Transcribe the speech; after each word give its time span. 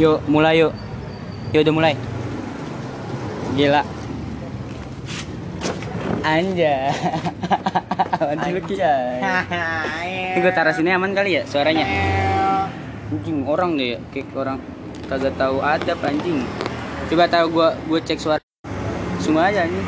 Yuk, 0.00 0.24
mulai 0.24 0.64
yuk. 0.64 0.72
Yuk 1.52 1.60
udah 1.68 1.74
mulai. 1.74 1.94
Gila. 3.52 3.82
Anja. 6.22 6.76
Ki. 8.64 8.76
Ini 10.32 10.38
gue 10.40 10.52
taruh 10.54 10.72
sini 10.72 10.94
aman 10.94 11.12
kali 11.12 11.36
ya 11.36 11.42
suaranya? 11.44 11.84
Anjing 13.12 13.44
orang 13.44 13.76
deh 13.76 13.92
ya, 13.92 13.98
kayak 14.08 14.32
orang 14.32 14.56
kagak 15.04 15.36
tahu 15.36 15.60
ada 15.60 15.92
anjing. 16.08 16.40
Coba 17.12 17.28
tahu 17.28 17.46
gua 17.52 17.68
gua 17.84 18.00
cek 18.00 18.16
suara. 18.16 18.40
Semua 19.20 19.52
aja 19.52 19.68
nih. 19.68 19.84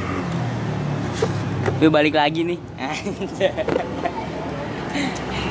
Yuk 1.81 1.89
balik 1.89 2.21
lagi 2.21 2.45
nih. 2.45 2.61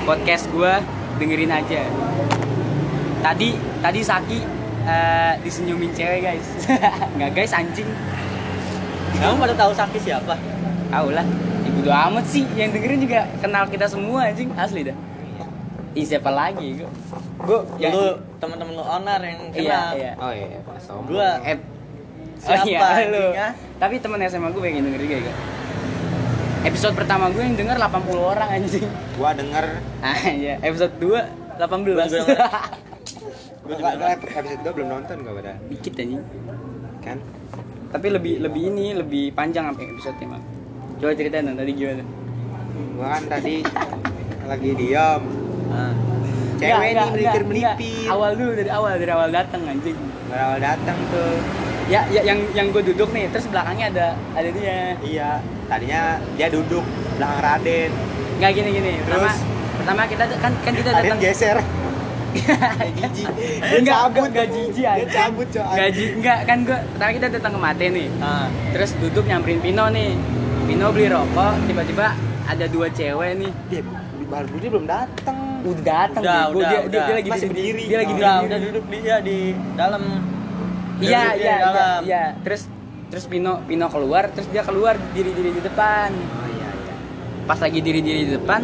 Podcast 0.07 0.45
gua 0.53 0.85
dengerin 1.17 1.49
aja. 1.49 1.81
Tadi 3.23 3.49
tadi 3.79 3.99
Saki 4.03 4.39
eh, 4.83 5.33
disenyumin 5.39 5.91
cewek 5.91 6.19
guys. 6.21 6.47
Nggak 7.15 7.31
guys 7.33 7.53
anjing. 7.53 7.87
Kamu 9.15 9.39
pada 9.39 9.55
tahu 9.55 9.71
Saki 9.71 9.97
siapa? 9.97 10.35
Tahu 10.89 11.07
lah. 11.09 11.23
Ibu 11.63 11.79
doa 11.81 12.11
amat 12.11 12.27
sih 12.27 12.43
yang 12.53 12.69
dengerin 12.69 12.99
juga 12.99 13.23
kenal 13.39 13.63
kita 13.65 13.87
semua 13.87 14.27
anjing 14.27 14.51
asli 14.53 14.83
dah. 14.83 14.97
Ih 15.93 16.03
siapa 16.03 16.27
lagi 16.27 16.75
gua? 16.75 16.89
Gua 17.39 17.59
Ya, 17.77 17.87
yang 17.87 17.93
lu 17.93 18.07
teman-teman 18.37 18.73
lu 18.73 18.83
onar 18.83 19.21
yang 19.21 19.39
Iya, 19.49 19.55
kenal. 19.55 19.89
iya. 19.95 20.11
Oh 20.17 20.31
iya, 20.33 20.59
pas 20.59 20.83
om. 20.89 21.05
Gua 21.05 21.29
Eh, 21.39 21.57
Siapa 22.35 22.59
oh 22.59 22.67
iya, 22.67 23.07
lu. 23.07 23.25
ah? 23.31 23.51
Tapi 23.79 24.03
temen 24.03 24.19
SMA 24.21 24.51
gue 24.51 24.59
pengen 24.59 24.83
denger 24.83 24.99
juga 24.99 25.17
ya. 25.23 25.33
Episode 26.63 26.91
pertama 26.93 27.31
gue 27.31 27.39
yang 27.39 27.55
denger 27.55 27.77
80 27.77 28.19
orang 28.19 28.49
anjing. 28.51 28.83
Gua 29.15 29.31
denger 29.31 29.79
Ah 30.01 30.19
iya, 30.27 30.59
episode 30.59 30.91
2 30.99 31.23
18. 31.55 31.63
Gua 33.63 33.75
juga 33.79 33.91
juga 33.95 34.11
episode 34.19 34.61
2 34.67 34.75
belum 34.75 34.89
nonton 34.91 35.15
gua 35.23 35.33
pada. 35.39 35.53
Dikit 35.71 35.93
anjing. 35.95 36.23
Kan? 36.99 37.17
Tapi 37.95 38.07
lebih 38.11 38.33
lebih 38.43 38.63
ini 38.73 38.87
lebih 38.91 39.31
panjang 39.31 39.71
sampai 39.71 39.85
episode 39.87 40.17
nya, 40.19 40.39
Coba 40.99 41.11
ceritain 41.15 41.47
dong 41.47 41.55
tadi 41.55 41.71
gimana? 41.71 42.03
Gua 42.99 43.07
kan 43.15 43.23
tadi 43.31 43.55
lagi 44.43 44.69
diam. 44.75 45.21
Ah. 45.71 45.93
Cewek 46.59 46.89
nih 46.95 47.05
melipir 47.11 47.43
enggak. 47.43 47.45
melipir. 47.47 48.07
Awal 48.07 48.31
dulu 48.39 48.51
dari 48.55 48.71
awal 48.71 48.93
dari 48.99 49.11
awal 49.11 49.29
datang 49.31 49.61
anjing. 49.67 49.97
Berawal 50.27 50.59
datang 50.59 50.97
tuh. 51.11 51.35
Ya, 51.91 52.07
ya 52.07 52.23
yang 52.23 52.39
yang 52.55 52.71
gue 52.71 52.79
duduk 52.79 53.11
nih, 53.11 53.27
terus 53.27 53.43
belakangnya 53.51 53.91
ada 53.91 54.07
ada 54.39 54.49
dia. 54.55 54.95
Iya, 55.03 55.29
tadinya 55.67 56.15
dia 56.39 56.47
duduk 56.47 56.83
belakang 57.19 57.39
Raden. 57.43 57.91
Nggak 58.39 58.51
gini 58.55 58.69
gini. 58.71 58.93
Pertama, 59.03 59.27
Terus? 59.27 59.37
pertama 59.75 60.01
kita 60.07 60.23
kan 60.39 60.51
kan 60.63 60.73
kita 60.73 60.89
Raden 60.95 61.03
datang 61.11 61.19
geser. 61.19 61.57
Dia 62.33 63.77
Enggak, 63.77 63.95
cabut, 64.03 64.27
enggak 64.27 64.47
Bu. 64.47 64.53
jijik 64.55 64.73
Dia 64.75 64.89
anjing. 64.91 65.09
cabut, 65.11 65.47
coy. 65.49 65.75
Gaji 65.75 66.03
enggak 66.13 66.39
kan 66.43 66.57
gua 66.61 66.77
pertama 66.83 67.11
kita 67.11 67.27
datang 67.31 67.51
ke 67.51 67.59
Mate 67.59 67.85
nih. 67.89 68.07
Ah. 68.19 68.47
Terus 68.71 68.91
duduk 68.97 69.23
nyamperin 69.23 69.59
Pino 69.59 69.85
nih. 69.87 70.11
Pino 70.63 70.87
beli 70.89 71.07
rokok, 71.07 71.53
tiba-tiba 71.63 72.07
ada 72.43 72.65
dua 72.65 72.87
cewek 72.89 73.31
nih. 73.37 73.51
Dia 73.67 73.81
baru 74.25 74.55
dia 74.57 74.69
belum 74.69 74.85
datang. 74.85 75.37
Udah 75.63 75.83
datang 75.85 76.23
Udah, 76.23 76.41
udah, 76.49 76.59
dia, 76.59 76.67
dia, 76.73 76.79
udah. 76.83 77.03
dia 77.03 77.15
lagi 77.15 77.29
Masih 77.29 77.41
di- 77.41 77.51
berdiri. 77.51 77.83
Dia 77.85 77.97
lagi 77.97 78.09
Oh. 78.09 78.17
udah 78.17 78.31
berdiri. 78.33 78.47
udah 78.47 78.59
duduk 78.61 78.85
dia 78.91 79.15
di 79.19 79.37
dalam. 79.73 80.03
Iya, 80.95 81.09
iya, 81.09 81.21
dia 81.21 81.33
di 81.33 81.41
iya, 81.41 81.55
dalam. 81.59 81.99
iya. 82.03 82.23
Terus 82.41 82.61
terus 83.07 83.25
Pino 83.25 83.61
Pino 83.63 83.85
keluar, 83.87 84.23
terus 84.29 84.47
dia 84.47 84.61
keluar 84.61 84.95
diri-diri 85.11 85.51
di 85.51 85.61
depan. 85.61 86.09
Oh 86.09 86.47
iya 86.49 86.69
iya. 86.69 86.93
Pas 87.43 87.59
lagi 87.59 87.77
diri-diri 87.77 88.25
di 88.25 88.33
depan, 88.33 88.61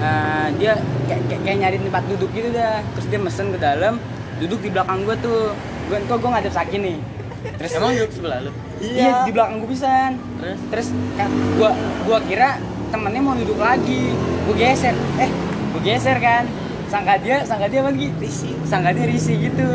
eh, 0.00 0.46
dia 0.56 0.72
kayak, 1.06 1.22
kayak, 1.28 1.40
kayak 1.44 1.58
nyari 1.60 1.76
tempat 1.78 2.04
duduk 2.08 2.30
gitu 2.32 2.48
dah. 2.50 2.80
Terus 2.96 3.06
dia 3.12 3.20
mesen 3.20 3.46
ke 3.52 3.58
dalam, 3.60 3.94
duduk 4.40 4.58
di 4.64 4.68
belakang 4.72 5.04
gua 5.04 5.16
tuh. 5.20 5.52
Gua 5.92 5.98
kok 6.08 6.16
gua 6.18 6.30
ngadep 6.36 6.52
Saki 6.56 6.76
nih. 6.80 6.98
Terus 7.40 7.70
Emang 7.76 7.92
duduk 7.96 8.12
sebelah 8.12 8.38
lu? 8.44 8.50
Iya, 8.80 9.24
di 9.24 9.32
belakang 9.32 9.64
gue 9.64 9.70
pisan. 9.72 10.12
Terus? 10.40 10.58
Terus 10.72 10.88
kan 11.16 11.30
gua 11.56 11.70
gua 12.04 12.18
kira 12.24 12.60
temennya 12.92 13.20
mau 13.20 13.36
duduk 13.36 13.60
lagi. 13.60 14.12
Gua 14.44 14.54
geser. 14.56 14.96
Eh, 15.20 15.30
gua 15.72 15.80
geser 15.84 16.16
kan. 16.20 16.44
Sangka 16.90 17.22
dia, 17.22 17.46
sangka 17.46 17.70
dia 17.70 17.86
lagi 17.86 18.10
risih. 18.18 18.50
Sangka 18.66 18.90
dia 18.90 19.06
risih 19.06 19.38
gitu. 19.46 19.70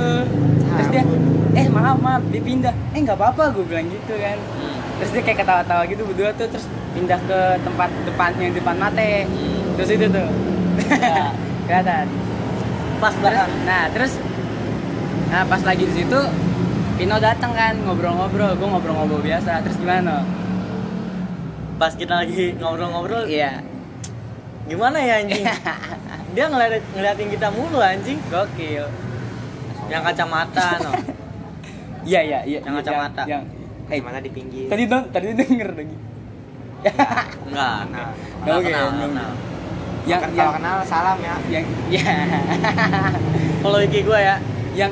Terus 0.76 0.88
dia, 0.92 1.04
eh 1.56 1.66
maaf 1.72 1.96
maaf, 2.04 2.20
dia 2.28 2.44
pindah. 2.44 2.76
Eh 2.92 3.00
nggak 3.00 3.16
apa-apa, 3.16 3.56
gue 3.56 3.64
bilang 3.64 3.88
gitu 3.88 4.20
kan. 4.20 4.36
Hmm. 4.36 4.76
Terus 5.00 5.10
dia 5.16 5.22
kayak 5.24 5.40
ketawa-tawa 5.48 5.88
gitu 5.88 6.04
berdua 6.04 6.36
tuh, 6.36 6.52
terus 6.52 6.68
pindah 6.92 7.16
ke 7.24 7.40
tempat 7.64 7.88
depan 8.04 8.36
yang 8.36 8.52
depan 8.52 8.76
mate. 8.76 9.24
Terus 9.76 9.90
itu 9.92 10.06
tuh. 10.08 10.28
Ya. 10.86 11.32
Kelihatan. 11.66 12.06
Pas 12.96 13.14
Terus, 13.14 13.48
nah 13.64 13.84
terus 13.92 14.14
nah 15.26 15.42
pas 15.44 15.60
lagi 15.60 15.84
di 15.84 15.94
situ 15.94 16.20
Pino 16.96 17.20
datang 17.20 17.52
kan 17.52 17.76
ngobrol-ngobrol, 17.84 18.56
gue 18.56 18.68
ngobrol-ngobrol 18.72 19.20
biasa. 19.20 19.60
Terus 19.68 19.76
gimana? 19.76 20.24
Pas 21.76 21.92
kita 21.92 22.24
lagi 22.24 22.56
ngobrol-ngobrol, 22.56 23.28
Iya, 23.28 23.60
gimana 24.64 25.04
ya 25.04 25.20
anjing? 25.20 25.44
dia 26.32 26.46
ngeliat, 26.48 26.80
ngeliatin 26.96 27.28
kita 27.36 27.52
mulu 27.52 27.84
anjing. 27.84 28.16
gokil. 28.32 28.88
Yang 29.92 30.02
kacamata 30.08 30.68
no. 30.80 30.92
Iya 32.08 32.22
iya 32.24 32.40
iya. 32.48 32.60
Yang 32.64 32.76
kacamata. 32.80 33.28
Yang, 33.28 33.44
eh 33.92 34.00
Mana 34.00 34.24
di 34.24 34.32
pinggir. 34.32 34.72
tadi 34.72 34.88
dong 34.88 35.12
tadi 35.12 35.36
denger 35.36 35.70
lagi. 35.76 35.98
Enggak. 37.44 37.80
Nah, 37.92 38.08
Enggak 38.46 38.58
enggak. 39.04 39.32
Yang 40.06 40.20
Kan 40.20 40.30
yang 40.32 40.46
kalau 40.46 40.54
kenal 40.56 40.78
salam 40.86 41.18
ya. 41.20 41.36
yang 41.50 41.66
ya 41.90 42.06
Follow 43.60 43.82
IG 43.82 43.96
gue 44.02 44.20
ya. 44.20 44.36
yang 44.74 44.92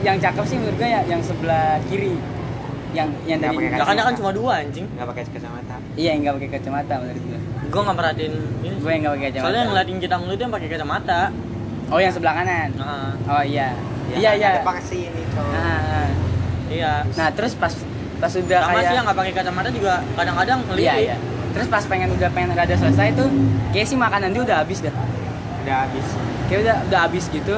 yang 0.00 0.16
cakep 0.16 0.44
sih 0.44 0.56
menurut 0.56 0.76
gue 0.76 0.88
ya 0.88 1.00
yang 1.04 1.20
sebelah 1.20 1.78
kiri. 1.86 2.16
Yang 2.90 3.08
yang 3.24 3.38
Nggak 3.38 3.52
pakai 3.52 3.68
Belakangnya 3.70 3.86
kan 4.02 4.06
kacamata. 4.08 4.18
cuma 4.18 4.30
dua 4.32 4.52
anjing. 4.60 4.86
Enggak 4.90 5.06
pakai 5.08 5.22
kacamata. 5.30 5.74
Iya 5.94 6.08
yang 6.10 6.20
nggak 6.20 6.34
pakai 6.36 6.50
kacamata 6.50 6.94
menurut 6.98 7.22
gue. 7.22 7.40
Gue 7.66 7.80
nggak 7.80 7.96
merhatiin 7.96 8.34
ini. 8.60 8.76
Gue 8.76 8.90
yang 8.90 9.00
nggak 9.00 9.14
pakai 9.14 9.26
kacamata. 9.26 9.44
Soalnya 9.44 9.60
yang 9.60 9.70
ngeliatin 9.70 9.98
kita 9.98 10.14
mulu 10.16 10.32
itu 10.32 10.42
yang 10.42 10.52
pakai 10.52 10.68
kacamata. 10.68 11.20
Oh 11.90 11.98
yang 11.98 12.12
sebelah 12.12 12.34
kanan. 12.36 12.68
Nah, 12.76 13.10
Oh 13.28 13.42
iya. 13.42 13.68
Ya, 14.10 14.16
Iya 14.18 14.30
iya. 14.36 14.48
Ada 14.52 14.62
pakai 14.64 14.82
sini. 14.82 15.22
Nah, 15.32 15.46
nah. 15.54 16.08
iya. 16.68 16.92
Nah 17.08 17.28
terus 17.30 17.52
pas 17.54 17.70
pas 18.18 18.28
udah 18.28 18.58
Sama 18.58 18.68
kayak 18.68 18.84
sih 18.84 18.94
yang 18.94 19.04
nggak 19.06 19.16
pakai 19.16 19.32
kacamata 19.32 19.68
juga 19.70 19.92
kadang-kadang 20.12 20.58
ngelirik. 20.66 20.84
iya 20.84 20.94
iya. 20.98 21.16
Terus 21.50 21.66
pas 21.66 21.84
pengen 21.86 22.14
udah 22.14 22.30
pengen 22.30 22.54
rada 22.54 22.74
selesai 22.78 23.14
tuh, 23.18 23.28
kayak 23.74 23.86
sih 23.90 23.98
makanan 23.98 24.30
dia 24.30 24.42
udah 24.46 24.56
habis 24.62 24.78
dah. 24.82 24.94
Udah 25.66 25.76
habis. 25.86 26.06
Kayak 26.46 26.60
udah 26.66 26.76
udah 26.86 27.00
habis 27.06 27.24
gitu. 27.30 27.56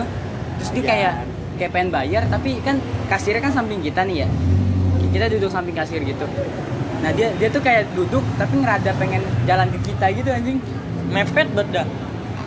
Terus 0.60 0.68
dia 0.72 0.82
Iya. 0.82 0.88
kayak 0.88 1.14
kayak 1.60 1.70
pengen 1.76 1.90
bayar 1.92 2.22
tapi 2.32 2.58
kan 2.64 2.80
kasirnya 3.06 3.42
kan 3.44 3.52
samping 3.52 3.84
kita 3.84 4.02
nih 4.08 4.24
ya. 4.24 4.28
Kita 5.12 5.28
duduk 5.28 5.52
samping 5.52 5.76
kasir 5.76 6.00
gitu. 6.00 6.24
Nah 7.04 7.10
dia 7.12 7.28
dia 7.36 7.48
tuh 7.52 7.60
kayak 7.60 7.92
duduk 7.92 8.24
tapi 8.40 8.54
ngerada 8.56 8.90
pengen 8.96 9.20
jalan 9.44 9.68
ke 9.68 9.78
kita 9.92 10.06
gitu 10.16 10.28
anjing. 10.32 10.58
Mepet 11.12 11.52
banget 11.52 11.84
dah. 11.84 11.86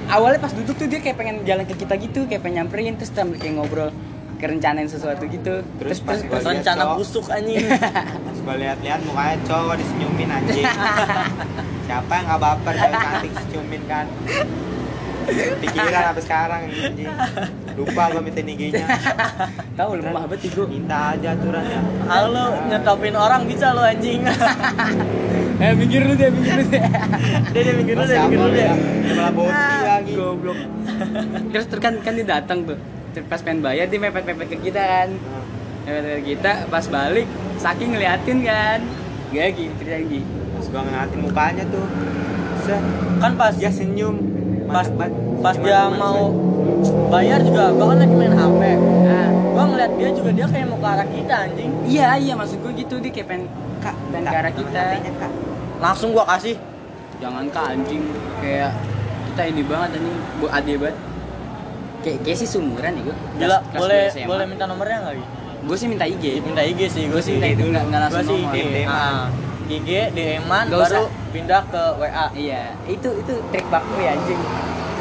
Awalnya 0.05 0.39
pas 0.41 0.53
duduk 0.53 0.73
tuh 0.77 0.85
dia 0.89 1.01
kayak 1.01 1.17
pengen 1.17 1.35
jalan 1.45 1.65
ke 1.65 1.73
kita 1.77 1.97
gitu, 1.97 2.29
kayak 2.29 2.41
pengen 2.45 2.65
nyamperin 2.65 2.93
terus 2.97 3.09
kayak 3.13 3.53
ngobrol 3.57 3.89
kerencanain 4.37 4.89
sesuatu 4.89 5.25
gitu. 5.25 5.65
Terus 5.81 5.97
pas 6.01 6.21
terus, 6.21 6.45
lihat, 6.45 6.61
Rencana 6.61 6.93
busuk 6.97 7.25
anjing. 7.29 7.65
Gua 8.45 8.55
lihat-lihat 8.61 9.01
mukanya 9.09 9.35
cowok 9.41 9.75
disenyumin 9.81 10.29
anjing. 10.29 10.69
Siapa 11.89 12.11
yang 12.13 12.25
nggak 12.29 12.41
baper 12.45 12.73
cewek 12.77 12.97
cantik 13.01 13.31
senyumin 13.41 13.81
kan? 13.89 14.05
Pikiran 15.57 16.01
sampai 16.13 16.23
sekarang 16.23 16.59
anjing. 16.69 17.09
Lupa 17.73 18.03
gua 18.13 18.21
minta 18.21 18.45
IG-nya. 18.45 18.85
tahu 19.73 19.97
lemah 19.97 20.29
banget 20.29 20.53
ego. 20.53 20.69
Minta 20.69 21.17
aja 21.17 21.33
aturan 21.33 21.65
ya. 21.65 21.81
Halo, 22.05 22.45
nyetopin 22.69 23.17
orang 23.17 23.49
bisa 23.49 23.73
lo 23.73 23.81
anjing. 23.81 24.21
Eh 25.55 25.71
minggir 25.71 26.03
lu 26.03 26.19
deh, 26.19 26.27
minggir 26.27 26.59
lu 26.59 26.67
deh. 26.67 26.83
dia 27.55 27.61
dia 27.63 27.73
dia 27.79 27.95
siapa 28.03 28.27
mikir 28.27 28.35
dulu 28.35 28.51
lu 28.51 28.59
ya. 28.59 28.75
ya? 28.75 29.13
Malah 29.15 29.31
boti 29.31 29.75
lagi. 29.87 30.13
Goblok. 30.19 30.59
Terus 31.55 31.65
terus 31.71 31.81
kan 31.81 31.93
kan 32.03 32.11
dia 32.11 32.27
datang 32.27 32.67
tuh. 32.67 32.75
Pas 33.31 33.39
pengen 33.39 33.63
bayar 33.63 33.87
dia 33.87 33.95
mepet-mepet 33.95 34.51
ke 34.51 34.57
kita 34.67 34.83
kan. 34.83 35.09
Mepet-mepet 35.15 35.44
kita 36.21 36.65
pas 36.67 36.85
balik 36.89 37.27
saking 37.57 37.93
ngeliatin 37.93 38.41
kan. 38.41 38.79
Gak 39.29 39.53
gitu 39.53 39.71
cerita 39.77 39.95
lagi. 40.01 40.21
Terus 40.25 40.67
gua 40.69 40.81
ngeliatin 40.81 41.19
mukanya 41.21 41.63
tuh. 41.69 41.85
Set, 42.65 42.81
Kan 43.21 43.31
pas 43.37 43.53
dia 43.53 43.69
senyum. 43.69 44.17
pas 44.65 44.89
pas 44.89 45.53
Gimana 45.53 45.61
dia 45.61 45.81
mau 45.93 46.33
bayar 47.13 47.37
juga 47.37 47.69
gua 47.69 47.93
kan 47.93 47.97
lagi 48.01 48.15
main 48.17 48.33
HP. 48.33 48.61
Nah, 49.05 49.29
Gua 49.53 49.63
ngeliat 49.69 49.91
dia 49.93 50.09
juga 50.09 50.29
dia 50.33 50.45
kayak 50.49 50.67
mau 50.67 50.79
ke 50.81 50.87
arah 50.89 51.07
kita 51.07 51.35
anjing. 51.47 51.71
iya 51.85 52.17
iya 52.17 52.33
maksud 52.33 52.59
gue 52.59 52.73
gitu 52.75 52.97
dia 52.99 53.11
kayak 53.13 53.27
pengen 53.29 53.45
kak 53.79 53.95
pengen 54.09 54.25
ke 54.25 54.35
arah 54.35 54.53
kita. 54.57 54.83
Kak. 55.21 55.31
Langsung 55.77 56.09
gua 56.11 56.25
kasih. 56.25 56.57
Jangan 57.21 57.45
kak 57.53 57.77
anjing 57.77 58.03
kayak 58.41 58.73
kita 59.31 59.41
ini 59.47 59.61
banget 59.63 59.89
anjing 60.01 60.17
bu 60.41 60.45
ade 60.49 60.73
banget. 60.75 60.97
Kayak 62.01 62.17
kayak 62.25 62.37
sih 62.37 62.49
sumuran 62.49 62.91
ya 62.97 63.01
gue. 63.05 63.17
Gila, 63.37 63.57
boleh 63.77 64.03
boleh 64.25 64.45
minta 64.49 64.65
nomornya 64.65 64.97
enggak, 65.05 65.15
Gi? 65.21 65.25
Gue 65.65 65.77
sih 65.77 65.87
minta 65.89 66.05
IG. 66.05 66.45
Minta 66.45 66.61
IG 66.61 66.81
sih, 66.93 67.03
Gue 67.09 67.21
sih 67.21 67.41
sih. 67.41 67.53
nggak 67.57 67.83
nggak 67.89 68.01
langsung 68.05 68.25
sih 68.29 68.37
nomor. 68.37 68.53
IG. 68.53 68.65
DM-an. 68.69 68.93
Ah. 68.93 69.25
IG 69.65 69.89
DM-an 70.13 70.65
baru 70.69 70.85
usah. 70.85 71.09
pindah 71.33 71.61
ke 71.73 71.83
WA. 71.97 72.25
Iya, 72.37 72.63
itu 72.85 73.09
itu 73.17 73.33
trik 73.49 73.65
baku 73.73 73.97
ya 73.97 74.13
anjing. 74.13 74.41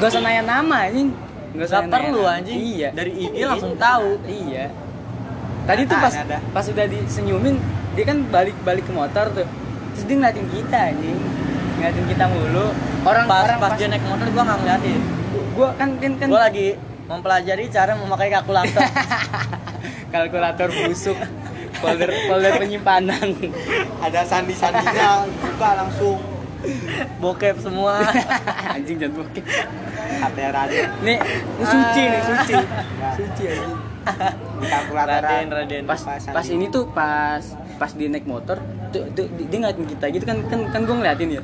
Gak 0.00 0.08
usah 0.08 0.20
nanya 0.24 0.42
nama 0.42 0.76
anjing. 0.88 1.08
Nggak 1.52 1.66
usah 1.68 1.80
Gak 1.84 1.92
perlu 1.92 2.22
anjing. 2.24 2.56
Iya. 2.56 2.88
Dari 2.96 3.12
IG 3.12 3.36
langsung 3.44 3.76
tahu. 3.76 4.10
Iya. 4.24 4.72
Tadi 5.64 5.82
tuh 5.88 5.96
pas 5.96 6.14
ada. 6.16 6.38
pas 6.52 6.64
udah 6.68 6.86
disenyumin, 6.88 7.56
dia 7.96 8.04
kan 8.04 8.18
balik-balik 8.28 8.84
ke 8.88 8.92
motor 8.92 9.32
tuh. 9.32 9.48
Terus 9.96 10.04
dia 10.08 10.16
ngeliatin 10.16 10.46
kita 10.48 10.78
anjing. 10.92 11.18
Ngeliatin 11.76 12.04
kita 12.08 12.24
mulu. 12.32 12.66
Orang 13.04 13.24
Pas 13.28 13.44
orang 13.44 13.58
pas 13.60 13.72
dia 13.76 13.88
naik 13.92 14.04
motor 14.08 14.26
gua 14.32 14.42
nggak 14.48 14.58
ngeliatin. 14.64 15.00
gua 15.54 15.68
kan 15.76 15.88
kan 16.00 16.12
kan 16.18 16.28
Gua 16.32 16.40
lagi 16.48 16.68
mempelajari 17.04 17.64
cara 17.68 17.92
memakai 18.00 18.32
kalkulator. 18.32 18.80
kalkulator 20.14 20.70
busuk. 20.70 21.18
folder 21.82 22.10
folder 22.30 22.54
penyimpanan. 22.62 23.34
Ada 23.98 24.22
sandi-sandinya 24.22 25.26
buka 25.26 25.70
langsung 25.74 26.22
Bokep 27.20 27.60
semua. 27.60 28.00
anjing 28.72 28.96
jangan 28.96 29.20
bokeh. 29.20 29.44
HP 30.24 30.36
radio 30.48 30.82
Nih, 31.04 31.18
ini 31.20 31.64
suci 31.68 32.02
nih, 32.08 32.20
suci. 32.24 32.54
Nah, 32.56 33.12
Suci 33.12 33.42
anjing. 33.52 33.74
kalkulator 34.64 35.20
Raden, 35.20 35.48
Raden. 35.52 35.84
Pas 35.84 36.00
pas 36.08 36.46
ini 36.48 36.72
tuh 36.72 36.88
pas 36.88 37.42
pas 37.76 37.90
dia 37.92 38.08
naik 38.08 38.24
motor, 38.24 38.62
tuh, 38.94 39.04
tuh 39.12 39.26
dia 39.28 39.58
ngeliatin 39.60 39.84
kita 39.84 40.04
gitu 40.14 40.24
kan 40.24 40.38
kan 40.48 40.60
kan 40.72 40.80
gua 40.88 40.96
ngeliatin 41.04 41.36
ya. 41.36 41.42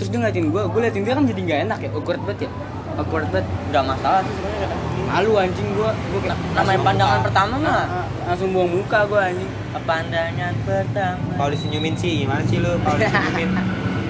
Terus 0.00 0.08
dia 0.08 0.18
ngeliatin 0.24 0.46
gua, 0.48 0.62
gua 0.72 0.80
liatin 0.88 1.02
dia 1.04 1.12
kan 1.12 1.24
jadi 1.28 1.40
nggak 1.42 1.60
enak 1.68 1.78
ya, 1.84 1.90
awkward 1.92 2.20
banget 2.24 2.48
ya. 2.48 2.50
Awkward 2.96 3.26
banget. 3.28 3.46
Gak 3.76 3.84
masalah 3.84 4.20
sih 4.24 4.32
sebenarnya 4.40 4.68
kata. 4.72 4.91
Malu 5.12 5.30
anjing 5.36 5.68
gua. 5.72 5.90
Gua 5.92 6.20
kayak 6.22 6.38
Namanya 6.54 6.80
pandangan 6.80 7.20
pertama 7.20 7.54
mah. 7.56 7.70
Ah, 7.70 7.84
ah, 7.84 8.06
langsung 8.26 8.48
buang 8.50 8.70
muka 8.70 8.98
gua 9.04 9.20
anjing. 9.28 9.50
Pandangan 9.82 10.54
pertama. 10.62 11.32
kalau 11.34 11.50
disenyumin 11.50 11.92
sih 11.92 12.22
gimana 12.22 12.40
sih 12.44 12.56
lu 12.56 12.72
kalau 12.80 12.96
disenyumin 12.96 13.50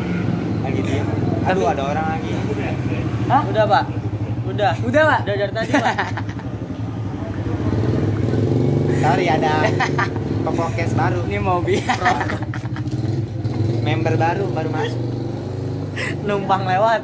lagi 0.62 0.80
diem 0.84 1.06
aduh 1.42 1.64
Tapi- 1.64 1.72
ada 1.72 1.82
orang 1.88 2.06
lagi 2.12 2.30
Hah? 3.24 3.42
Udah, 3.48 3.64
Pak. 3.64 3.84
Udah. 4.44 4.72
Udah, 4.84 5.02
Pak. 5.02 5.20
Udah 5.24 5.34
dari 5.34 5.50
tadi, 5.50 5.72
Pak. 5.72 5.96
sorry 9.02 9.26
ada 9.26 9.64
pepokes 10.44 10.92
baru 10.92 11.20
Ini 11.24 11.38
mau 11.40 11.58
bi. 11.58 11.80
member 13.80 14.14
baru 14.14 14.44
baru 14.52 14.68
masuk 14.68 15.00
Numpang 16.26 16.64
lewat. 16.64 17.02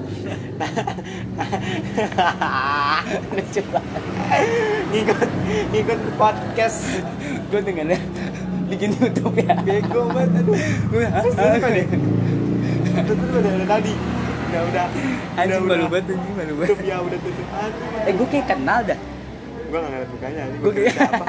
Lucu 3.31 3.61
banget. 3.69 4.03
ngikut 4.89 5.31
ngikut 5.71 6.01
podcast 6.17 6.79
Gua 7.49 7.61
dengarnya 7.61 7.97
bikin 8.67 8.93
YouTube 8.93 9.37
ya. 9.39 9.57
bego 9.59 10.09
banget 10.09 10.45
Gua 10.89 11.09
Sumpah 11.25 11.71
deh. 11.71 11.87
tutup 12.99 13.29
udah 13.31 13.53
udah 13.55 13.69
tadi 13.69 13.93
udah 14.49 14.63
udah 14.65 14.87
Anjing 15.37 15.65
malu 15.65 15.87
banget 15.87 16.05
anjing 16.11 16.35
malu 16.35 16.53
banget. 16.55 16.69
tutup 16.71 16.85
ya 16.85 16.97
udah 16.99 17.19
tutup 17.19 17.47
Eh 18.03 18.13
gua 18.13 18.27
kayak 18.27 18.47
kenal 18.47 18.79
dah. 18.83 18.99
gua 19.69 19.79
nggak 19.79 19.91
ngeliat 19.93 20.11
mukanya 20.11 20.43
gua 20.59 20.73
kira 20.73 20.91
siapa 20.91 21.25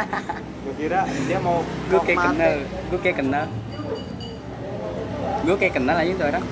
gua 0.59 0.73
kira 0.75 1.00
dia 1.27 1.38
mau 1.39 1.57
Gua 1.62 1.91
mau 1.91 2.03
kayak 2.03 2.19
kenal. 2.21 2.53
Gua 2.89 3.00
kayak 3.00 3.17
kenal. 3.17 3.45
Gua 5.39 5.55
kayak 5.55 5.73
kenal 5.73 5.95
aja 5.95 6.12
tuh 6.13 6.27
orang. 6.27 6.45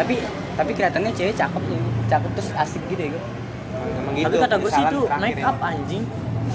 Tapi 0.00 0.14
tapi 0.56 0.70
kelihatannya 0.72 1.12
cewek 1.12 1.34
cakep 1.34 1.62
nih. 1.62 1.80
Cakep 2.08 2.30
terus 2.32 2.50
asik 2.56 2.82
gitu 2.88 3.02
ya. 3.06 3.20
Emang 3.70 4.12
gitu 4.14 4.26
Tapi 4.26 4.36
kata 4.40 4.54
gue 4.56 4.70
sih 4.70 4.82
itu 4.82 5.00
make 5.18 5.38
ya. 5.38 5.46
up 5.46 5.58
anjing. 5.62 6.04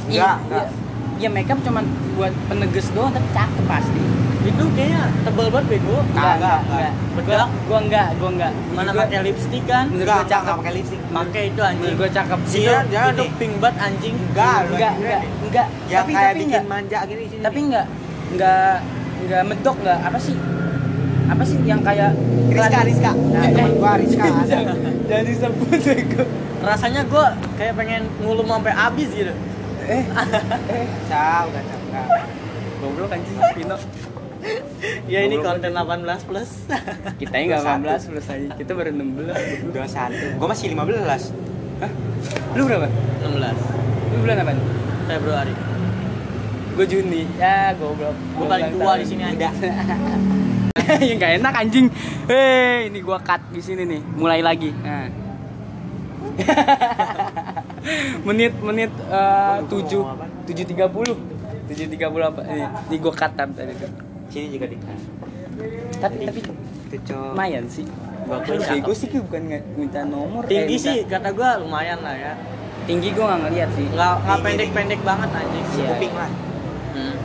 Enggak, 0.05 0.35
Iya. 0.43 0.63
Ya 1.15 1.29
make 1.31 1.47
up 1.47 1.59
cuman 1.61 1.85
buat 2.13 2.33
peneges 2.49 2.91
doang 2.91 3.09
tapi 3.09 3.27
cakep 3.31 3.65
pasti. 3.65 4.01
Itu 4.45 4.61
kayaknya 4.71 5.09
tebel 5.23 5.47
banget 5.47 5.65
bego. 5.71 5.97
Enggak, 6.05 6.33
enggak, 6.37 6.59
enggak. 6.67 6.91
Bedak. 7.15 7.49
Gua 7.65 7.79
enggak, 7.79 8.07
gua 8.19 8.29
enggak. 8.29 8.51
Mana 8.71 8.89
pakai 8.91 9.17
lipstick 9.23 9.63
kan? 9.65 9.85
Enggak 9.87 10.05
gua 10.05 10.15
enggak 10.15 10.29
cakep. 10.29 10.55
pakai 10.55 10.73
lipstick 10.75 11.01
Pakai 11.07 11.43
itu 11.47 11.61
anjing. 11.63 11.93
gua 11.95 12.09
cakep. 12.11 12.39
Sih, 12.45 12.61
Itu, 12.61 12.73
jangan 12.91 13.09
itu 13.09 13.17
dong. 13.17 13.31
pink 13.37 13.53
banget 13.57 13.77
anjing. 13.79 14.15
enggak 14.19 14.57
enggak, 14.67 14.93
enggak, 14.95 15.21
enggak. 15.41 15.67
yang 15.85 15.99
tapi 15.99 16.11
kayak 16.11 16.27
tapi 16.27 16.37
bikin 16.37 16.49
enggak. 16.51 16.65
manja 16.67 16.97
gini 17.05 17.23
sini 17.25 17.41
Tapi 17.41 17.59
enggak 17.63 17.85
enggak 18.27 18.73
enggak 19.17 19.41
medok 19.47 19.75
enggak 19.79 19.99
apa 20.03 20.17
sih? 20.19 20.35
Apa 21.25 21.41
sih 21.41 21.57
yang 21.63 21.81
kayak 21.81 22.11
Rizka 22.55 22.79
Rizka 22.87 23.11
nah 23.11 23.43
Eh, 23.43 23.49
teman 23.51 23.71
gua 23.75 23.91
Rizka 23.99 24.23
disebut 25.27 25.79
bego. 25.83 26.23
Rasanya 26.65 27.01
gue 27.05 27.25
kayak 27.61 27.73
pengen 27.77 28.03
ngulum 28.25 28.47
sampai 28.49 28.73
habis 28.73 29.09
gitu. 29.13 29.33
Eh, 29.85 30.01
eh, 30.73 30.85
Cah, 31.11 31.45
udah 31.45 31.61
cakep 31.61 32.07
goblok 32.81 33.11
anjing 33.13 33.37
Pino. 33.53 33.77
Ya 35.09 35.25
ini 35.25 35.41
konten 35.41 35.73
18 35.73 36.29
plus. 36.29 36.49
Kita 37.17 37.35
enggak 37.37 37.61
18 37.65 38.09
plus 38.09 38.25
aja. 38.29 38.49
Kita 38.53 38.71
baru 38.77 38.89
16. 38.93 39.73
dua 39.73 39.87
satu 39.89 40.25
gua 40.37 40.47
masih 40.53 40.73
15 40.73 41.33
Hah? 41.81 41.91
Lu 42.55 42.61
berapa? 42.65 42.87
16 42.87 43.35
Lu 44.13 44.15
bulan 44.23 44.35
apa? 44.41 44.53
Februari. 45.05 45.53
Gue 46.75 46.85
Juni. 46.91 47.23
Ya, 47.39 47.71
goblok. 47.77 48.15
Gue 48.35 48.47
paling 48.51 48.69
tua 48.75 48.93
di 48.99 49.05
sini 49.07 49.23
aja. 49.23 49.47
yang 51.01 51.17
gak 51.17 51.39
enak 51.39 51.53
anjing. 51.55 51.87
Hei, 52.27 52.91
ini 52.91 52.99
gua 52.99 53.15
cut 53.17 53.39
di 53.47 53.63
sini 53.63 53.87
nih. 53.87 54.01
Mulai 54.13 54.43
lagi. 54.43 54.69
Nah. 54.75 55.07
menit 58.27 58.51
menit 58.59 58.91
eh, 58.91 59.57
tujuh 59.69 60.03
tujuh 60.43 60.65
tiga 60.65 60.89
puluh 60.89 61.15
tujuh 61.69 61.85
tiga 61.87 62.09
puluh 62.09 62.27
apa 62.27 62.41
ini 62.43 62.65
ini 62.89 62.97
gua 62.97 63.13
cut 63.13 63.31
tadi 63.31 63.71
sini 64.27 64.51
juga 64.51 64.65
di 64.67 64.75
tapi 65.95 66.25
tapi 66.25 66.39
cowok 66.99 67.31
lumayan 67.31 67.63
sih 67.69 67.85
Bagus, 68.25 68.57
cakep. 68.57 68.73
bego 68.73 68.91
sih 68.91 69.07
bukan 69.15 69.41
minta 69.77 70.01
nomor 70.03 70.43
eh, 70.43 70.49
Tinggi 70.49 70.75
minta- 70.75 70.83
sih 70.83 70.97
kata 71.05 71.29
gue 71.29 71.49
lumayan 71.61 71.99
lah 72.01 72.15
ya. 72.17 72.33
tinggi 72.83 73.13
gua 73.13 73.25
nggak 73.31 73.39
ngeliat 73.45 73.69
sih 73.71 73.85
Nggak 73.87 74.11
nggak 74.17 74.25
Tinggi, 74.33 74.45
pendek-pendek 74.49 75.01
banget 75.05 75.29
anjing. 75.31 75.65
Iya. 75.71 75.87
kuping 75.87 76.13
lah 76.13 76.29
Hmm. 76.91 77.15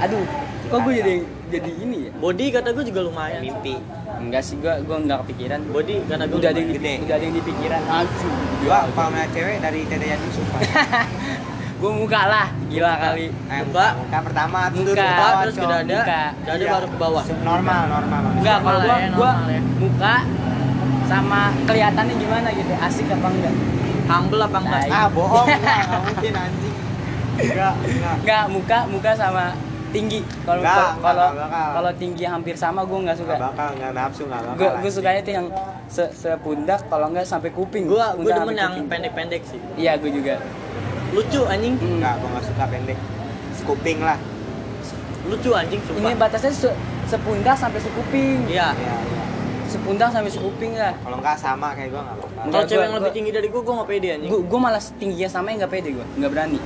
aduh 0.00 0.24
kok 0.64 0.78
gua 0.80 0.92
jadi 0.96 1.14
jadi 1.50 1.70
ini 1.74 1.96
ya 2.00 2.10
Body 2.14 2.44
kata 2.50 2.68
gue 2.70 2.84
juga 2.84 3.00
lumayan. 3.02 3.40
mimpi 3.40 3.74
enggak 4.18 4.42
sih 4.42 4.56
gua 4.56 4.78
gua 4.80 4.96
nggak 5.00 5.18
kepikiran 5.22 5.60
Body 5.66 5.96
kata 6.04 6.24
gue 6.24 6.38
udah 6.38 6.50
ada 6.50 6.58
yang 6.58 6.68
di, 6.68 6.76
Gede. 6.76 6.94
udah 7.00 7.14
ada 7.14 7.24
yang 7.24 7.36
dipikiran 7.36 7.80
langsung 7.82 8.34
gua 8.60 8.78
kalau 8.88 9.08
ngeliat 9.10 9.30
cewek 9.30 9.56
dari 9.58 9.80
Tete 9.84 10.06
Yanu 10.06 10.28
sumpah 10.28 10.60
gua 11.80 11.92
muka 11.92 12.20
lah 12.24 12.46
gila 12.66 12.92
kali 12.98 13.26
Eh, 13.30 13.62
Muka. 13.62 13.86
muka 13.96 14.18
pertama 14.20 14.58
Muka. 14.68 14.82
terus 14.84 14.98
Muka, 14.98 15.14
bawah, 15.14 15.40
terus 15.40 15.54
ke 15.54 15.64
dada, 15.64 15.96
Muka. 15.96 16.22
dada 16.42 16.58
Iya. 16.58 16.70
baru 16.70 16.86
ke 16.86 16.96
bawah. 16.96 17.24
normal 17.40 17.80
normal 17.88 18.18
normal. 18.20 18.32
Enggak, 18.36 18.58
kalau 18.60 18.80
gua, 18.80 18.96
Normal 18.98 19.36
ya, 19.46 19.54
ya. 19.54 19.60
muka 19.78 20.14
sama 21.04 21.40
kelihatannya 21.64 22.14
gimana 22.16 22.48
gitu, 22.50 22.72
asik 22.76 23.08
apa 23.08 23.28
enggak? 23.28 23.54
Humble 24.06 24.42
apa 24.42 24.58
enggak? 24.58 24.82
Ah 24.88 25.06
bohong 25.06 25.46
enggak 25.46 25.78
nggak 25.86 26.00
mungkin 26.02 26.32
anjing 26.34 26.76
enggak 27.38 27.72
enggak 27.78 28.14
Enggak, 28.18 28.44
muka 28.50 28.78
muka 28.88 29.10
sama 29.14 29.44
tinggi. 29.88 30.20
Kalau 30.42 30.60
Enggak, 30.60 30.90
kalau- 30.98 31.32
kalau 31.48 31.92
tinggi 31.94 32.24
hampir 32.24 32.54
sama 32.54 32.80
gua 32.82 32.98
enggak 33.00 33.16
suka. 33.16 33.32
Nggak 33.32 33.44
bakal 33.48 33.68
nggak 33.74 33.92
nafsu 33.92 34.22
nggak 34.24 34.40
bakal 34.40 34.54
Gua 34.54 34.64
gua 34.64 34.72
anjing. 34.74 34.92
sukanya 34.92 35.20
tuh 35.20 35.34
yang 35.34 35.46
se 35.86 36.04
sepundak 36.12 36.80
kalau 36.86 37.06
enggak 37.06 37.24
sampai 37.24 37.50
kuping. 37.50 37.84
Gue 37.84 37.96
gue 37.96 38.24
Pundak 38.24 38.38
demen 38.42 38.56
yang 38.56 38.74
pendek-pendek 38.84 39.42
sih. 39.44 39.58
Iya, 39.74 39.96
gua 39.96 40.10
juga. 40.10 40.34
Lucu 41.10 41.40
anjing. 41.42 41.74
Hmm. 41.74 41.96
enggak 41.98 42.14
gua 42.16 42.28
nggak 42.30 42.44
suka 42.44 42.64
pendek 42.66 42.98
skuping 43.54 43.98
lah 44.00 44.18
Lucu 45.24 45.50
anjing 45.52 45.80
Ini 45.82 45.88
sumpah. 46.08 46.14
batasnya 46.22 46.52
se 46.52 46.70
sepundak 47.06 47.52
sampai 47.54 47.80
sekuping. 47.80 48.38
Iya. 48.46 48.70
Iya, 48.70 48.94
iya. 48.94 49.22
Sepundak 49.66 50.08
sampai 50.08 50.28
sekuping 50.28 50.72
lah. 50.72 50.96
kalau 50.98 51.16
enggak 51.18 51.36
sama 51.36 51.72
kayak 51.72 51.90
gua 51.90 52.00
nggak 52.02 52.16
bakal 52.18 52.28
Enggak, 52.38 52.48
Kalau 52.50 52.64
cewek 52.64 52.72
gua- 52.74 52.84
yang 52.86 52.94
lebih 52.96 53.12
tinggi 53.12 53.30
dari 53.30 53.48
gue, 53.48 53.60
gue 53.60 53.74
gak 53.74 53.88
pede 53.88 54.08
anjing. 54.10 54.30
Gua, 54.30 54.40
gua 54.42 54.60
malah 54.62 54.82
tingginya 54.94 55.28
sama 55.28 55.48
enggak 55.50 55.68
pede 55.70 55.88
gua, 55.90 56.06
enggak 56.14 56.30
berani. 56.30 56.58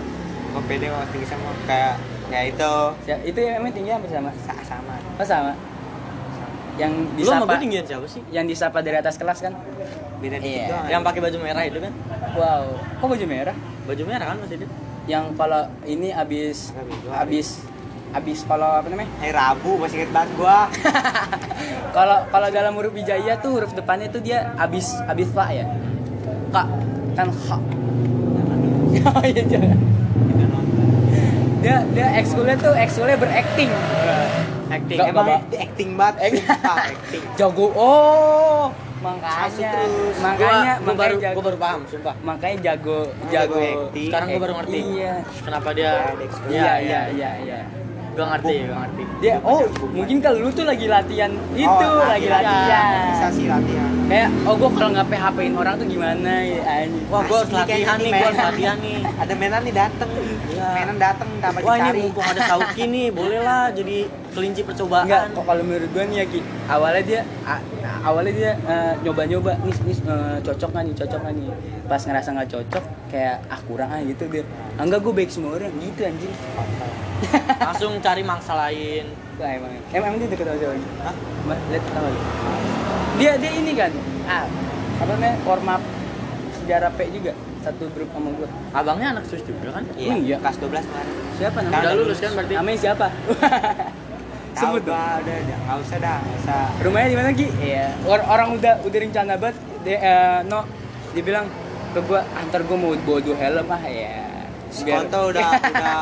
gua 0.48 0.62
pede 0.62 0.86
kalau 0.86 1.06
tinggi 1.08 1.26
sama 1.26 1.48
kayak 1.64 1.94
kayak 2.32 2.46
itu 2.50 2.72
Ya, 3.04 3.16
itu 3.20 3.38
yang 3.38 3.54
emang 3.58 3.70
tinggi 3.70 3.90
hampir 3.90 4.08
sama. 4.08 4.30
Sa- 4.38 4.64
sama 4.64 4.94
Oh, 5.14 5.26
sama. 5.26 5.52
Yang 6.72 6.92
Lu 7.14 7.28
sama 7.28 7.44
disapa 7.44 7.60
tinggian 7.60 7.84
siapa 7.84 8.06
sih? 8.08 8.22
yang 8.30 8.48
disapa 8.48 8.80
dari 8.80 8.96
atas 8.96 9.14
kelas 9.14 9.38
kan? 9.38 9.52
beda 10.18 10.38
dikit 10.38 10.64
Iya. 10.64 10.78
Yang 10.88 11.02
pakai 11.02 11.20
baju 11.20 11.38
merah 11.38 11.62
itu 11.62 11.78
kan? 11.78 11.92
Wow. 12.32 12.64
Kok 12.96 13.06
baju 13.08 13.26
merah? 13.28 13.56
Baju 13.84 14.02
merah 14.02 14.26
kan 14.26 14.36
masih 14.38 14.56
dia? 14.56 14.68
Yang 15.04 15.24
kalau 15.34 15.62
ini 15.84 16.08
abis 16.10 16.70
abis 17.12 17.48
abis 18.12 18.38
kalau 18.42 18.70
apa 18.72 18.86
namanya? 18.86 19.10
hari 19.18 19.32
Rabu 19.32 19.76
masih 19.76 19.96
inget 19.98 20.10
banget 20.10 20.30
gua 20.34 20.70
Kalau 21.96 22.24
kalau 22.26 22.48
dalam 22.48 22.72
huruf 22.72 22.94
hijaiyah 22.94 23.36
tuh 23.36 23.52
huruf 23.52 23.72
depannya 23.72 24.08
tuh 24.08 24.20
dia 24.20 24.54
abis 24.56 24.96
abis 25.04 25.28
fa 25.28 25.50
ya. 25.50 25.68
Kak 26.48 26.66
kan 27.12 27.28
ha. 27.28 27.56
Oh 29.12 29.22
iya 29.22 29.42
jangan. 29.42 29.76
Dia 31.62 31.76
dia 31.94 32.06
ekskulnya 32.18 32.56
tuh 32.58 32.74
ekskulnya 32.74 33.16
berakting. 33.16 33.70
Acting. 34.66 34.98
Nggak, 34.98 35.12
emang 35.14 35.28
itu 35.46 35.56
acting 35.60 35.90
banget 35.94 36.16
acting 36.26 37.22
Jago. 37.38 37.66
Oh, 37.76 38.72
makanya 38.98 39.70
terus. 39.84 40.16
makanya 40.18 40.72
gua, 40.80 40.84
gua 40.86 40.94
baru 40.96 41.14
jago. 41.20 41.34
gua 41.36 41.44
baru 41.44 41.58
paham, 41.60 41.80
sumpah. 41.86 42.14
Makanya 42.24 42.56
jago 42.62 43.00
Jago 43.28 43.30
jago. 43.30 43.58
acting. 43.62 44.08
Sekarang 44.10 44.26
gua 44.26 44.40
baru 44.40 44.54
ngerti. 44.62 44.78
Iya. 44.96 45.14
Kenapa 45.44 45.68
dia 45.70 45.92
Iya, 45.92 46.12
dia 46.18 46.50
Iya 46.50 46.72
iya 46.80 47.00
iya 47.12 47.30
iya. 47.46 47.60
Gak 48.12 48.26
ngerti, 48.28 48.54
gak 48.62 48.78
ngerti. 48.78 49.02
dia 49.18 49.34
oh 49.40 49.60
mungkin 49.88 50.16
kalau 50.18 50.38
lu 50.38 50.50
tuh 50.50 50.62
lagi 50.62 50.84
latihan 50.86 51.32
itu 51.54 51.64
Oh, 51.64 52.04
lagi 52.04 52.28
latihan. 52.28 52.84
Bisa 53.10 53.28
sih 53.30 53.46
latihan. 53.46 53.88
kayak 54.04 54.28
oh 54.44 54.54
gua 54.54 54.68
kalau 54.70 54.88
nggak 54.92 55.08
PHP-in 55.08 55.54
orang 55.54 55.74
tuh 55.74 55.86
gimana 55.86 56.32
ya 56.42 56.60
anjing. 56.60 57.04
Wah, 57.08 57.22
gue 57.22 57.36
harus 57.38 57.50
latihan 57.50 57.96
nih, 57.96 58.10
gue 58.10 58.26
harus 58.26 58.42
latihan 58.50 58.76
nih. 58.78 58.98
Ada 59.16 59.32
mainan 59.32 59.60
nih 59.62 59.74
dateng. 59.74 60.10
Iya. 60.12 60.66
Mainan 60.70 60.96
dateng 60.98 61.28
tanpa 61.38 61.58
Wah 61.58 61.74
ini 61.74 61.80
dicari. 61.82 62.00
mumpung 62.02 62.26
ada 62.26 62.40
Sauki 62.44 62.84
nih, 62.86 63.06
boleh 63.10 63.40
lah 63.40 63.62
jadi 63.70 63.96
kelinci 64.30 64.60
percobaan. 64.62 65.04
Enggak, 65.06 65.22
kok 65.32 65.44
kalau 65.44 65.62
menurut 65.62 65.88
gua 65.88 66.04
nih 66.04 66.16
ya 66.18 66.26
Ki, 66.26 66.38
awalnya 66.66 67.02
dia 67.02 67.20
a- 67.42 67.64
awalnya 68.00 68.32
dia 68.32 68.52
eh, 68.56 68.94
nyoba-nyoba 69.00 69.52
nih 69.60 69.76
nih 69.82 69.96
eh, 70.02 70.36
cocok 70.40 70.68
nggak 70.70 70.84
nih, 70.84 70.94
cocok 70.96 71.18
nggak 71.20 71.34
nih. 71.34 71.48
Pas 71.84 72.00
ngerasa 72.00 72.28
nggak 72.30 72.48
cocok, 72.50 72.84
kayak 73.08 73.36
ah 73.46 73.60
kurang 73.62 73.88
ah 73.88 74.00
gitu 74.00 74.24
dia. 74.26 74.44
Ah, 74.74 74.82
enggak 74.82 75.00
gue 75.00 75.12
baik 75.12 75.28
semua 75.28 75.54
orang 75.54 75.72
gitu 75.76 76.00
anjing. 76.02 76.32
Langsung 77.68 77.92
cari 78.00 78.22
mangsa 78.22 78.52
lain. 78.54 79.06
Wah, 79.36 79.50
emang 79.50 79.70
emang, 79.70 79.92
emang 79.92 80.12
dia 80.16 80.28
deket 80.28 80.46
sama 80.46 80.58
siapa? 80.58 80.74
Hah? 81.00 81.14
Ma- 81.44 81.62
Lihat 81.68 81.84
sama 81.86 82.08
lu. 82.08 82.20
Dia 83.16 83.32
dia 83.36 83.52
ini 83.52 83.72
kan. 83.72 83.92
Ah, 84.24 84.44
apa 84.98 85.10
namanya? 85.10 85.34
Up 85.44 85.82
sejarah 86.56 86.90
P 86.94 87.00
juga 87.10 87.32
satu 87.62 87.86
grup 87.90 88.10
sama 88.10 88.28
gua. 88.32 88.48
Abangnya 88.72 89.08
anak 89.12 89.24
sus 89.26 89.42
juga 89.42 89.70
kan? 89.72 89.82
Iya, 89.94 90.14
Iya. 90.16 90.36
kelas 90.38 90.56
12 90.58 90.82
kemarin. 90.82 91.14
Siapa 91.38 91.58
Udah 91.58 91.70
namanya? 91.70 91.94
lulus 91.94 92.18
kan 92.18 92.30
berarti? 92.34 92.54
Namanya 92.54 92.78
siapa? 92.80 93.06
Tahu 94.52 94.76
Sebut 94.76 94.82
dong. 94.82 94.92
gua, 94.92 95.16
udah, 95.18 95.36
udah, 95.38 95.56
nggak 95.58 95.76
usah 95.78 95.98
dah, 95.98 96.16
nggak 96.18 96.38
usah. 96.38 96.62
Rumahnya 96.78 97.08
di 97.08 97.16
mana 97.16 97.28
Ki? 97.32 97.46
Iya. 97.54 97.86
Or- 98.04 98.26
orang 98.26 98.48
udah 98.52 98.74
udah 98.80 98.98
rencana 99.00 99.32
banget. 99.34 99.56
Dia 99.80 99.96
eh, 99.98 100.38
no 100.44 100.60
dia 101.10 101.22
bilang 101.22 101.46
ke 101.88 102.00
gua 102.02 102.20
antar 102.32 102.60
gua 102.62 102.76
mau 102.78 102.92
bawa 102.94 103.18
dua 103.18 103.36
helm 103.38 103.66
ah 103.66 103.82
ya. 103.82 104.28
Si 104.68 104.80
Biar- 104.82 105.02
Konto 105.02 105.30
udah 105.30 105.48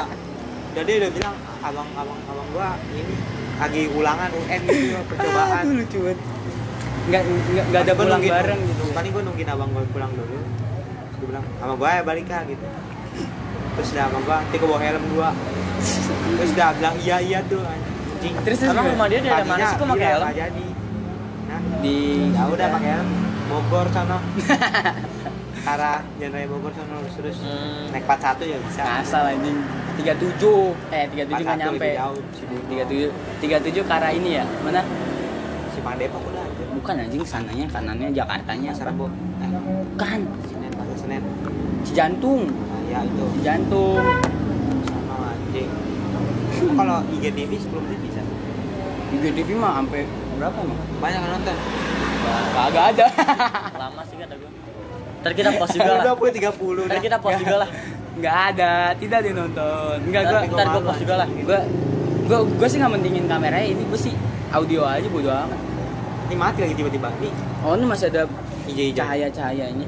udah 0.71 0.83
dia 0.83 0.97
udah 0.99 1.11
bilang 1.11 1.35
abang 1.61 1.89
abang 1.95 2.19
abang 2.25 2.49
gua 2.51 2.69
ini 2.89 3.15
lagi 3.57 3.83
ulangan 3.89 4.31
UN 4.33 4.61
gitu 4.65 4.87
Ah, 4.93 5.05
percobaan. 5.09 5.61
itu 5.61 5.71
lucu 5.77 5.99
banget. 6.01 6.19
Enggak 7.01 7.23
enggak 7.25 7.65
enggak 7.65 7.81
ada 7.81 7.87
Gua 7.89 8.01
pulang 8.01 8.11
nungguin- 8.17 8.37
bareng 8.37 8.61
gitu. 8.65 8.85
Tadi 8.91 9.09
gua 9.09 9.23
nungguin 9.25 9.49
abang 9.49 9.71
gua 9.71 9.83
pulang 9.89 10.13
dulu. 10.13 10.39
Gua 11.15 11.27
bilang 11.29 11.45
sama 11.57 11.75
gua 11.77 11.89
ya 11.93 12.03
balik 12.03 12.27
ah 12.29 12.43
gitu. 12.45 12.67
Terus 13.71 13.89
udah 13.91 14.05
sama 14.05 14.19
gua, 14.21 14.37
nanti 14.41 14.57
gua 14.57 14.69
bawa 14.69 14.81
helm 14.81 15.05
dua. 15.09 15.29
Terus 16.37 16.51
udah 16.53 16.69
bilang 16.75 16.95
iya 16.99 17.17
iya 17.19 17.39
tuh 17.45 17.63
anjing. 18.21 18.35
Terus 18.45 18.59
Emang 18.63 18.87
rumah 18.87 19.07
dia 19.09 19.19
dari 19.19 19.45
mana 19.45 19.65
sih 19.65 19.75
kok 19.75 19.87
pakai 19.89 20.07
helm? 20.07 20.29
jadi. 20.31 20.67
Nah, 21.43 21.61
di 21.81 21.97
ya 22.31 22.43
udah 22.47 22.67
pakai 22.71 22.91
helm. 22.93 23.09
Bogor 23.49 23.87
sono. 23.89 24.19
Arah 25.63 26.01
Jalan 26.17 26.47
Bogor 26.47 26.73
sono 26.73 26.95
terus 27.01 27.15
terus 27.17 27.37
Hmm. 27.41 27.89
naik 27.91 28.05
41 28.05 28.45
ya 28.47 28.59
bisa. 28.61 28.81
Asal 29.01 29.25
anjing 29.31 29.57
37 29.97 30.77
eh 30.91 31.05
37 31.07 31.25
nggak 31.27 31.41
41 31.43 31.61
nyampe 31.61 31.89
jauh, 31.95 32.21
Cibuntu. 32.31 32.65
37 32.71 33.09
37 33.41 33.81
ke 33.81 33.93
arah 33.93 34.11
ini 34.11 34.31
ya 34.35 34.45
mana 34.61 34.81
Simpang 35.71 35.97
Depok 35.97 36.23
udah 36.23 36.43
aja. 36.43 36.65
bukan 36.71 36.95
anjing 36.99 37.23
sananya 37.23 37.67
kanannya 37.67 38.09
Jakartanya 38.11 38.71
Pasar 38.71 38.87
Rebo. 38.89 39.07
Eh, 39.39 39.49
bukan 39.49 40.21
Senen, 40.47 40.73
Pasar 40.73 40.97
Senen. 40.97 41.23
Cijantung 41.83 42.43
Nah, 42.49 42.81
ya 42.87 43.01
itu. 43.03 43.25
Cijantung 43.37 43.99
anjing. 43.99 44.40
Oh, 46.71 46.75
kalau 46.79 47.03
IGTV 47.11 47.51
sebelum 47.59 47.83
ini 47.91 47.99
bisa. 47.99 48.23
di 49.11 49.17
GTV 49.19 49.59
mah 49.59 49.83
sampai 49.83 50.07
berapa 50.39 50.55
emang 50.63 50.79
Banyak 51.03 51.19
yang 51.19 51.33
nonton. 51.35 51.57
kagak 52.55 52.85
ada 52.95 53.07
Lama 53.75 54.03
sih 54.07 54.17
kata 54.23 54.35
gue. 54.39 54.51
Ntar 55.21 55.33
kita 55.35 55.51
post 55.59 55.75
juga 55.75 55.91
lah. 55.91 56.03
Udah 56.07 56.15
puluh 56.15 56.31
30 56.31 56.87
Ntar 56.87 56.99
kita 57.03 57.17
post 57.19 57.39
juga 57.43 57.57
lah. 57.67 57.69
nggak 58.11 58.37
ada 58.55 58.71
tidak 58.95 59.19
dia 59.27 59.35
nonton 59.35 59.97
enggak 60.07 60.23
Ntar, 60.31 60.43
gue 60.47 60.83
post 60.87 61.01
juga 61.03 61.15
lah. 61.19 61.29
gua 61.43 61.59
gua 62.31 62.39
gua 62.47 62.69
sih 62.71 62.79
nggak 62.79 62.93
mentingin 62.95 63.25
kameranya 63.27 63.67
ini 63.67 63.83
gua 63.91 63.99
sih 63.99 64.15
audio 64.55 64.87
aja 64.87 65.09
bodo 65.11 65.31
amat 65.31 65.59
Ini 66.31 66.39
mati 66.39 66.63
lagi 66.63 66.79
tiba-tiba. 66.79 67.11
Nih, 67.19 67.35
oh 67.67 67.75
ini 67.75 67.91
masih 67.91 68.07
ada 68.15 68.23
hijau-hijau. 68.71 69.03
cahaya 69.03 69.27
cahayanya 69.35 69.87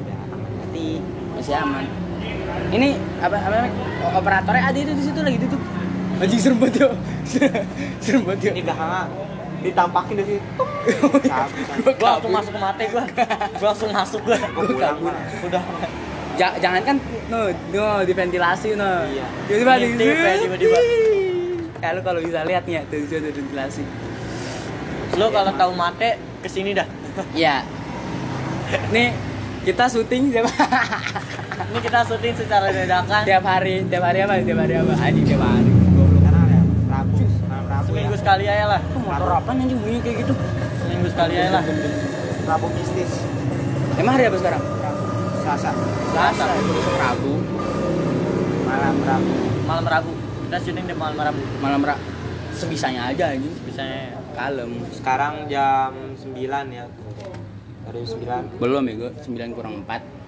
mati. 0.59 0.99
masih 1.39 1.55
aman 1.55 1.87
ini 2.75 2.99
apa 3.23 3.39
apa 3.39 3.71
operatornya 4.19 4.63
ada 4.67 4.79
itu 4.83 4.91
di 4.91 5.03
situ 5.07 5.23
lagi 5.23 5.39
tutup 5.39 5.63
anjing 6.23 6.39
serem 6.39 6.57
banget 6.57 6.75
yo 6.79 6.89
serem 8.03 8.23
banget 8.23 8.41
yo 8.41 8.51
Ini 8.53 8.63
belakangnya 8.63 9.03
ditampakin 9.63 10.15
dari 10.17 10.27
situ. 10.33 10.43
Gua 10.59 11.93
Gue 11.93 12.09
langsung 12.09 12.33
masuk 12.33 12.51
ke 12.51 12.61
mata 12.61 12.83
gue. 12.85 13.05
Gue 13.53 13.67
langsung 13.69 13.91
masuk 13.91 14.21
gue. 14.25 14.35
Gua 14.35 14.65
pulang. 14.67 14.99
Udah. 15.41 15.63
Ja- 16.35 16.57
jangan 16.57 16.83
kan 16.83 16.97
no, 17.29 17.47
no 17.71 17.85
di 18.01 18.11
ventilasi 18.11 18.73
no 18.73 18.89
Iya. 19.05 19.27
tiba-tiba 19.47 19.73
di 19.77 19.87
tiba-tiba. 20.41 20.79
kalau 21.79 22.01
kalau 22.01 22.19
bisa 22.19 22.43
lihat 22.43 22.65
nih 22.65 22.75
ya 22.75 22.83
tuh 22.85 23.05
ada 23.05 23.29
ventilasi 23.29 23.85
Lo 25.13 25.29
kalau 25.29 25.53
tahu 25.53 25.73
mate 25.73 26.11
ke 26.41 26.49
sini 26.49 26.73
dah. 26.73 26.89
ya 27.33 27.61
nih 28.89 29.13
kita 29.63 29.85
syuting 29.87 30.33
tiap 30.33 30.49
Ini 31.63 31.79
kita 31.79 32.01
syuting 32.03 32.35
secara 32.35 32.67
dadakan. 32.67 33.23
tiap 33.23 33.45
hari 33.45 33.85
tiap 33.87 34.03
hari 34.03 34.19
apa 34.21 34.41
tiap 34.41 34.59
hari 34.59 34.75
apa 34.75 34.93
anjing 34.99 35.27
tiap 35.29 35.43
hari 35.45 35.69
goblok 35.93 36.17
Sekarang 36.19 36.49
ya 36.49 36.61
Rabu, 36.89 37.17
malam 37.45 37.65
Rabu. 37.69 37.87
Seminggu 37.87 38.09
ya. 38.09 38.12
Sekali 38.23 38.47
aja 38.47 38.71
lah. 38.71 38.79
Itu 38.79 38.99
motor 39.03 39.35
apa 39.35 39.51
anjing 39.51 39.83
bunyi 39.83 39.99
kayak 39.99 40.23
gitu 40.23 40.35
Seminggu 40.79 41.11
sekali 41.11 41.35
aja 41.35 41.59
lah. 41.59 41.65
Rabu 42.43 42.67
mistis. 42.75 43.23
emang 43.99 44.15
hari 44.17 44.25
apa 44.31 44.39
sekarang 44.41 44.63
Selasa, 45.43 45.71
Selasa. 46.15 46.45
Rabu 47.03 47.35
malam 48.63 48.97
Rabu. 49.03 49.35
Malam 49.67 49.87
Rabu. 49.91 50.13
Kita 50.47 50.57
syuting 50.63 50.87
di 50.87 50.95
malam 50.95 51.19
Rabu. 51.19 51.43
malam 51.59 51.83
ra 51.83 51.99
sebisanya 52.53 53.09
aja 53.09 53.33
anjing 53.33 53.49
Bisanya 53.65 54.13
kalem 54.37 54.85
Sekarang 54.95 55.51
jam 55.51 56.15
9 56.15 56.31
ya. 56.71 56.87
Dari 57.83 58.07
9 58.07 58.63
belum 58.63 58.83
ya 58.87 58.95
gue 59.03 59.11
9 59.19 59.57
kurang 59.59 59.83
4 59.83 60.23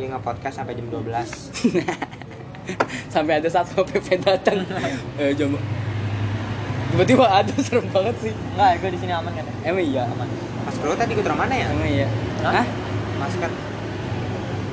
dia 0.00 0.16
nge-podcast 0.16 0.64
sampai 0.64 0.72
jam 0.72 0.88
12. 0.88 1.04
sampai 3.12 3.42
ada 3.42 3.50
satu 3.50 3.82
PP 3.82 4.22
datang 4.22 4.62
eh 5.20 5.34
coba 5.34 5.58
tiba-tiba 6.90 7.24
ada 7.24 7.52
serem 7.66 7.86
banget 7.88 8.16
sih 8.20 8.32
Enggak, 8.52 8.70
gue 8.76 8.90
di 8.90 8.98
sini 8.98 9.12
aman 9.12 9.30
kan 9.30 9.44
ya? 9.44 9.54
emang 9.64 9.84
iya 9.84 10.02
Aman. 10.06 10.28
Mas 10.60 10.76
Bro 10.76 10.92
tadi 10.92 11.10
ikut 11.12 11.24
orang 11.24 11.40
mana 11.40 11.54
ya? 11.54 11.66
emang 11.68 11.88
iya 11.88 12.08
Hah? 12.40 12.66
Masker. 13.16 13.50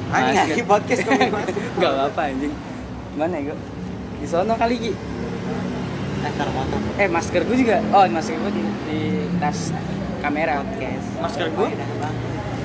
Anjing 0.07 0.35
lagi 0.39 0.63
podcast 0.63 0.99
kok 1.03 1.11
masker. 1.11 1.55
Gak 1.75 1.91
apa-apa 1.91 2.21
anjing 2.27 2.53
Mana 3.13 3.33
ya 3.35 3.43
gue? 3.45 3.57
Di 4.17 4.25
sono 4.25 4.53
kali 4.53 4.75
Ki 4.77 4.91
Eh, 6.17 6.29
ntar 6.29 6.49
motor. 6.49 6.79
Eh 6.95 7.07
masker 7.07 7.41
gue 7.43 7.57
juga 7.57 7.77
Oh 7.91 8.03
masker 8.05 8.35
gue 8.37 8.51
di, 8.51 8.63
di 8.85 8.99
tas 9.37 9.69
kamera 10.17 10.59
Podcast. 10.59 11.07
Masker 11.19 11.47
gua? 11.51 11.67
Bang. 11.69 12.15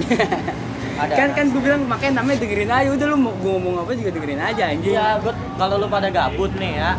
Ada. 1.02 1.12
Kan 1.14 1.28
kan 1.32 1.46
gue 1.48 1.60
bilang 1.60 1.82
makanya 1.84 2.20
namanya 2.20 2.38
dengerin 2.40 2.68
aja 2.68 2.88
Udah 2.90 3.06
lu 3.06 3.16
mau 3.18 3.32
gua 3.34 3.52
ngomong 3.54 3.74
apa 3.80 3.92
juga 3.92 4.10
dengerin 4.10 4.40
aja 4.40 4.62
anjing 4.68 4.92
Iya, 4.92 5.18
gue 5.18 5.32
kalau 5.56 5.74
lu 5.76 5.86
pada 5.86 6.08
gabut 6.08 6.52
nih 6.54 6.78
ya. 6.78 6.90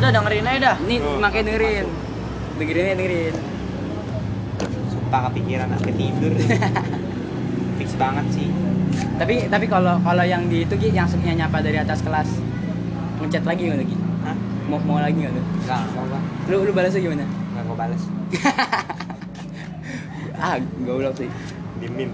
Udah 0.00 0.16
dengerin 0.16 0.48
aja 0.48 0.72
dah. 0.72 0.76
Nih 0.88 0.96
Tuh, 0.96 1.20
makanya 1.20 1.52
dengerin 1.52 1.86
Dengerin 2.56 2.84
aja 2.88 2.96
dengerin 2.96 3.34
Sumpah 4.88 5.20
kepikiran 5.28 5.68
sampai 5.76 5.92
tidur. 5.92 6.32
Fix 7.80 7.88
banget 8.00 8.26
sih. 8.32 8.48
Tapi 9.20 9.52
tapi 9.52 9.68
kalau 9.68 10.00
kalau 10.00 10.24
yang 10.24 10.48
di 10.48 10.64
itu 10.64 10.72
Yang 10.88 11.20
yang 11.20 11.44
nyapa 11.44 11.60
dari 11.60 11.76
atas 11.76 12.00
kelas 12.00 12.32
Ngechat 13.20 13.44
lagi 13.44 13.68
gak 13.68 13.84
lagi? 13.84 13.96
Hah? 14.24 14.36
Mau, 14.72 14.80
mau 14.88 15.04
lagi 15.04 15.20
gak 15.20 15.36
lu? 15.36 15.42
Gua. 15.68 16.20
Lu, 16.48 16.56
lu 16.64 16.72
balasnya 16.72 17.04
gimana? 17.04 17.28
Enggak 17.28 17.64
gua 17.68 17.76
balas. 17.76 18.02
ah 20.40 20.56
goblok 20.88 21.12
sih 21.20 21.28
Dimin. 21.76 22.08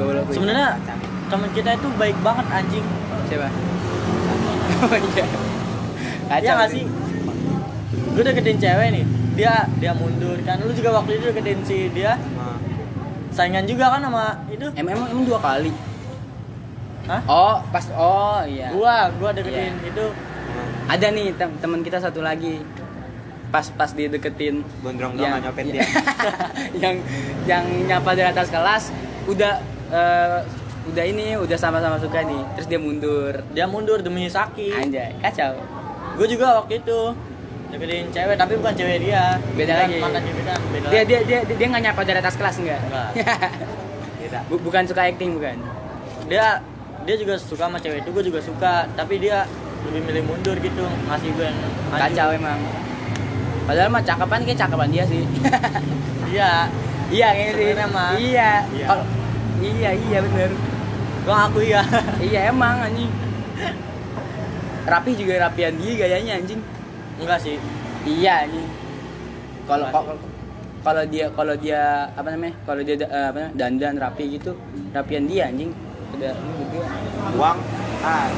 Goblok 0.00 0.32
Sebenarnya 0.32 0.80
teman 1.28 1.52
kita 1.52 1.76
itu 1.76 1.88
baik 2.00 2.16
banget 2.24 2.48
anjing. 2.48 2.86
Siapa? 3.28 3.52
Oh 4.74 4.90
iya 4.90 5.53
Kacau 6.24 6.42
Iya 6.42 6.52
nggak 6.54 6.70
sih. 6.70 6.84
Gue 8.14 8.22
deketin 8.22 8.58
cewek 8.58 8.88
nih. 8.92 9.04
Dia 9.34 9.52
dia 9.76 9.92
mundur 9.92 10.38
kan. 10.42 10.56
Lu 10.58 10.70
juga 10.70 10.90
waktu 10.94 11.18
itu 11.18 11.24
deketin 11.28 11.58
si 11.62 11.90
dia. 11.90 12.14
Nah, 12.34 12.56
Saingan 13.34 13.66
juga 13.66 13.90
kan 13.90 14.00
sama 14.00 14.46
itu. 14.46 14.66
Em 14.72 14.86
emang 14.86 15.10
emang 15.10 15.26
dua 15.26 15.42
kali. 15.42 15.74
Hah? 17.04 17.20
Oh, 17.26 17.56
pas 17.68 17.84
oh 17.92 18.40
iya. 18.46 18.70
Gua, 18.70 19.10
gua 19.18 19.30
deketin 19.34 19.74
itu. 19.82 20.06
nah, 20.08 20.94
Ada 20.94 21.06
nih 21.10 21.34
tem- 21.34 21.58
teman 21.58 21.82
kita 21.82 21.98
satu 21.98 22.22
lagi. 22.22 22.62
Pas 23.50 23.66
pas 23.70 23.90
dia 23.90 24.08
deketin 24.08 24.62
gondrong 24.80 25.14
yang 25.14 25.38
nyopet 25.38 25.68
ya- 25.68 25.74
dia. 25.74 25.86
yang 26.82 26.96
yang 27.44 27.64
nyapa 27.86 28.14
dari 28.14 28.26
atas 28.26 28.48
kelas 28.48 28.90
udah 29.26 29.58
eh, 29.90 30.38
udah 30.84 31.04
ini 31.04 31.34
udah 31.36 31.58
sama-sama 31.58 31.98
suka 31.98 32.22
nih. 32.22 32.42
Terus 32.54 32.66
dia 32.66 32.78
mundur. 32.78 33.34
Dia 33.50 33.66
mundur 33.66 33.98
demi 33.98 34.26
Saki. 34.26 34.70
Anjay, 34.72 35.12
kacau. 35.18 35.58
Gue 36.14 36.26
juga 36.28 36.46
waktu 36.56 36.78
itu 36.78 36.98
deketin 37.66 38.06
cewek 38.08 38.36
tapi 38.36 38.52
bukan 38.54 38.72
cewek 38.72 38.98
dia. 39.00 39.24
Beda 39.50 39.72
Bukan 39.72 39.82
lagi. 39.84 39.96
Mantan 39.98 40.22
gebetan, 40.24 40.60
beda. 40.68 40.88
Dia 40.88 40.96
lagi. 40.96 41.08
dia 41.08 41.18
dia 41.24 41.56
dia 41.56 41.66
nggak 41.66 41.82
nyapa 41.84 42.00
dari 42.02 42.18
atas 42.18 42.34
kelas 42.34 42.56
enggak? 42.56 42.80
Enggak. 42.84 43.08
Tidak. 44.22 44.42
Bu- 44.46 44.62
bukan 44.62 44.82
suka 44.84 45.02
acting 45.04 45.30
bukan. 45.32 45.56
dia 46.24 46.56
dia 47.02 47.16
juga 47.16 47.36
suka 47.36 47.68
sama 47.68 47.76
cewek 47.76 48.00
itu 48.00 48.08
gue 48.10 48.24
juga 48.24 48.40
suka 48.40 48.88
tapi 48.94 49.20
dia 49.20 49.44
lebih 49.84 50.00
milih 50.02 50.22
mundur 50.24 50.56
gitu 50.56 50.80
ngasih 51.04 51.28
gue 51.30 51.44
yang 51.44 51.58
maju. 51.84 52.00
kacau 52.00 52.28
emang 52.32 52.56
padahal 53.64 53.88
mah 53.90 54.00
cakapan 54.00 54.40
kayak 54.40 54.56
cakapan 54.58 54.88
dia 54.88 55.04
sih 55.04 55.20
iya 56.32 56.64
iya 57.12 57.28
kayaknya 57.30 57.52
sih 57.52 57.60
Sebenarnya 57.66 57.88
mah. 57.90 58.10
iya 58.16 58.50
Iya. 58.72 58.86
Iya 59.60 59.90
iya 59.94 60.18
bener 60.22 60.50
gue 61.20 61.34
ngaku 61.34 61.58
iya 61.62 61.82
iya 62.26 62.40
emang 62.48 62.76
anjing 62.82 63.12
rapi 64.84 65.10
juga 65.16 65.48
rapian 65.48 65.74
dia 65.80 65.92
gayanya 65.98 66.32
anjing. 66.40 66.60
Enggak 67.20 67.38
sih. 67.40 67.56
Iya 68.04 68.48
anjing. 68.48 68.68
Kalau 69.64 69.86
kalau 70.84 71.04
dia 71.08 71.26
kalau 71.32 71.54
dia 71.56 72.12
apa 72.12 72.28
namanya 72.28 72.54
kalau 72.68 72.80
dia 72.84 72.94
eh, 73.00 73.26
apa 73.32 73.38
namanya 73.40 73.56
dandan 73.56 73.96
rapi 73.96 74.24
gitu 74.36 74.52
rapian 74.92 75.24
dia 75.24 75.48
anjing. 75.48 75.72
Ada 76.14 76.30
gitu. 76.30 76.76
Ya. 76.78 77.30
uang. 77.34 77.58
Ah. 78.04 78.28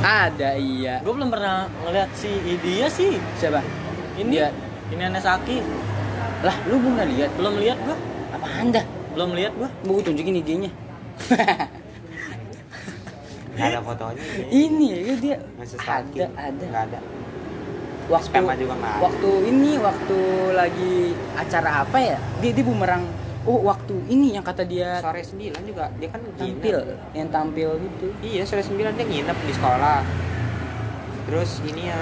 Ada 0.00 0.50
iya. 0.56 0.94
Gue 1.04 1.12
belum 1.12 1.28
pernah 1.28 1.68
ngeliat 1.84 2.08
si 2.16 2.30
dia 2.64 2.88
sih. 2.88 3.20
Siapa? 3.36 3.60
Ini. 4.16 4.32
Dia. 4.32 4.48
ini 4.90 5.02
Anesaki. 5.04 5.60
Lah 6.40 6.56
lu 6.64 6.80
belum 6.80 6.96
lihat? 7.04 7.30
Belum 7.36 7.54
lihat 7.60 7.78
gue 7.84 7.96
apa 8.30 8.46
anda 8.56 8.82
belum 9.14 9.34
lihat 9.34 9.52
gue 9.58 9.68
mau 9.84 9.92
gua 9.98 10.04
tunjukin 10.06 10.38
IG-nya 10.40 10.70
nggak 13.54 13.66
ada 13.74 13.80
fotonya 13.82 14.22
ini. 14.50 14.88
Ya 15.06 15.14
dia. 15.18 15.36
Masih 15.58 15.78
ada 15.82 16.26
ada. 16.36 16.64
Nggak 16.66 16.84
ada. 16.92 16.98
Waktu 18.10 18.26
Spam 18.26 18.44
juga 18.58 18.74
nggak 18.74 18.94
ada. 18.98 19.02
waktu 19.06 19.30
ini 19.46 19.70
waktu 19.78 20.18
lagi 20.54 20.94
acara 21.38 21.70
apa 21.86 21.98
ya? 21.98 22.18
Dia 22.42 22.50
dia 22.54 22.64
bumerang. 22.66 23.04
Oh 23.48 23.64
waktu 23.64 23.96
ini 24.12 24.36
yang 24.36 24.44
kata 24.44 24.68
dia 24.68 25.00
sore 25.00 25.24
9 25.24 25.64
juga. 25.64 25.88
Dia 25.96 26.08
kan 26.12 26.20
tampil 26.36 26.76
nginep. 26.76 27.16
yang 27.16 27.28
tampil 27.32 27.68
gitu. 27.80 28.06
Iya 28.20 28.42
sore 28.44 28.62
9 28.66 28.76
dia 28.98 29.06
nginep 29.06 29.38
di 29.46 29.52
sekolah. 29.54 29.98
Terus 31.30 31.50
ini 31.64 31.88
ya. 31.88 31.98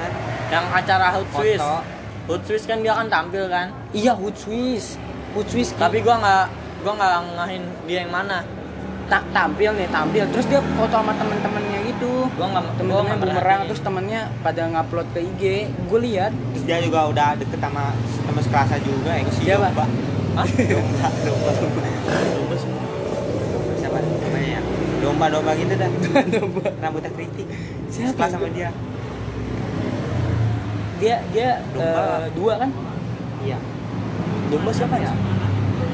Yang 0.48 0.64
acara 0.72 1.06
Hot 1.14 1.28
Foto. 1.28 1.44
Swiss. 1.44 1.62
Hot 2.28 2.42
Swiss 2.44 2.64
kan 2.64 2.80
dia 2.80 2.92
kan 2.96 3.06
tampil 3.08 3.44
kan? 3.48 3.72
Iya 3.92 4.12
Hood 4.16 4.36
Swiss. 4.36 4.96
Hood 5.36 5.48
Swiss 5.52 5.76
tapi 5.76 6.00
gue 6.00 6.12
nggak 6.12 6.44
gue 6.78 6.92
nggak 6.94 7.12
ngahin 7.36 7.64
dia 7.84 8.06
yang 8.06 8.12
mana 8.14 8.40
tak 9.08 9.24
tampil 9.32 9.72
nih 9.72 9.88
tampil. 9.88 10.24
Terus 10.28 10.46
dia 10.46 10.60
foto 10.76 10.92
sama 10.92 11.12
temen-temennya 11.16 11.78
gitu. 11.88 12.28
Gue 12.28 12.46
nggak 12.46 12.62
gua 12.62 12.76
temen-temennya 12.76 13.16
bumerang 13.18 13.60
terus 13.64 13.80
temennya 13.80 14.20
pada 14.44 14.62
ngupload 14.68 15.08
ke 15.16 15.20
IG 15.24 15.42
gue 15.88 16.00
lihat. 16.04 16.32
Terus 16.52 16.64
dia 16.68 16.78
juga 16.84 17.08
udah 17.08 17.28
deket 17.40 17.58
sama 17.58 17.96
teman 17.96 18.42
sekelasnya 18.44 18.78
juga 18.84 19.10
yang 19.16 19.28
si 19.32 19.40
Siapa? 19.48 19.72
domba. 19.72 19.84
Hah? 20.36 20.46
domba 20.70 21.08
domba 21.24 21.50
domba. 21.56 21.80
Domba 22.36 22.54
semua. 22.60 22.82
siapa? 23.80 23.96
Namanya 24.04 24.48
ya 24.52 24.60
domba 25.00 25.26
domba 25.32 25.50
gitu 25.56 25.72
dah. 25.72 25.90
Rambutnya 26.84 27.10
keriting 27.16 27.48
Siapa? 27.88 28.24
sama 28.28 28.48
dia. 28.52 28.70
Dia 30.98 31.16
dia 31.32 31.48
Domba. 31.72 32.02
eh, 32.20 32.26
dua 32.36 32.54
kan? 32.60 32.70
Iya. 33.40 33.58
Domba 34.52 34.70
siapa? 34.70 34.96
Ya? 35.00 35.12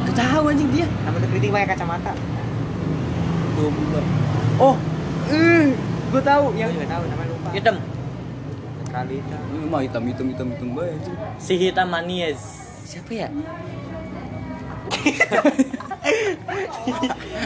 ketahu 0.04 0.50
anjing 0.50 0.70
dia. 0.74 0.86
Rambutnya 1.06 1.28
keriting 1.30 1.50
pakai 1.54 1.68
kacamata 1.78 2.12
domba 3.54 4.00
oh 4.58 4.76
eh 5.26 5.66
gue 6.10 6.22
tahu 6.22 6.44
yang 6.52 6.68
yang 6.68 6.70
juga 6.72 6.86
tahu 6.88 7.02
namanya 7.06 7.30
lupa 7.30 7.48
Hitam. 7.50 7.76
kali 8.86 9.16
Eh, 9.18 9.66
mah 9.66 9.80
hitam 9.80 10.02
hitam 10.04 10.26
hitam 10.28 10.46
hitam 10.48 10.68
banget 10.72 10.94
anjing. 10.94 11.16
Si 11.36 11.54
Hitam 11.56 11.88
Manies. 11.88 12.40
siapa 12.84 13.10
ya 13.10 13.28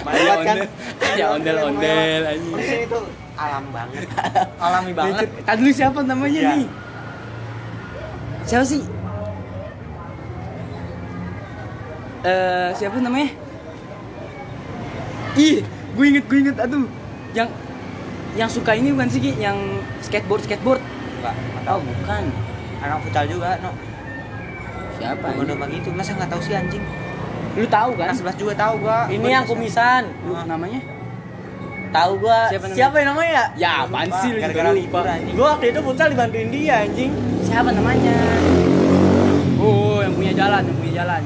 Malaikat 0.05 0.45
kan 0.45 0.59
ya 1.15 1.27
ondel 1.33 1.57
ondel 1.63 2.23
anjing 2.27 2.53
Maksudnya 2.53 2.81
itu 2.85 2.99
alam 3.35 3.65
banget 3.71 4.05
Alami 4.65 4.93
banget. 4.93 5.29
Tadi 5.41 5.59
dulu 5.59 5.73
siapa 5.73 5.99
namanya 6.03 6.41
Ya. 6.43 6.51
nih? 6.53 6.69
Siapa 8.43 8.65
sih? 8.67 8.83
Eh, 12.21 12.69
siapa 12.75 12.97
namanya? 12.99 13.31
Ih, 15.39 15.63
gue 15.99 16.07
inget, 16.07 16.25
gue 16.31 16.39
inget, 16.39 16.57
aduh, 16.63 16.87
yang 17.35 17.51
yang 18.39 18.47
suka 18.47 18.71
ini 18.79 18.95
bukan 18.95 19.11
sih 19.11 19.19
Ki? 19.19 19.35
yang 19.43 19.59
skateboard 19.99 20.47
skateboard? 20.47 20.79
enggak 21.19 21.35
enggak 21.35 21.65
Oh 21.67 21.67
tahu 21.67 21.81
bukan, 21.83 22.23
anak 22.79 22.99
futsal 23.03 23.25
juga 23.27 23.59
no 23.59 23.75
siapa? 24.95 25.27
ini? 25.35 25.43
domba 25.43 25.67
gitu 25.67 25.89
masa 25.91 26.15
nggak 26.15 26.31
tahu 26.31 26.41
sih 26.47 26.55
anjing 26.55 26.85
Lu 27.59 27.67
tahu 27.67 27.91
kan? 27.99 28.15
sebelas 28.15 28.39
juga 28.39 28.55
tahu 28.55 28.87
gua 28.87 29.11
Ini 29.11 29.19
Gua 29.19 29.35
yang 29.35 29.43
kumisan. 29.43 30.07
Lu 30.23 30.39
namanya? 30.47 30.79
Tahu 31.91 32.13
gua. 32.23 32.47
Siapa 32.47 32.71
namanya? 32.71 32.79
Siapa 32.79 32.95
yang 32.95 33.09
namanya 33.11 33.31
ya? 33.35 33.45
Ya, 33.59 33.73
apaan 33.83 34.09
sih 34.23 34.31
lu 34.31 34.39
juga 34.39 34.71
lupa. 34.71 35.01
Gua 35.35 35.47
waktu 35.59 35.67
itu 35.75 35.81
futsal 35.83 36.09
dibantuin 36.15 36.49
dia 36.55 36.87
anjing. 36.87 37.11
Siapa 37.43 37.75
namanya? 37.75 38.15
Oh, 39.59 39.99
yang 40.07 40.15
punya 40.15 40.33
jalan, 40.39 40.63
yang 40.71 40.77
punya 40.79 40.95
jalan. 41.03 41.23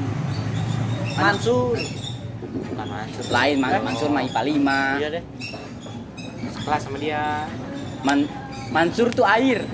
Mansur. 1.13 1.77
Bukan 2.53 2.87
masuk 2.87 3.25
Lain, 3.33 3.57
Man 3.57 3.73
Mansur 3.81 4.09
mah 4.13 4.21
IPA 4.21 4.41
5. 4.45 5.01
Iya 5.01 5.09
deh. 5.19 5.23
kelas 6.63 6.81
sama 6.87 6.97
dia 7.01 7.49
Man 8.05 8.29
Mansur 8.69 9.07
tuh 9.09 9.25
air. 9.25 9.65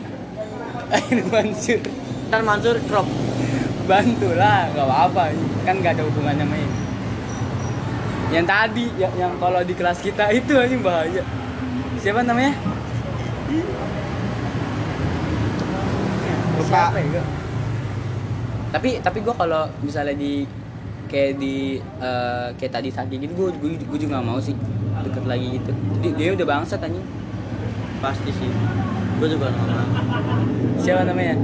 Air 0.96 1.20
Mansur. 1.30 1.80
Kan 2.32 2.42
Mansur 2.48 2.76
crop. 2.88 3.08
Bantu 3.86 4.30
lah, 4.34 4.70
nggak 4.74 4.86
apa-apa. 4.86 5.24
Kan 5.66 5.82
nggak 5.82 5.98
ada 5.98 6.04
hubungannya 6.08 6.46
sama 6.46 6.56
ini. 6.58 6.78
Yang 8.30 8.46
tadi, 8.46 8.86
yang, 9.02 9.14
yang 9.18 9.34
kalau 9.42 9.62
di 9.66 9.74
kelas 9.74 10.00
kita 10.02 10.30
itu 10.34 10.54
aja 10.54 10.76
bahaya. 10.78 11.24
Siapa 11.98 12.22
namanya? 12.22 12.54
lupa 16.70 16.94
Siapa 16.94 16.98
ya? 17.02 17.08
gua? 17.10 17.24
Tapi 18.70 18.90
tapi 19.02 19.18
gua 19.26 19.34
kalau 19.34 19.64
misalnya 19.82 20.14
di 20.14 20.46
kayak 21.10 21.32
di 21.36 21.56
eh, 21.82 22.48
kayak 22.54 22.72
tadi 22.72 22.90
tadi 22.90 23.16
gitu 23.18 23.34
gua, 23.34 23.50
gua, 23.52 23.70
gua 23.82 23.98
juga 23.98 24.12
nggak 24.16 24.28
mau 24.28 24.40
sih 24.40 24.54
deket 25.00 25.26
lagi 25.26 25.48
gitu. 25.56 25.72
Dia, 26.00 26.12
dia 26.14 26.30
udah 26.34 26.46
bangsat 26.48 26.80
anjing. 26.80 27.06
Pasti 27.98 28.30
sih. 28.30 28.50
Gua 29.18 29.28
juga 29.28 29.48
nggak 29.48 29.66
mau. 29.66 29.88
Siapa 30.78 31.04
namanya? 31.04 31.36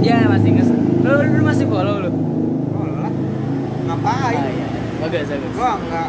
Ya 0.00 0.26
masih 0.26 0.50
nges. 0.52 0.68
Lu, 1.02 1.10
lu 1.18 1.42
masih 1.42 1.66
follow 1.66 1.96
lu? 1.98 2.10
oh 2.72 2.86
lah 2.98 3.12
ngapain 3.84 4.38
Ah, 4.38 4.48
iya. 4.48 4.66
Bagus 4.98 5.26
bagus. 5.26 5.50
gua 5.52 5.70
enggak 5.76 6.08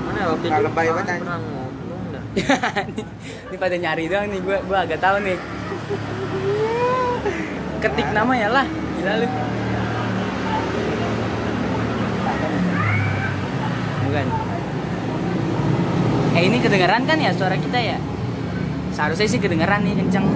Mana 0.00 0.16
ya, 0.16 0.26
waktu 0.26 0.46
itu? 0.48 0.60
lebay 0.64 0.86
banget, 0.88 1.04
Pernah 1.20 1.36
anjing. 1.38 1.52
ngomong 1.54 2.02
dah. 2.10 2.22
ini, 2.88 3.02
ini 3.52 3.56
pada 3.56 3.76
nyari 3.76 4.04
doang 4.06 4.26
nih 4.26 4.40
gua 4.40 4.58
gua 4.64 4.78
agak 4.82 4.98
tahu 4.98 5.16
nih. 5.20 5.38
Ketik 7.82 8.08
nama 8.10 8.32
ya 8.34 8.48
lah. 8.50 8.66
Gila 8.68 9.12
lu. 9.16 9.28
Bukan. 14.10 14.26
Eh 16.32 16.42
ini 16.44 16.58
kedengeran 16.58 17.06
kan 17.06 17.14
ya 17.14 17.30
suara 17.30 17.54
kita 17.54 17.78
ya? 17.78 17.94
Seharusnya 18.90 19.26
sih 19.28 19.38
kedengeran 19.38 19.86
nih 19.86 19.94
kenceng. 19.96 20.26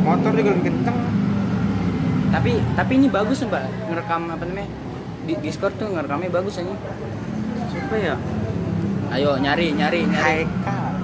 motor 0.00 0.32
juga 0.32 0.50
lebih 0.50 0.64
kenceng 0.66 0.96
Tapi 2.30 2.56
tapi 2.72 2.92
ini 2.94 3.06
bagus 3.06 3.40
mbak 3.42 3.62
ngerekam 3.86 4.28
apa 4.28 4.44
namanya? 4.44 4.68
Di 5.22 5.34
Discord 5.38 5.76
tuh 5.76 5.88
ngerekamnya 5.88 6.28
bagus 6.28 6.56
aja. 6.56 6.74
Siapa 7.66 7.96
ya? 7.96 8.14
Ayo 9.10 9.36
nyari 9.36 9.72
nyari 9.72 10.04
nyari. 10.04 10.44
Haikal 10.44 10.94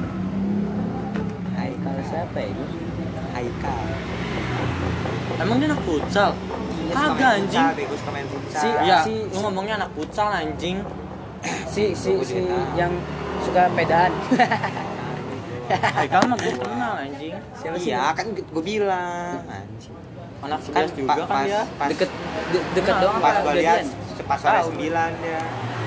Haikal 1.54 1.96
siapa 2.02 2.38
ya? 2.38 2.52
Haikal 3.32 3.76
Emang 5.36 5.56
dia 5.56 5.68
anak 5.68 5.80
futsal? 5.82 6.30
Suka 6.86 7.12
Kagak 7.12 7.32
anjing. 7.36 7.66
Si- 8.48 8.78
Iya, 8.78 8.96
si- 9.02 9.26
lu 9.26 9.38
ngomongnya 9.42 9.74
anak 9.78 9.90
futsal 9.92 10.28
anjing. 10.28 10.80
Si 11.72 11.92
si 11.92 12.10
si 12.20 12.36
juga 12.40 12.58
yang 12.74 12.92
suka 13.40 13.68
pedaan. 13.72 14.12
Haikal 15.66 16.22
mah 16.24 16.36
gua 16.36 16.52
kenal 16.62 16.94
anjing. 16.96 17.34
siapa 17.52 17.74
sih? 17.74 17.90
iya 17.90 18.14
kan 18.14 18.26
gue 18.30 18.62
bilang 18.62 19.42
anjing 19.42 19.94
Anak 20.38 20.60
kan 20.62 20.84
11 20.86 20.94
juga 20.94 21.10
pa- 21.10 21.16
kan 21.18 21.26
pas, 21.26 21.42
dia. 21.42 21.62
pas, 21.74 21.88
Deket 21.90 22.10
de- 22.46 22.66
deket 22.72 22.94
Nah, 22.94 23.02
doang 23.02 23.18
pas 23.18 23.34
apa 23.34 23.40
gue 23.42 23.54
lihat 23.58 23.82
pas 24.22 24.38
sore 24.38 24.56
Tahu. 24.56 24.68
9 24.78 24.86
dia 25.18 25.42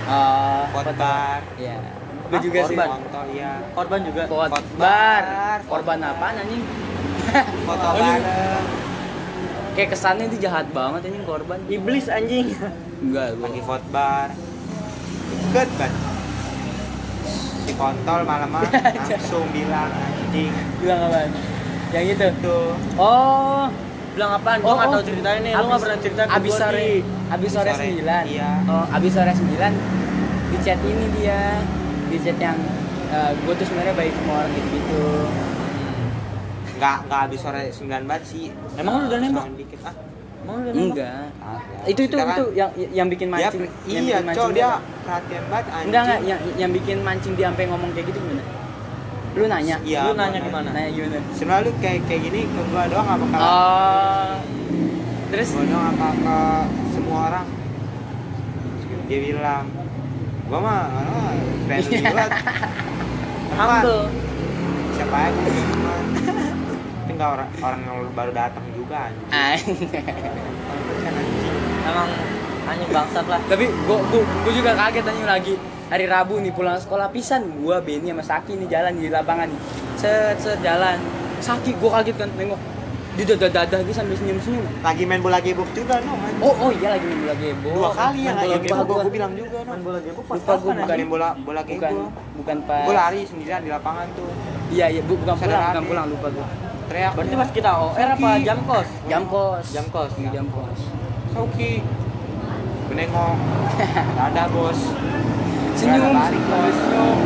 Oh, 0.10 0.64
Fotbar 0.74 1.40
Iya. 1.56 1.78
Hah, 1.80 2.28
Gue 2.28 2.40
juga 2.44 2.60
sih. 2.60 2.76
korban? 2.76 2.88
Kontol 2.92 3.26
iya 3.32 3.52
Korban 3.72 4.00
juga. 4.04 4.22
Fotbar. 4.26 4.52
Fotbar. 4.52 5.60
Korban 5.64 5.98
apaan 6.04 6.34
anjing? 6.36 6.64
foto 7.68 7.86
Oh, 7.86 7.94
iya. 7.96 8.14
bareng 8.20 8.66
Kayak 9.72 9.90
kesannya 9.90 10.24
itu 10.28 10.38
jahat 10.42 10.68
banget 10.70 11.02
anjing 11.06 11.24
korban. 11.24 11.60
Iblis 11.66 12.06
anjing. 12.10 12.52
Enggak, 13.06 13.28
gua. 13.32 13.48
lagi 13.48 13.62
fotbar 13.64 14.28
deket 15.50 15.70
banget 15.76 15.94
si 17.60 17.72
kontol 17.74 18.22
malam 18.22 18.50
mah 18.50 18.62
langsung 19.10 19.46
bilang 19.50 19.90
anjing 19.90 20.54
Bilang 20.78 21.00
apaan? 21.04 21.30
Yang 21.90 22.06
itu. 22.14 22.28
tuh 22.40 22.78
Oh, 22.96 23.66
bilang 24.14 24.32
apaan? 24.32 24.62
Gua 24.62 24.74
nggak 24.76 24.90
tahu 24.92 25.04
ceritanya 25.04 25.40
nih. 25.42 25.54
Lu 25.54 25.60
nggak 25.60 25.70
Abis- 25.70 25.84
pernah 25.84 26.00
cerita 26.00 26.22
ke 26.22 26.32
Abis 26.32 26.52
sore, 26.54 26.90
abis 27.30 27.50
sore 27.52 27.70
Abis 27.70 27.82
sore, 27.82 27.88
9. 28.00 28.26
iya. 28.30 28.52
Oh, 28.66 28.86
abis 28.90 29.12
sore 29.12 29.32
9 29.34 29.74
di 30.50 30.58
chat 30.60 30.80
ini 30.82 31.06
dia. 31.16 31.42
Di 32.08 32.18
chat 32.20 32.38
yang 32.40 32.58
gue 33.36 33.54
tuh 33.54 33.66
sebenarnya 33.66 33.96
baik 33.96 34.14
sama 34.14 34.32
orang 34.40 34.52
gitu 34.54 34.70
gitu 34.72 35.04
nggak 36.76 36.98
nggak 37.06 37.20
habis 37.20 37.40
sore 37.42 37.64
9 37.68 37.90
banget 38.06 38.24
sih 38.24 38.46
Emang 38.78 38.94
lu 38.96 39.10
udah 39.10 39.20
nembak? 39.20 39.46
Dikit 39.52 39.82
ah 39.84 39.96
Lu 40.40 40.54
nembak? 40.56 40.74
enggak 40.74 41.26
Ada. 41.38 41.76
itu 41.86 42.02
itu 42.02 42.16
kan- 42.16 42.30
itu 42.32 42.46
yang 42.54 42.70
yang 42.92 43.08
bikin 43.08 43.28
dia, 43.28 43.36
mancing 43.38 43.62
yang 43.62 43.72
iya 44.00 44.16
bikin 44.16 44.26
mancing 44.26 44.40
cowok 44.40 44.54
dia 44.54 44.70
perhatian 45.00 45.44
banget 45.46 45.66
anjing 45.68 45.86
enggak 45.86 46.02
enggak 46.02 46.20
yang 46.24 46.40
yang 46.58 46.72
bikin 46.72 46.98
mancing 47.00 47.34
dia 47.34 47.46
sampai 47.48 47.66
ngomong 47.66 47.90
kayak 47.92 48.08
gitu 48.08 48.20
gimana 48.20 48.44
lu 49.30 49.46
nanya 49.46 49.76
iya 49.84 50.00
Lu 50.02 50.12
nanya 50.14 50.40
gimana? 50.42 50.70
nanya 50.70 50.90
gimana 50.90 51.18
sebenarnya 51.32 51.64
lu 51.64 51.72
kayak 51.78 52.00
kayak 52.06 52.22
gini 52.24 52.40
ke 52.46 52.62
gua 52.66 52.84
doang 52.86 53.08
apa 53.08 53.26
ke 53.26 53.38
oh 53.38 54.32
terus 55.30 55.48
gua 55.52 55.66
doang 55.66 55.88
apa 55.92 56.08
ke 56.16 56.38
semua 56.90 57.20
orang 57.28 57.46
dia 59.06 59.20
bilang 59.24 59.66
gua 60.46 60.60
mah 60.60 60.80
ah, 60.88 61.32
friendly 61.64 61.96
Iya. 61.96 62.10
banget 62.10 62.32
Apa? 63.52 63.76
Humble. 63.76 64.04
siapa 64.94 65.18
aja 65.22 65.40
gua 65.44 65.64
teman 65.68 66.04
tapi 66.98 67.12
nggak 67.14 67.30
orang 67.30 67.50
orang 67.60 67.80
yang 67.82 67.98
baru 68.14 68.32
datang 68.32 68.64
juga 68.90 69.06
anjing. 69.06 69.28
Ah, 69.30 69.54
anjing 69.54 69.78
Emang 71.86 72.10
anjing 72.66 72.90
bangsat 72.90 73.26
lah. 73.30 73.40
tapi 73.46 73.66
gua, 73.86 73.98
gua, 74.10 74.22
gua 74.26 74.52
juga 74.52 74.72
kaget 74.74 75.04
tanya 75.06 75.26
lagi. 75.30 75.54
Hari 75.90 76.06
Rabu 76.06 76.38
nih 76.38 76.54
pulang 76.54 76.78
sekolah 76.78 77.10
pisan 77.10 77.50
gua 77.62 77.82
Beni 77.82 78.10
sama 78.10 78.22
Saki 78.22 78.58
nih 78.58 78.68
jalan 78.68 78.94
di 78.94 79.10
lapangan 79.10 79.46
nih. 79.46 79.60
Set 79.94 80.38
set 80.38 80.58
jalan. 80.62 80.98
Saki 81.40 81.78
gua 81.78 82.02
kaget 82.02 82.18
kan 82.18 82.30
nengok. 82.34 82.58
Dia 83.18 83.36
dadah 83.36 83.52
dadah 83.52 83.80
dia 83.84 83.92
sambil 83.92 84.16
senyum 84.16 84.40
senyum 84.40 84.64
lagi 84.80 85.04
main 85.04 85.20
bola 85.20 85.44
gebok 85.44 85.68
juga 85.76 86.00
no 86.00 86.16
anjing. 86.16 86.40
oh 86.40 86.56
oh 86.56 86.72
iya 86.72 86.96
lagi 86.96 87.04
main 87.04 87.20
bola 87.20 87.36
gebok 87.36 87.74
dua 87.76 87.90
kali 87.92 88.20
ya 88.24 88.32
Main 88.32 88.40
bola 88.40 88.48
yang 88.48 88.64
gebok 88.64 88.86
gua, 88.88 89.12
bilang 89.12 89.32
juga 89.36 89.58
no. 89.60 89.70
Main 89.76 89.84
bola 89.84 90.00
gebok 90.00 90.24
pas 90.24 90.36
Lupa 90.40 90.54
gua 90.56 90.72
bukan 90.72 90.88
main 90.88 91.10
bola 91.10 91.30
bola 91.36 91.62
bukan 91.68 91.92
gebok 91.92 92.12
bukan 92.40 92.58
pas. 92.64 92.84
Gua 92.88 92.96
lari 92.96 93.22
sendirian 93.28 93.60
di 93.60 93.68
lapangan 93.68 94.08
tuh. 94.16 94.30
Iya 94.72 94.86
iya 94.88 95.02
bu- 95.04 95.20
bukan 95.20 95.36
Sadar 95.36 95.52
pulang 95.52 95.68
bukan 95.68 95.84
pulang 95.84 96.06
lupa 96.08 96.28
gua 96.32 96.48
teriak. 96.90 97.14
Berarti 97.14 97.36
pas 97.38 97.50
kita 97.54 97.70
OR 97.78 98.10
apa 98.18 98.30
jam 98.42 98.58
kos? 98.66 98.90
jam 99.06 99.24
kos. 99.30 99.66
Jam 99.70 99.86
kos. 99.94 100.12
Iya, 100.18 100.30
jam 100.42 100.46
kos. 100.50 100.80
Sauki 101.30 101.86
Gue 102.90 102.98
nengok 102.98 103.38
Ada 104.18 104.50
bos. 104.50 104.80
Senyum. 105.78 106.10
Lari, 106.10 106.40
bos. 106.42 106.74
senyum. 106.74 107.20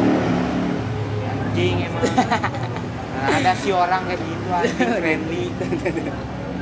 Anjing 1.23 1.75
emang. 1.87 2.03
Nah, 2.03 3.39
Ada 3.39 3.51
sih 3.55 3.71
orang 3.71 4.03
kayak 4.03 4.19
gitu 4.19 4.47
anjing 4.51 4.91
friendly. 4.99 5.45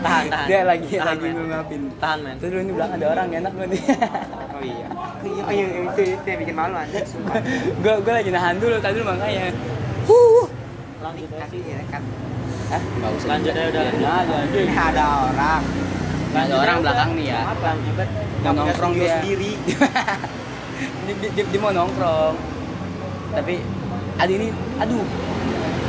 Tahan, 0.02 0.24
tahan. 0.34 0.48
dia 0.50 0.62
lagi 0.66 0.98
tahan, 0.98 1.18
lagi 1.18 1.30
ngungapin. 1.34 1.82
Tahan, 1.98 2.18
men. 2.26 2.36
terus 2.42 2.66
di 2.66 2.74
belakang 2.74 2.98
ada 2.98 3.08
orang 3.14 3.28
enak 3.38 3.54
nih 3.54 3.82
Oh 4.58 4.62
iya. 4.66 4.88
Iya 5.22 5.44
iya 5.54 5.66
itu, 5.90 6.02
itu 6.18 6.26
yang 6.30 6.40
bikin 6.42 6.56
malu 6.58 6.74
anjing 6.78 7.06
sumpah. 7.06 7.38
Gua 7.86 7.96
gua 8.06 8.14
lagi 8.22 8.30
nahan 8.30 8.58
dulu 8.62 8.78
tadi 8.78 9.02
dulu 9.02 9.06
makanya. 9.14 9.50
Huh 10.06 10.46
Lanjut. 11.02 11.30
Kasih 11.34 11.62
ya 11.66 11.82
kan 11.90 12.02
Hah? 12.72 12.82
Usah 13.12 13.28
Lanjut 13.36 13.52
aja 13.52 13.68
udah. 13.68 13.82
Biarin 13.84 14.06
aja 14.08 14.36
anjing. 14.48 14.68
Ini 14.72 14.76
ada 14.80 15.06
orang. 15.28 15.62
Nggak 16.32 16.44
ada 16.48 16.56
orang 16.56 16.78
belakang 16.80 17.10
nih 17.20 17.26
ya. 17.28 17.40
Apa? 17.52 17.70
Mau 17.76 18.52
nongkrong 18.56 18.94
dia. 18.96 19.14
sendiri. 19.20 19.52
Dia, 19.60 21.14
dia, 21.20 21.30
dia, 21.36 21.44
dia 21.44 21.60
mau 21.60 21.72
nongkrong. 21.76 22.36
Tapi 23.36 23.54
aduh 24.16 24.36
ini 24.40 24.48
aduh. 24.80 25.04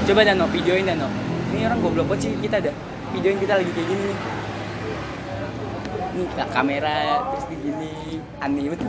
Coba 0.03 0.21
Dano 0.27 0.51
videoin 0.51 0.83
Dano 0.83 1.07
ini 1.53 1.69
orang 1.69 1.79
goblok 1.85 2.07
banget 2.11 2.27
sih 2.27 2.33
kita 2.43 2.59
ada. 2.59 2.73
Videoin 3.15 3.39
kita 3.39 3.55
lagi 3.61 3.71
kayak 3.71 3.87
gini 3.87 4.03
nih. 4.11 4.19
Ka- 6.35 6.51
kamera 6.51 7.23
terus 7.31 7.45
di 7.47 7.57
gini. 7.63 7.93
Aneh 8.43 8.67
banget 8.73 8.83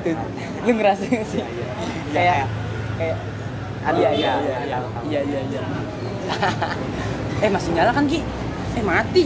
Tuh, 0.00 0.16
lu 0.64 0.70
ngerasa 0.72 1.04
sih? 1.04 1.44
Kayak 2.16 2.48
kayak 2.96 3.16
Aduh, 3.80 4.00
iya 4.12 4.12
iya. 4.12 4.32
iya, 5.08 5.20
iya 5.24 5.40
iya. 5.40 5.60
eh 7.44 7.50
masih 7.50 7.70
nyala 7.74 7.90
kan 7.94 8.04
Ki 8.06 8.20
eh 8.76 8.84
mati 8.84 9.24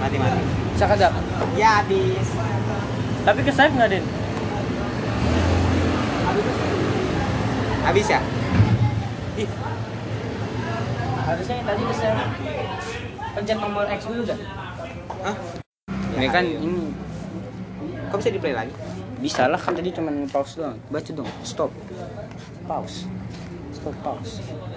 Mati 0.00 0.16
mati 0.18 0.40
sakadap 0.74 1.12
Ya 1.54 1.82
habis 1.82 2.28
Tapi 3.24 3.40
ke 3.40 3.52
save 3.54 3.72
nggak, 3.72 3.88
Din? 3.88 4.04
Habis 7.84 8.06
ya? 8.08 8.20
Ih. 9.40 9.48
Harusnya 11.24 11.56
tadi 11.64 11.82
bisa 11.88 12.08
pencet 13.32 13.56
tombol 13.60 13.84
X 13.88 14.00
dulu 14.08 14.22
dah. 14.28 14.38
Hah? 15.24 15.36
Ini 16.20 16.28
kan 16.28 16.44
ini 16.44 16.92
Kok 18.12 18.16
bisa 18.20 18.30
di 18.32 18.40
play 18.40 18.52
lagi? 18.52 18.72
bisa 19.24 19.48
lah 19.48 19.56
kan 19.56 19.72
tadi 19.72 19.88
cuma 19.88 20.12
pause 20.28 20.60
doang. 20.60 20.76
Baca 20.92 21.10
dong, 21.16 21.30
stop. 21.40 21.72
Pause. 22.68 23.08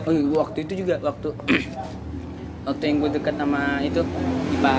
Oh 0.07 0.11
iya, 0.11 0.23
waktu 0.35 0.57
itu 0.67 0.73
juga 0.83 0.95
waktu 0.99 1.29
waktu 2.67 2.83
yang 2.83 2.95
gue 2.99 3.11
dekat 3.15 3.35
sama 3.39 3.79
itu 3.79 4.01
IPA 4.57 4.75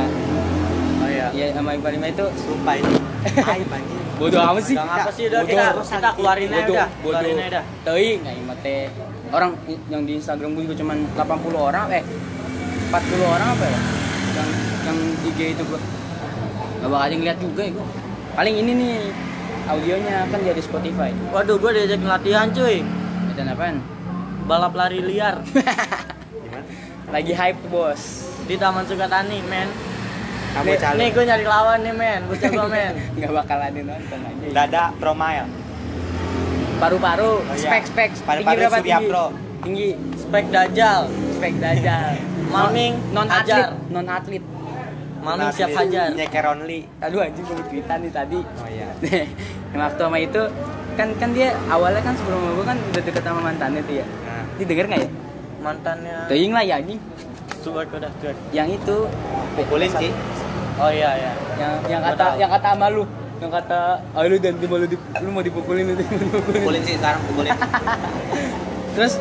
Oh 0.99 1.09
iya. 1.09 1.29
ya 1.33 1.47
sama 1.57 1.73
IPA 1.73 1.89
5 1.97 2.15
itu 2.15 2.25
Sumpah 2.37 2.75
ini 2.77 2.95
Aib 3.55 3.71
anjing 3.73 3.99
bodoh 4.19 4.43
amat 4.43 4.63
sih. 4.67 4.75
Ngapa 4.75 5.11
sih 5.15 5.25
udah 5.31 5.41
kita 5.47 5.65
kita 5.79 6.11
keluarin 6.19 6.51
aja 6.51 6.67
udah. 6.67 6.89
Keluarin 7.07 7.35
aja 7.39 7.51
dah. 7.63 7.65
Teuing 7.87 8.19
nggak 8.27 8.59
teh. 8.67 8.91
Orang 9.31 9.51
yang 9.87 10.03
di 10.03 10.19
Instagram 10.19 10.59
gue 10.59 10.63
juga 10.67 10.77
cuma 10.83 10.93
80 10.99 11.55
orang 11.55 11.87
eh 11.95 12.03
40 12.91 12.99
orang 13.23 13.49
apa 13.55 13.65
ya? 13.65 13.81
Yang 14.35 14.49
yang 14.91 14.99
IG 15.23 15.39
itu 15.55 15.63
gue. 15.63 15.81
Gak 16.79 16.91
bakal 16.91 17.11
lihat 17.15 17.39
juga 17.39 17.63
ya 17.63 17.71
gue. 17.79 17.87
Paling 18.35 18.55
ini 18.55 18.71
nih 18.75 18.95
audionya 19.69 20.17
kan 20.33 20.39
dia 20.41 20.55
di 20.57 20.63
Spotify. 20.65 21.11
Waduh, 21.31 21.61
gua 21.61 21.71
diajak 21.77 22.01
latihan 22.03 22.49
cuy. 22.51 22.81
Dan 23.37 23.53
apaan? 23.53 23.83
Balap 24.49 24.73
lari 24.73 24.99
liar 24.99 25.45
Gimana? 25.45 26.65
Lagi 27.15 27.33
hype 27.33 27.61
bos. 27.69 28.25
di 28.45 28.57
Taman 28.57 28.85
Sukatani, 28.85 29.45
men. 29.45 29.69
Kamu 30.51 30.65
Nih, 30.67 30.77
calon 30.77 30.97
nih 30.97 31.09
gue 31.11 31.25
nyari 31.25 31.45
lawan 31.45 31.79
nih, 31.81 31.93
men. 31.93 32.21
Bocah 32.25 32.49
gua, 32.49 32.65
men. 32.75 32.93
Nggak 33.15 33.33
bakal 33.35 33.59
ada 33.61 33.81
nonton 33.83 34.19
aja. 34.19 34.47
Dada 34.51 34.85
Pro 34.95 35.13
Mile 35.13 35.49
Paru-paru, 36.79 37.33
Oh, 37.39 37.45
iya. 37.51 37.61
spek-spek. 37.61 38.11
Paru-paru 38.23 38.57
Tinggi 38.57 38.65
berapa 38.65 38.79
tinggi? 38.81 39.07
Pro. 39.07 39.27
Tinggi. 39.61 39.89
Spek 40.17 40.45
Dajjal. 40.49 41.01
Spek 41.35 41.55
dajal. 41.59 42.11
Malming, 42.55 42.93
non 43.11 43.27
atlet, 43.27 43.69
hajar. 43.69 43.69
non 43.93 44.07
atlet. 44.07 44.45
Malming 45.19 45.51
siap 45.51 45.69
hajar. 45.75 46.09
Nyeker 46.15 46.45
only 46.47 46.89
Aduh 46.99 47.21
anjing 47.21 47.45
gue 47.45 47.65
tweetan 47.69 47.99
nih 48.01 48.13
tadi. 48.15 48.41
Oh 48.41 48.69
iya 48.69 48.89
yang 49.69 49.81
waktu 49.83 50.01
sama 50.01 50.17
itu 50.17 50.43
kan 50.95 51.09
kan 51.15 51.31
dia 51.31 51.53
awalnya 51.69 52.01
kan 52.01 52.17
sebelum 52.17 52.41
gue 52.51 52.65
kan 52.65 52.79
udah 52.81 53.03
deket 53.03 53.21
sama 53.21 53.41
mantannya 53.43 53.83
tuh 53.83 53.97
ya. 53.97 54.07
Nah 54.59 54.67
Dia 54.67 54.75
denger 54.75 54.87
nggak 54.91 55.01
ya? 55.07 55.11
Mantannya. 55.63 56.17
Teuing 56.27 56.51
lah 56.51 56.65
ya 56.67 56.75
anjing. 56.83 56.99
Subat 57.63 57.87
udah. 57.95 58.11
Yang 58.51 58.69
itu 58.83 58.97
Pukulin 59.55 59.91
sih 59.95 60.11
Oh 60.79 60.91
iya 60.91 61.11
iya. 61.19 61.33
yang 61.59 61.75
yang 61.91 62.03
kata 62.07 62.23
tahu. 62.23 62.35
yang 62.39 62.51
kata 62.55 62.69
sama 62.71 62.87
lu 62.87 63.03
yang 63.43 63.51
kata 63.51 63.79
ah 64.15 64.23
lu 64.27 64.39
dan 64.39 64.55
lu 64.63 64.67
mau 64.71 64.79
di, 64.79 64.95
lu 64.95 65.31
mau 65.35 65.43
dipukulin 65.43 65.83
lu 65.91 65.95
mau 65.95 66.03
dipukulin. 66.07 66.59
Pukulin 66.63 66.83
sih 66.87 66.95
sekarang 66.95 67.21
pukulin 67.27 67.51
Terus 68.95 69.15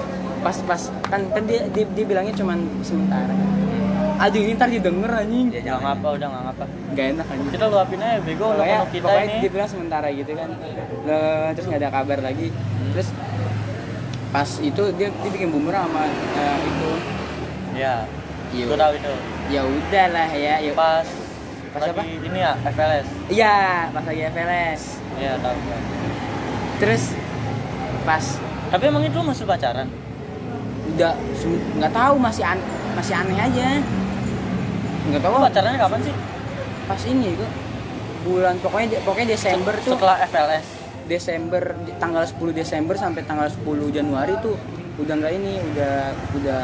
pas 0.45 0.57
pas 0.65 0.81
kan 1.09 1.21
kan 1.33 1.43
dia 1.49 1.65
dia, 1.73 1.85
dia 1.85 2.05
bilangnya 2.05 2.33
cuman 2.37 2.61
sementara. 2.85 3.33
Aduh 4.17 4.41
ini 4.41 4.57
ntar 4.57 4.69
didengar 4.69 5.13
anjing. 5.21 5.53
Ya, 5.53 5.61
jangan. 5.73 5.97
ngapa, 5.97 6.07
udah 6.17 6.27
nggak 6.29 6.43
ngapa. 6.49 6.65
Gak 6.97 7.05
enak 7.13 7.25
anjing. 7.29 7.51
Kita 7.53 7.65
luapin 7.69 7.99
aja 8.01 8.17
bego 8.21 8.45
pokoknya, 8.53 8.79
kita 8.89 9.05
pokoknya 9.05 9.25
ini. 9.25 9.41
dia 9.41 9.51
bilang 9.53 9.69
sementara 9.69 10.07
gitu 10.09 10.31
kan 10.33 10.49
Lah, 11.05 11.47
terus 11.53 11.65
nggak 11.69 11.81
ada 11.85 11.89
kabar 11.93 12.19
lagi 12.21 12.47
terus 12.93 13.09
pas 14.27 14.49
itu 14.59 14.83
dia, 14.93 15.07
dia 15.07 15.29
bikin 15.29 15.49
bumerang 15.49 15.87
sama 15.87 16.03
eh, 16.05 16.57
itu 16.61 16.91
Iya. 17.73 17.95
Iya. 18.49 18.63
Gue 18.65 18.77
tahu 18.77 18.93
itu. 18.95 19.13
ya 19.47 19.61
udah 19.61 20.05
lah 20.09 20.29
ya 20.29 20.55
ya 20.57 20.71
Pas 20.73 21.05
Pas 21.69 21.81
lagi 21.83 21.93
apa? 21.93 22.03
ini 22.03 22.39
ya 22.39 22.51
FLS. 22.65 23.07
iya 23.27 23.55
pas 23.91 24.01
lagi 24.01 24.21
FLS 24.25 24.81
Iya 25.15 25.31
tahu. 25.37 25.55
terus 26.77 27.03
pas 28.03 28.23
Tapi 28.67 28.83
emang 28.85 29.03
itu 29.03 29.15
masih 29.17 29.43
pacaran? 29.43 29.87
udah 30.89 31.13
nggak 31.77 31.91
tahu 31.91 32.15
masih 32.17 32.43
an 32.43 32.57
masih 32.93 33.13
aneh 33.13 33.37
aja 33.37 33.67
nggak 35.05 35.21
tahu 35.21 35.35
pacarannya 35.37 35.77
kapan 35.77 35.99
sih? 36.01 36.15
pas 36.83 37.01
ini 37.03 37.29
kok 37.33 37.51
bulan 38.23 38.55
pokoknya 38.57 38.97
pokoknya 39.03 39.27
Desember 39.29 39.75
tuh 39.77 39.93
Setelah 39.93 40.17
FLS. 40.25 40.67
Desember 41.07 41.63
tanggal 41.97 42.21
10 42.21 42.37
Desember 42.51 42.93
sampai 42.93 43.23
tanggal 43.23 43.47
10 43.47 43.63
Januari 43.89 44.35
tuh 44.37 44.59
udah 44.97 45.13
nggak 45.15 45.33
ini 45.33 45.57
udah 45.63 45.95
udah 46.35 46.63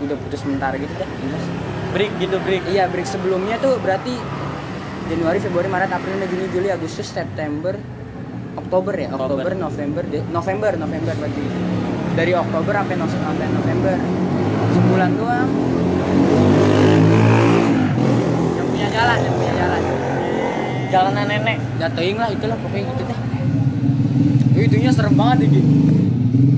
udah 0.00 0.16
putus 0.18 0.40
sementara 0.40 0.76
gitu 0.76 0.92
dah 0.92 1.08
jelas. 1.08 1.44
Break 1.90 2.12
gitu 2.18 2.36
break. 2.38 2.64
iya 2.66 2.86
break 2.86 3.04
sebelumnya 3.04 3.56
tuh 3.56 3.76
berarti 3.76 4.14
Januari 5.06 5.38
Februari 5.38 5.66
Maret 5.66 5.90
April 5.90 6.14
Mei 6.16 6.28
Juni 6.28 6.46
Juli 6.48 6.68
Agustus 6.68 7.08
September 7.08 7.74
Oktober 8.52 8.94
ya 8.94 9.08
Oktober. 9.08 9.42
Oktober 9.42 9.52
November 9.56 10.02
De- 10.04 10.26
November 10.28 10.72
November 10.76 11.14
berarti 11.16 11.42
dari 12.12 12.32
Oktober 12.32 12.72
sampai 12.76 12.94
No- 12.94 13.08
sampai 13.08 13.46
November 13.48 13.94
sebulan 14.70 15.10
doang 15.14 15.48
yang 18.52 18.66
punya 18.66 18.88
jalan 18.88 19.18
yang 19.18 19.34
punya 19.34 19.54
jalan 19.56 19.80
Jalanan 20.90 21.22
nenek. 21.24 21.58
jatuhin 21.78 22.16
lah 22.16 22.28
itulah 22.28 22.58
pokoknya 22.58 22.84
gitu 22.88 23.02
deh 23.04 23.18
itunya 24.60 24.90
serem 24.92 25.14
banget 25.16 25.48
Gi. 25.48 25.62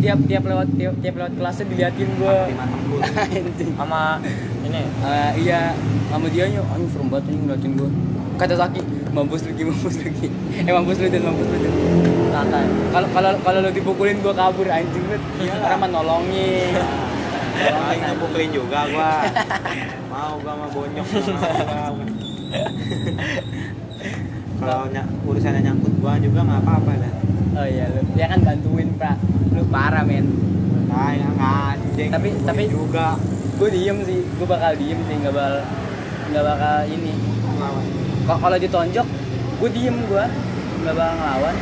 Tiap 0.03 0.19
tiap 0.27 0.43
lewat 0.43 0.69
tiap, 0.75 0.95
tiap 0.99 1.15
lewat 1.15 1.33
kelasnya 1.39 1.65
diliatin. 1.71 2.09
Anjing. 2.19 3.71
sama 3.79 4.19
ini 4.63 4.83
Eh, 5.03 5.31
iya, 5.43 5.75
sama 6.11 6.27
dia 6.31 6.47
nya, 6.47 6.63
anjing 6.67 6.91
serem 6.91 7.07
banget 7.11 7.25
anjing 7.31 7.43
ngeliatin 7.47 7.73
gua. 7.79 7.91
Kata 8.33 8.55
Saki, 8.59 8.81
mampus 9.13 9.47
lu 9.47 9.53
Gi, 9.55 9.65
mampus 9.67 9.95
lu 10.03 10.09
Gi. 10.11 10.29
Eh 10.59 10.73
mampus 10.73 10.97
lu 10.99 11.07
dan 11.07 11.23
mampus 11.23 11.47
lu 11.47 11.57
dan. 11.59 11.75
Kalau 12.91 13.09
kalau 13.13 13.31
kalau 13.45 13.59
lu 13.63 13.71
dipukulin 13.71 14.19
gua 14.21 14.35
kabur 14.35 14.67
anjing 14.67 15.05
lu. 15.07 15.17
Orang 15.63 15.79
mah 15.79 15.91
nolongin. 15.91 16.75
Paling 17.53 18.01
ngepukulin 18.03 18.51
juga 18.51 18.81
gua. 18.91 19.23
Mau 20.13 20.41
gua 20.41 20.53
sama 20.57 20.67
bonyok. 20.73 21.07
Kalau 24.63 24.87
ny- 24.89 25.11
urusannya 25.27 25.61
nyangkut 25.61 25.95
gua 25.99 26.15
juga 26.23 26.41
nggak 26.43 26.61
apa-apa 26.63 26.93
dah. 26.97 27.13
Oh 27.53 27.67
iya 27.67 27.85
lu, 27.89 28.01
dia 28.13 28.27
kan 28.27 28.41
bantuin 28.41 28.89
pak. 28.97 29.17
Lu 29.53 29.63
parah 29.69 30.03
men. 30.03 30.25
Nah, 30.89 31.13
yang 31.13 31.37
anjing. 31.37 32.09
Tapi- 32.09 32.41
tapi- 32.43 32.69
juga 32.69 33.17
Gue 33.53 33.69
diem 33.71 33.95
sih, 34.03 34.27
gue 34.27 34.47
bakal 34.49 34.75
diem 34.75 34.99
sih, 35.07 35.15
nggak 35.23 35.31
bakal 35.31 35.63
nggak 36.33 36.43
bakal 36.43 36.77
ini. 36.83 37.15
Kok 38.25 38.39
kalau 38.41 38.57
ditonjok, 38.59 39.07
gue 39.61 39.71
diem 39.71 39.97
gue, 40.03 40.25
nggak 40.83 40.95
bakal 40.97 41.15
ngelawan. 41.15 41.55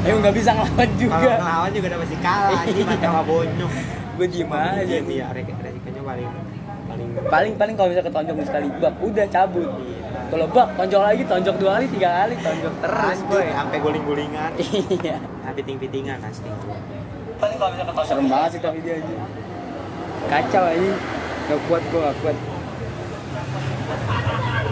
Eh 0.00 0.12
nggak 0.16 0.32
bisa 0.32 0.50
ngelawan 0.56 0.88
Kalau 0.88 0.96
juga. 0.96 1.34
ngelawan 1.36 1.70
juga 1.76 1.86
udah 1.92 2.00
pasti 2.00 2.16
kalah 2.24 2.56
anjing 2.56 2.88
Iya. 2.88 3.04
sama 3.04 3.22
bonyok. 3.22 3.72
Gue 4.16 4.26
diem 4.32 4.48
aja. 4.48 4.80
Diem 4.80 5.06
ya, 5.12 5.26
resikonya 5.28 6.02
paling 6.02 6.28
paling 6.88 7.08
Paling 7.28 7.52
paling 7.60 7.74
kalau 7.76 7.88
bisa 7.92 8.00
ketonjok 8.00 8.36
sekali 8.40 8.66
bak, 8.80 8.94
udah 8.98 9.26
cabut. 9.28 9.68
Iya. 9.76 9.99
Kalau 10.30 10.46
bak, 10.46 10.68
tonjok 10.78 11.02
lagi, 11.02 11.22
tonjok 11.26 11.56
dua 11.58 11.70
kali, 11.74 11.86
tiga 11.90 12.08
kali, 12.22 12.34
tonjok 12.38 12.74
terus 12.78 13.18
boy. 13.26 13.46
sampai 13.50 13.78
guling-gulingan. 13.82 14.50
Iya. 15.02 15.18
Piting-pitingan 15.50 16.22
pasti. 16.22 16.46
Paling 17.42 17.56
kalau 17.58 17.70
bisa 17.74 17.82
ketonjok 17.82 18.06
serem 18.06 18.26
banget 18.30 18.50
sih 18.54 18.60
tapi 18.62 18.78
dia 18.86 18.94
aja. 19.02 19.14
Kacau 20.30 20.64
aja. 20.70 20.92
Gak 21.50 21.60
kuat 21.66 21.82
gue, 21.82 21.98
gak 21.98 22.16
kuat. 22.22 22.36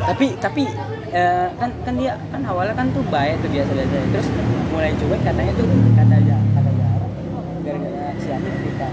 Tapi 0.08 0.26
tapi 0.38 0.62
eh, 1.10 1.46
kan 1.58 1.70
kan 1.82 1.94
dia 1.98 2.14
kan 2.30 2.40
awalnya 2.46 2.74
kan 2.78 2.86
tuh 2.94 3.02
baik 3.10 3.42
tuh 3.42 3.50
biasa 3.50 3.70
biasa. 3.74 3.94
Terus 4.14 4.28
mulai 4.70 4.94
cuek 4.94 5.20
katanya 5.26 5.52
tuh 5.58 5.66
kata 5.98 6.14
aja 6.22 6.36
kata 6.54 6.70
aja 6.70 6.86
gara-gara 7.66 8.06
si 8.22 8.28
Ani 8.30 8.50
cerita. 8.62 8.88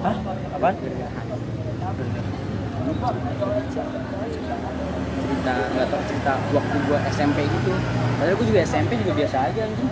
Hah? 0.00 0.16
Apaan? 0.56 0.74
Cerita 5.40 5.54
nggak 5.72 5.86
tau 5.88 6.02
cerita 6.04 6.32
waktu 6.52 6.76
gua 6.84 6.98
SMP 7.08 7.38
gitu. 7.48 7.72
Padahal 8.20 8.36
gua 8.36 8.46
juga 8.46 8.60
SMP 8.66 8.90
juga 9.00 9.12
biasa 9.16 9.36
aja 9.48 9.60
anjing. 9.64 9.90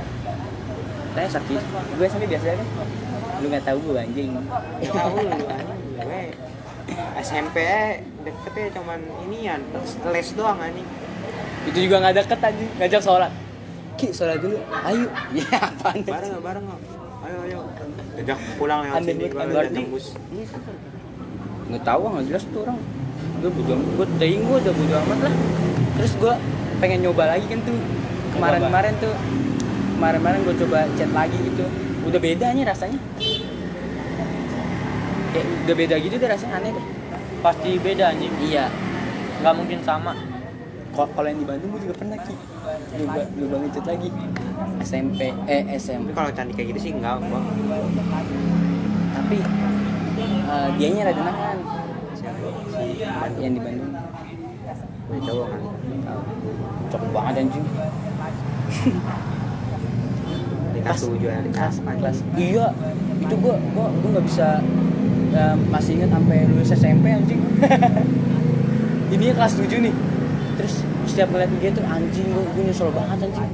Saya 1.17 1.29
sakit. 1.41 1.61
Gua 1.97 2.05
SMP 2.05 2.25
biasa 2.29 2.45
aja. 2.53 2.65
Kan 2.65 2.87
lu 3.41 3.47
nggak 3.49 3.65
tahu 3.65 3.79
gua 3.89 4.01
anjing. 4.05 4.31
Tahu 4.89 5.17
lu 5.25 5.29
anjing. 5.33 5.79
Gue 5.99 6.23
SMP 7.21 7.57
deketnya 8.25 8.67
cuman 8.81 9.01
inian 9.29 9.61
les 10.09 10.29
doang 10.33 10.59
anjing. 10.63 10.89
itu 11.69 11.79
juga 11.85 11.97
nggak 12.01 12.15
deket 12.25 12.41
anjing. 12.41 12.71
Ngajak 12.81 13.03
sholat. 13.05 13.33
Ki 14.01 14.09
sholat 14.15 14.41
dulu. 14.41 14.57
Ayo. 14.73 15.07
Ya 15.37 15.59
apaan 15.69 16.01
Bareng 16.07 16.41
bareng? 16.41 16.65
Ayo 17.29 17.39
ayo. 17.45 17.61
Udah 18.19 18.39
pulang 18.57 18.81
lewat 18.89 19.03
sini 19.05 19.29
aneh 19.29 19.53
udah 19.53 19.73
tembus. 19.73 20.07
Nggak 21.69 21.83
tahu 21.85 22.01
nggak 22.09 22.27
jelas 22.33 22.45
tuh 22.49 22.61
orang. 22.65 22.79
Gue 23.39 23.51
bodo 23.55 23.75
gue 23.79 24.07
daing 24.19 24.43
gue 24.43 24.57
udah 24.61 24.75
bodo 24.75 24.95
amat 25.07 25.19
lah. 25.29 25.35
Terus 26.01 26.13
gue 26.19 26.35
pengen 26.81 26.99
nyoba 27.05 27.25
lagi 27.37 27.47
kan 27.47 27.61
tuh. 27.63 27.79
Kemarin 28.35 28.61
kemarin 28.67 28.95
tuh. 28.99 29.15
Kemarin 29.99 30.19
kemarin 30.23 30.39
gue 30.47 30.55
coba 30.67 30.79
chat 30.97 31.11
lagi 31.13 31.37
gitu. 31.39 31.65
Udah 32.09 32.21
beda 32.23 32.47
nih 32.55 32.65
rasanya. 32.65 33.01
Kayak 35.29 35.47
udah 35.69 35.77
beda 35.77 35.95
gitu 36.01 36.15
deh 36.17 36.29
rasanya 36.29 36.55
aneh 36.59 36.71
deh. 36.73 36.87
Pasti 37.45 37.71
beda 37.79 38.05
anjing. 38.11 38.33
Iya. 38.43 38.67
Nggak 39.45 39.55
mungkin 39.55 39.79
sama. 39.85 40.13
Kok- 40.97 41.13
kalau 41.15 41.29
yang 41.31 41.39
di 41.39 41.47
Bandung 41.47 41.71
gue 41.77 41.81
juga 41.85 41.95
pernah 41.95 42.19
ki. 42.19 42.35
Nyoba 42.99 43.21
nyoba 43.37 43.57
ngechat 43.63 43.85
lagi. 43.87 44.09
SMP 44.83 45.31
eh 45.47 45.63
SMP 45.77 46.15
kalau 46.15 46.31
cantik 46.33 46.55
kayak 46.55 46.75
gitu 46.75 46.81
sih 46.89 46.93
enggak 46.95 47.19
gua. 47.27 47.41
tapi 49.19 49.39
eh, 50.49 50.69
dianya 50.81 51.03
rada 51.13 51.23
nahan 51.23 51.59
yang 53.39 53.53
di 53.55 53.61
Bandung. 53.61 53.93
Nah, 53.93 55.21
cowok 55.25 55.47
kan. 55.49 55.61
cakep 56.89 57.09
banget 57.13 57.35
anjing. 57.45 57.65
Di 60.69 60.81
kelas 60.85 61.01
tujuh 61.03 61.29
ya, 61.29 61.41
di 61.43 61.51
kelas 61.51 61.77
kelas. 61.83 62.19
Iya. 62.39 62.67
Itu 63.19 63.35
gua 63.43 63.59
gua 63.75 63.91
gua 63.99 64.09
nggak 64.15 64.27
bisa 64.29 64.63
eh, 65.35 65.55
masih 65.69 66.01
ingat 66.01 66.11
sampai 66.13 66.47
lulus 66.49 66.71
SMP 66.73 67.07
anjing. 67.13 67.41
Ini 69.15 69.33
kelas 69.33 69.57
7 69.57 69.85
nih. 69.89 69.95
Terus 70.61 70.85
setiap 71.09 71.33
ngeliat 71.33 71.51
dia 71.59 71.71
tuh 71.73 71.85
anjing 71.89 72.29
gua, 72.31 72.45
gua 72.53 72.63
nyesel 72.63 72.89
banget 72.93 73.19
anjing. 73.27 73.51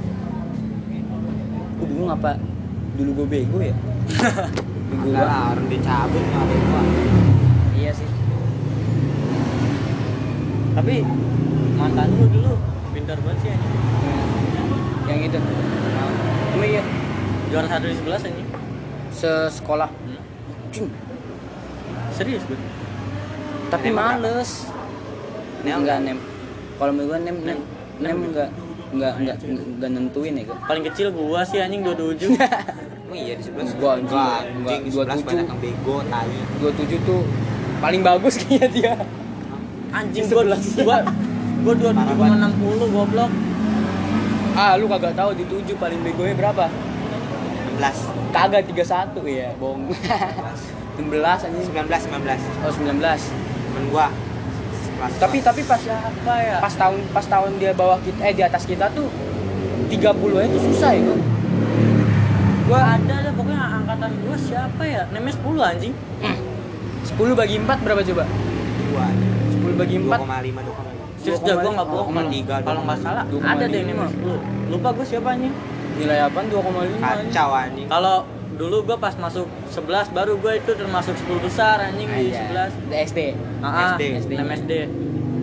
Gua 1.79 1.87
bingung 1.87 2.11
apa 2.11 2.37
dulu 2.95 3.11
gua 3.23 3.27
bego 3.27 3.59
ya 3.59 3.75
bego 4.87 5.05
Enggak 5.09 5.25
banget 5.25 5.29
lah, 5.29 5.51
orang 5.53 5.67
dicabut 5.69 6.23
nggak 6.23 6.43
apa 6.45 6.79
iya 7.75 7.91
sih. 7.91 8.09
Tapi 10.75 10.93
mantan 11.75 12.07
lu 12.15 12.25
dulu 12.29 12.53
pintar 12.91 13.17
banget 13.23 13.37
sih 13.43 13.49
anjing. 13.51 13.83
Yang 15.05 15.19
itu. 15.29 15.39
Emang 16.55 16.69
iya? 16.69 16.83
Juara 17.51 17.67
satu 17.67 17.85
di 17.87 17.95
sebelas 17.95 18.21
anjing. 18.23 18.49
Sesekolah. 19.11 19.89
Hmm. 19.91 20.21
Cing. 20.71 20.89
serius 22.15 22.47
gue 22.47 22.55
tapi 23.69 23.89
Nem 23.91 23.97
males. 23.97 24.51
Nem 25.65 25.75
enggak 25.81 25.97
nem. 26.05 26.17
Kalau 26.79 26.91
menurut 26.95 27.09
gua 27.11 27.19
nem 27.19 27.37
nem 27.43 27.59
nem 27.99 28.17
enggak 28.31 28.49
enggak 28.95 29.13
enggak 29.19 29.35
enggak 29.43 29.89
nentuin 29.91 30.39
ya 30.39 30.43
gua 30.47 30.57
paling 30.67 30.83
kecil 30.87 31.07
gua 31.11 31.43
sih 31.43 31.59
anjing 31.59 31.83
dua 31.83 31.95
tujuh 31.95 32.31
Emang 33.05 33.17
iya 33.17 33.33
di 33.37 33.43
sebelas. 33.43 33.69
Gua 33.75 33.91
anjing, 33.95 34.09
Enggak, 34.09 34.39
gua- 34.41 34.49
anjing 34.65 34.81
di 34.81 34.91
sebelas 34.91 35.15
tujuh. 35.15 35.27
banyak 35.27 35.45
yang 35.45 35.59
bego, 35.61 35.97
tai. 36.09 36.37
27 36.57 37.05
tuh 37.05 37.21
paling 37.77 38.01
bagus 38.01 38.33
kayaknya 38.41 38.67
dia. 38.67 38.93
Anjing 39.91 40.25
gua 40.27 40.43
gua 40.43 40.97
gua 41.61 41.73
dua 41.75 41.91
tujuh 41.93 42.15
koma 42.15 42.35
enam 42.35 42.51
puluh 42.55 42.87
goblok. 42.89 43.31
Ah 44.55 44.73
lu 44.73 44.87
kagak 44.87 45.13
tahu 45.13 45.35
di 45.35 45.43
7 45.43 45.75
paling 45.75 45.99
begonya 45.99 46.31
berapa? 46.33 46.65
16. 47.75 48.31
kagak 48.31 48.63
31 48.65 49.11
ya 49.27 49.51
bohong. 49.55 49.91
16 50.95 51.11
anjing. 51.43 51.63
19 51.67 51.91
19. 51.91 52.63
oh 52.63 52.71
19 52.71 52.95
Temen 52.95 53.83
gua. 53.91 54.07
Kelas 54.95 55.11
tapi 55.19 55.43
tapi 55.43 55.61
pas 55.61 55.75
siapa 55.75 56.33
ya? 56.39 56.63
pas 56.63 56.71
tahun 56.71 57.03
pas 57.11 57.25
tahun 57.25 57.59
dia 57.59 57.75
bawah 57.75 57.99
kita 57.99 58.15
eh 58.23 58.31
di 58.31 58.39
atas 58.39 58.63
kita 58.63 58.87
tuh 58.89 59.11
30 59.91 59.99
nya 59.99 60.47
tuh 60.47 60.61
susah 60.63 60.89
ya 60.89 61.03
gua 61.03 61.19
gua 62.65 62.79
ada 62.97 63.13
ada 63.21 63.29
pokoknya 63.31 63.61
angkatan 63.77 64.11
gua 64.25 64.37
siapa 64.37 64.83
ya 64.83 65.01
namanya 65.13 65.35
10 65.37 65.69
anjing 65.71 65.93
10 67.05 67.39
bagi 67.39 67.55
4 67.61 67.85
berapa 67.85 68.01
coba 68.01 68.23
gua 68.89 69.07
10 69.53 69.81
bagi 69.81 69.95
4 70.01 70.09
2,5 70.09 70.25
2,5. 70.25 71.21
serius 71.21 71.41
dah 71.41 71.55
gua 71.57 71.71
nggak 71.77 71.89
bohong 71.89 72.13
kalau 72.15 72.29
2,3, 72.29 72.65
kalau 72.65 72.81
nggak 72.85 72.99
salah 73.01 73.23
2,5. 73.29 73.53
ada 73.53 73.65
deh 73.65 73.81
namanya 73.85 74.11
10 74.11 74.73
lupa 74.73 74.87
gua 74.91 75.05
siapa 75.05 75.29
anjing 75.31 75.53
nilai 75.95 76.19
apaan 76.27 76.45
2,5 76.51 76.75
anjing. 76.75 76.99
Kacau 76.99 77.49
anjing. 77.53 77.87
kalau 77.87 78.15
dulu 78.55 78.77
gua 78.83 78.97
pas 78.97 79.13
masuk 79.15 79.45
11 79.69 80.09
baru 80.11 80.33
gua 80.39 80.53
itu 80.55 80.71
termasuk 80.73 81.15
10 81.21 81.45
besar 81.45 81.77
anjing 81.81 82.07
di 82.07 82.33
Aja. 82.33 82.71
11 82.71 82.89
Di 82.89 82.95
SD 83.05 83.19
Ah, 83.61 83.93
SD. 83.93 84.01
SD. 84.19 84.31
Nem 84.35 84.49
SD. 84.51 84.71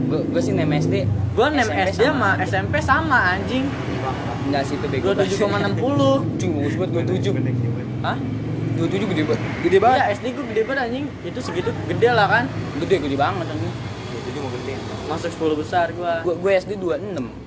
gua 0.09 0.21
gua 0.27 0.41
sih 0.43 0.53
nem 0.53 0.71
SD 0.71 0.95
Gua 1.33 1.47
nem 1.49 1.65
SD 1.65 2.03
sama 2.03 2.31
SMP 2.43 2.75
sama 2.83 3.19
anjing. 3.33 3.65
Enggak 4.43 4.63
sih 4.63 4.75
itu 4.75 4.87
bego 4.87 5.05
Gua 5.09 5.15
7,60. 5.17 6.39
Cing 6.39 6.51
bagus 6.57 6.75
banget 6.77 7.05
27 7.09 8.03
Hah? 8.03 8.17
27 8.73 9.05
gede 9.07 9.23
banget 9.23 9.43
gede 9.63 9.79
banget 9.79 9.99
Iya, 9.99 10.07
SD 10.13 10.27
gua 10.33 10.45
gede 10.49 10.63
banget 10.65 10.81
anjing. 10.83 11.05
Itu 11.23 11.39
segitu 11.39 11.71
gede 11.87 12.09
lah 12.11 12.27
kan. 12.27 12.45
gede 12.79 12.95
gede 12.99 13.17
banget 13.17 13.47
anjing 13.49 13.73
Itu 14.25 14.39
mau 14.39 14.51
gede. 14.51 14.75
Masuk 15.05 15.31
10 15.31 15.61
besar 15.61 15.87
gua. 15.93 16.13
gua 16.23 16.35
gua 16.35 16.51
SD 16.53 16.73
26 16.77 17.41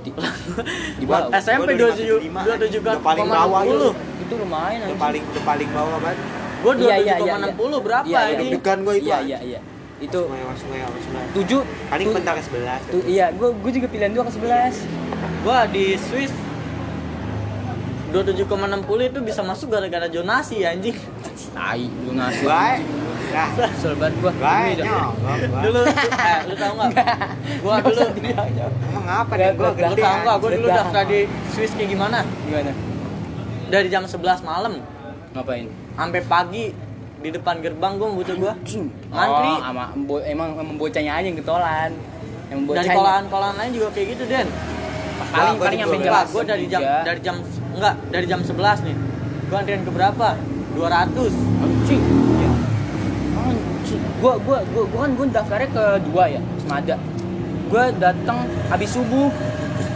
di, 0.00 0.10
di 1.00 1.04
bawah 1.04 1.28
SMP 1.36 1.76
Gua 1.76 1.92
27 1.92 2.24
25, 2.24 2.32
27 2.56 2.80
kan 2.80 2.94
udah 2.96 3.04
paling 3.04 3.26
bawah 3.28 3.60
itu. 3.62 3.88
itu 4.18 4.34
lumayan 4.34 4.78
Itu 4.78 4.84
anjing 4.86 4.98
paling 4.98 5.22
itu 5.22 5.40
paling 5.42 5.68
bawah 5.70 5.98
banget. 5.98 6.18
Gua 6.60 6.72
Iya, 6.74 6.96
iya, 6.98 7.14
iya, 7.16 7.36
27,60 7.56 7.80
berapa 7.80 8.04
Iya, 8.04 8.20
iya, 8.20 8.30
ini? 8.30 8.42
Deg-degan 8.42 8.78
gua 8.80 8.94
itu. 8.94 9.06
iya 9.06 9.18
iya 9.20 9.38
iya 9.40 9.60
itu. 10.00 10.20
7 10.24 11.92
Paling 11.92 12.06
bentar 12.10 12.32
ke 12.32 12.42
11. 12.42 12.88
tuh 12.88 13.00
iya 13.04 13.26
gua 13.30 13.52
gua 13.52 13.70
juga 13.70 13.86
pilihan 13.86 14.10
2 14.10 14.24
ke 14.24 14.32
11 14.32 15.09
Gua 15.40 15.64
di 15.66 15.96
Swiss 15.96 16.32
27,60 18.10 18.42
itu 19.06 19.18
bisa 19.22 19.40
masuk 19.40 19.70
gara-gara 19.70 20.06
zonasi 20.06 20.66
anjing. 20.66 20.98
tai 21.50 21.86
lu 22.04 22.14
ngasih 22.14 22.46
Baik. 22.46 22.84
Nah, 23.30 23.50
banget 23.94 24.14
gua 24.18 24.32
baik. 24.36 24.74
Dulu 25.62 25.80
eh 25.86 26.38
lu 26.44 26.54
tahu 26.54 26.72
enggak? 26.74 26.92
Gua 27.62 27.74
dulu. 27.80 28.02
Emang 28.10 29.06
apa 29.06 29.32
Nggak, 29.32 29.38
nih 29.40 29.54
gua 29.54 29.70
lu 29.70 29.96
tahu 29.96 30.14
enggak 30.20 30.36
gua 30.36 30.50
dulu 30.50 30.66
daftar 30.68 31.02
di 31.06 31.20
Swiss 31.50 31.72
kayak 31.74 31.88
gimana? 31.88 32.18
gimana 32.44 32.72
dari 33.70 33.86
jam 33.86 34.02
11 34.02 34.18
malam 34.42 34.82
Ngapain? 35.30 35.70
sampai 35.94 36.20
pagi 36.26 36.64
di 37.20 37.28
depan 37.30 37.62
gerbang 37.62 37.94
gue 37.94 38.08
butuh 38.10 38.34
gue. 38.34 38.52
Ngantri. 39.06 39.52
Oh, 39.52 39.60
sama 39.62 39.84
embo- 39.94 40.24
emang 40.26 40.58
emang 40.58 40.74
bocahnya 40.74 41.12
aja 41.14 41.26
yang 41.30 41.38
ketolan. 41.38 41.90
Yang 42.50 42.58
dari 42.58 42.66
bocahnya. 42.66 42.96
kolaan-kolaan 42.98 43.54
lain 43.54 43.70
juga 43.70 43.88
kayak 43.94 44.06
gitu 44.10 44.24
Den 44.26 44.48
paling 45.28 45.54
Gua 45.56 45.64
paling 45.68 45.80
sampai 45.84 45.98
dua 46.00 46.06
jam 46.08 46.24
gue 46.24 46.42
dari 46.48 46.64
jam 46.66 46.80
dari 47.04 47.20
jam 47.20 47.36
enggak 47.76 47.94
dari 48.08 48.26
jam 48.26 48.40
11 48.40 48.86
nih 48.86 48.96
gue 49.50 49.56
antrian 49.58 49.82
ke 49.82 49.92
berapa 49.92 50.28
200 50.74 51.34
anjing. 51.60 52.02
Iya. 52.38 52.52
Anjing. 53.36 54.02
Gua 54.22 54.34
gua 54.40 54.58
gua 54.70 54.84
gua 54.86 55.00
kan 55.06 55.10
gua 55.18 55.26
daftarnya 55.28 55.68
ke 55.74 55.84
dua 56.10 56.24
ya, 56.30 56.40
Semada. 56.62 56.94
Gua 57.70 57.82
datang 57.98 58.46
habis 58.70 58.90
subuh. 58.94 59.30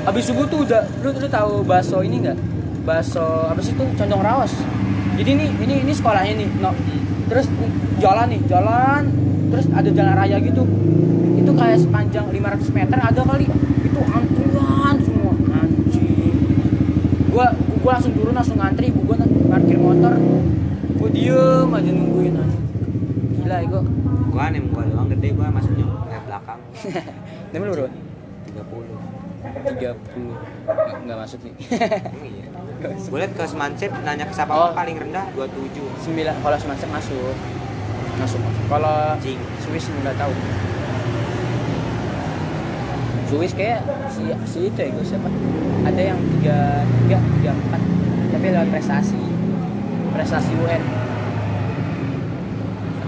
Habis 0.05 0.25
subuh 0.29 0.45
tuh 0.49 0.69
udah 0.69 0.85
lu 1.01 1.11
lu 1.17 1.29
tahu 1.31 1.65
bakso 1.65 2.05
ini 2.05 2.21
enggak? 2.21 2.39
Bakso 2.85 3.25
apa 3.49 3.61
sih 3.63 3.73
tuh? 3.79 3.87
Condong 3.97 4.21
rawas. 4.21 4.53
Jadi 5.15 5.31
ini 5.31 5.47
ini 5.63 5.75
ini 5.87 5.93
sekolahnya 5.95 6.35
nih, 6.43 6.49
no. 6.59 6.75
Terus 7.31 7.47
jalan 8.03 8.27
nih, 8.29 8.41
jalan 8.51 9.03
terus 9.55 9.67
ada 9.71 9.89
jalan 9.89 10.15
raya 10.19 10.37
gitu. 10.43 10.67
Itu 11.39 11.51
kayak 11.55 11.79
sepanjang 11.81 12.27
500 12.29 12.77
meter 12.77 12.99
ada 12.99 13.21
kali. 13.23 13.47
Itu 13.87 14.01
antrian 14.11 14.97
semua. 15.01 15.33
Anjing. 15.55 16.35
Gua 17.85 17.93
gua 17.93 18.01
langsung 18.01 18.17
turun 18.17 18.33
langsung 18.33 18.57
ngantri, 18.57 18.89
gua 18.89 19.21
parkir 19.53 19.77
motor. 19.77 20.17
Gua 20.97 21.09
diem 21.13 21.69
aja 21.69 21.91
nungguin 21.93 22.33
aja. 22.33 22.59
Gila 23.37 23.57
ya 23.61 23.67
gua. 23.69 23.83
Gua 24.33 24.45
nem 24.49 24.65
gua 24.73 24.89
doang 24.89 25.09
gede 25.13 25.29
gua 25.31 25.53
masuknya 25.53 25.85
ke 25.85 26.19
belakang 26.25 26.61
Namanya 27.53 27.69
lu 27.69 27.75
berapa? 27.77 27.93
30. 28.57 29.69
30 29.69 29.85
Nggak, 29.85 29.95
nggak 31.05 31.19
masuk 31.21 31.39
nih 31.45 31.55
iya. 32.25 32.47
Gue 32.97 33.19
liat 33.21 33.33
ke 33.37 33.45
Semansep 33.45 33.93
nanya 34.03 34.25
ke 34.25 34.33
siapa 34.33 34.51
Oh. 34.51 34.73
paling 34.73 34.97
rendah 34.97 35.29
27. 35.37 35.85
9 36.09 36.43
kalau 36.43 36.57
semacam 36.57 36.89
masuk 36.97 37.37
Masuk 38.17 38.41
masuk 38.41 38.65
Kalau 38.67 38.97
Anjing. 39.15 39.39
Swiss 39.61 39.93
nggak 39.93 40.17
tahu 40.17 40.33
Swiss 43.29 43.53
kayak 43.57 43.81
si, 44.13 44.23
si 44.45 44.59
itu 44.69 44.79
ya 44.79 44.89
gue 44.93 45.05
siapa? 45.05 45.29
Ada 45.85 46.03
yang 46.15 46.19
3 46.45 47.13
3 47.13 47.17
3 47.45 47.53
4 47.53 48.33
Tapi 48.37 48.47
lewat 48.53 48.69
prestasi 48.73 49.21
Prestasi 50.13 50.53
UN 50.61 50.83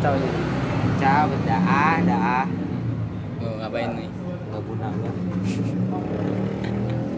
Atau 0.01 0.13
aja 0.17 0.29
Ciao, 0.97 1.29
dah, 1.45 2.01
dah. 2.09 2.45
oh, 3.45 3.55
ngapain 3.61 4.01
nih? 4.01 4.09
Gak 4.49 4.63
guna 4.65 4.89
gua. 4.97 5.13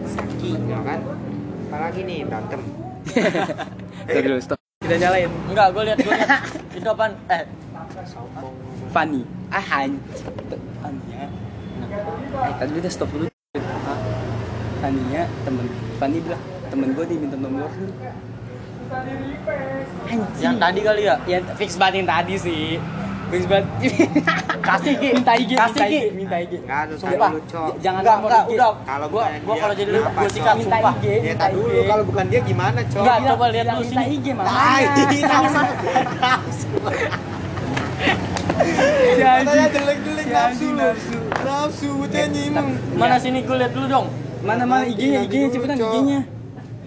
Saki, 0.03 0.51
ya 0.67 0.79
kan? 0.83 0.99
Apalagi 1.71 1.99
nih 2.03 2.27
berantem. 2.27 2.59
Stop 4.11 4.19
dulu 4.19 4.37
stop. 4.43 4.59
Kita 4.83 4.95
nyalain. 4.99 5.31
Enggak 5.47 5.67
gue 5.71 5.83
lihat 5.87 5.97
gue 6.03 6.11
lihat. 6.11 6.43
Itu 6.77 6.89
apaan? 6.91 7.15
Eh. 7.31 7.47
Fanny 8.89 9.21
ah 9.49 9.85
ya 9.85 11.25
eh 11.89 12.53
tadi 12.57 12.71
udah 12.77 12.91
stop 12.91 13.09
dulu. 13.11 13.25
Nya 14.89 15.23
temen. 15.45 15.65
Fanny 15.99 16.17
bilang 16.23 16.41
temen 16.69 16.87
gue 16.97 17.05
diminta 17.05 17.37
nomor. 17.37 17.69
Lu 17.69 17.89
Anjing. 20.09 20.41
yang 20.41 20.57
tadi 20.57 20.79
kali 20.81 21.05
ya? 21.05 21.15
Ya 21.29 21.37
fix 21.53 21.77
banget 21.77 22.01
yang 22.01 22.09
tadi 22.09 22.33
sih. 22.41 22.81
Fix 23.29 23.45
banget. 23.45 23.65
Kasih, 24.69 24.93
Ki. 24.97 25.09
minta 25.13 25.33
IG 25.37 25.51
Kasih, 25.53 25.77
minta 25.77 25.85
Ki. 25.85 25.97
IG 25.97 26.05
minta 26.17 26.37
IG 26.41 26.53
Enggak 26.65 26.79
ada 26.89 26.93
Sumpah. 26.97 27.29
lu, 27.29 27.39
jangan 27.77 28.01
enggak 28.01 28.17
enggak 28.21 28.43
udah. 28.49 28.71
Kalau 28.81 29.07
gua 29.13 29.23
gua 29.45 29.55
kalau 29.61 29.73
jadi 29.77 29.89
lu 29.93 29.99
Cok? 30.01 30.29
sikat 30.33 30.55
minta 30.57 30.77
sumpah. 30.77 30.93
IG 30.97 31.05
Ya 31.21 31.33
tak 31.37 31.49
dulu 31.53 31.77
kalau 31.85 32.03
bukan 32.09 32.25
dia 32.29 32.41
gimana, 32.41 32.79
Cok? 32.85 33.01
Enggak, 33.05 33.17
coba 33.29 33.45
lihat 33.53 33.65
bilang 33.65 33.77
dulu 33.77 33.85
minta 33.85 34.01
sini. 34.01 34.17
IG 34.17 34.27
mama 34.33 34.49
Tai, 34.49 34.83
Katanya 38.49 39.67
jelek-jelek 39.69 40.27
nafsu 40.27 40.67
nafsu. 40.71 41.17
Nafsu, 41.39 41.89
bocah 41.95 42.25
nyimeng. 42.27 42.67
mana 42.93 43.15
sini 43.15 43.39
gue 43.41 43.55
lihat 43.55 43.71
dulu 43.71 43.87
dong 43.87 44.07
mana 44.39 44.63
mana 44.63 44.83
IG-nya 44.85 45.23
dulu, 45.23 45.47
cepetan. 45.49 45.75
IG-nya 45.77 46.19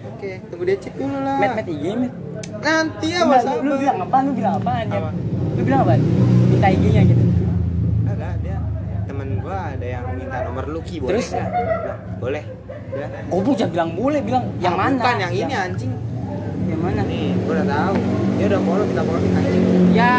Oke, 0.05 0.29
tunggu 0.47 0.63
dia 0.65 0.77
cek 0.77 0.93
dulu 0.95 1.17
lah. 1.17 1.37
met 1.37 1.51
met 1.53 1.67
IG 1.67 1.85
met 1.95 2.13
Nanti 2.55 3.07
ya, 3.09 3.19
Enggak, 3.21 3.43
Mas. 3.43 3.59
lu, 3.59 3.73
bilang 3.75 3.97
apa? 3.99 4.17
Lu 4.19 4.31
bilang 4.31 4.53
apa? 4.55 4.71
Apa? 4.85 5.09
Lu 5.53 5.61
bilang 5.61 5.81
apa? 5.83 5.93
Minta 6.47 6.67
IG-nya 6.69 7.01
gitu. 7.03 7.23
Ada 8.05 8.29
dia 8.39 8.57
temen 9.03 9.27
gua 9.37 9.57
ada 9.69 9.85
yang 9.85 10.03
minta 10.13 10.37
nomor 10.41 10.63
lu 10.65 10.79
Ki, 10.81 10.95
boleh 10.97 11.11
Terus? 11.13 11.27
nggak? 11.29 11.49
Bilang, 11.51 11.99
boleh. 12.17 12.43
Bilang, 12.89 13.11
Goblok 13.27 13.55
jangan 13.57 13.71
bilang 13.73 13.89
boleh, 13.93 14.19
bilang 14.21 14.43
yang 14.57 14.75
"Ah, 14.75 14.81
mana? 14.81 14.95
Bukan 14.97 15.17
yang 15.19 15.33
ini 15.35 15.53
anjing. 15.53 15.91
Yang 16.65 16.79
mana? 16.79 17.01
Nih, 17.03 17.25
gua 17.37 17.53
udah 17.53 17.67
tahu. 17.67 17.95
Dia 18.33 18.45
udah 18.47 18.61
follow 18.61 18.85
kita 18.87 19.01
follow 19.03 19.21
anjing. 19.21 19.63
Ya. 19.91 20.15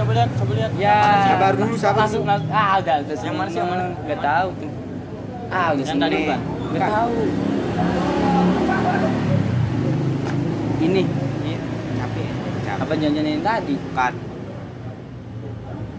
Coba 0.00 0.10
lihat 0.12 0.30
coba 0.32 0.52
lihat 0.56 0.70
Ya. 0.74 0.96
Sabar 1.28 1.52
dulu, 1.54 1.74
sabar 1.76 1.98
Langsung, 2.00 2.24
dulu. 2.24 2.32
langsung- 2.32 2.54
ah, 2.54 2.72
udah, 2.78 2.94
udah. 2.98 3.16
Yang 3.20 3.36
mana 3.36 3.48
sih, 3.48 3.58
yang 3.58 3.68
mana? 3.68 3.84
Enggak 3.94 4.20
tahu 4.22 4.48
tuh. 4.56 4.70
Ah, 5.50 5.66
udah 5.70 5.84
Yang 5.84 5.98
tadi 5.98 6.14
bukan? 6.16 6.40
Enggak 6.70 6.88
tahu. 6.88 7.14
Ini 10.80 11.02
Capek. 11.92 12.28
Capek. 12.64 12.80
apa 12.80 12.92
janjian 12.96 13.26
yang 13.28 13.44
tadi? 13.44 13.74
Bukan. 13.76 14.12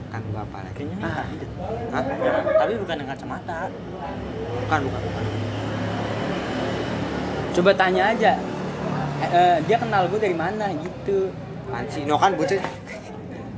Kan 0.09 0.21
gua 0.27 0.41
apa 0.41 0.57
lagi? 0.59 0.73
kayaknya 0.75 0.95
yang 0.97 1.05
Ah. 1.07 1.25
Hah? 1.91 2.03
tapi 2.57 2.73
bukan 2.75 2.95
yang 2.97 3.09
kacamata 3.09 3.59
Bukan, 4.61 4.79
bukan, 4.83 5.01
bukan. 5.01 5.23
Coba 7.51 7.71
tanya 7.75 8.03
aja. 8.09 8.33
Eh, 9.21 9.29
eh, 9.29 9.55
dia 9.61 9.77
kenal 9.77 10.07
gue 10.07 10.17
dari 10.17 10.33
mana 10.33 10.71
gitu. 10.73 11.29
Anci, 11.69 12.03
no 12.03 12.15
kan 12.15 12.33
bocah. 12.33 12.57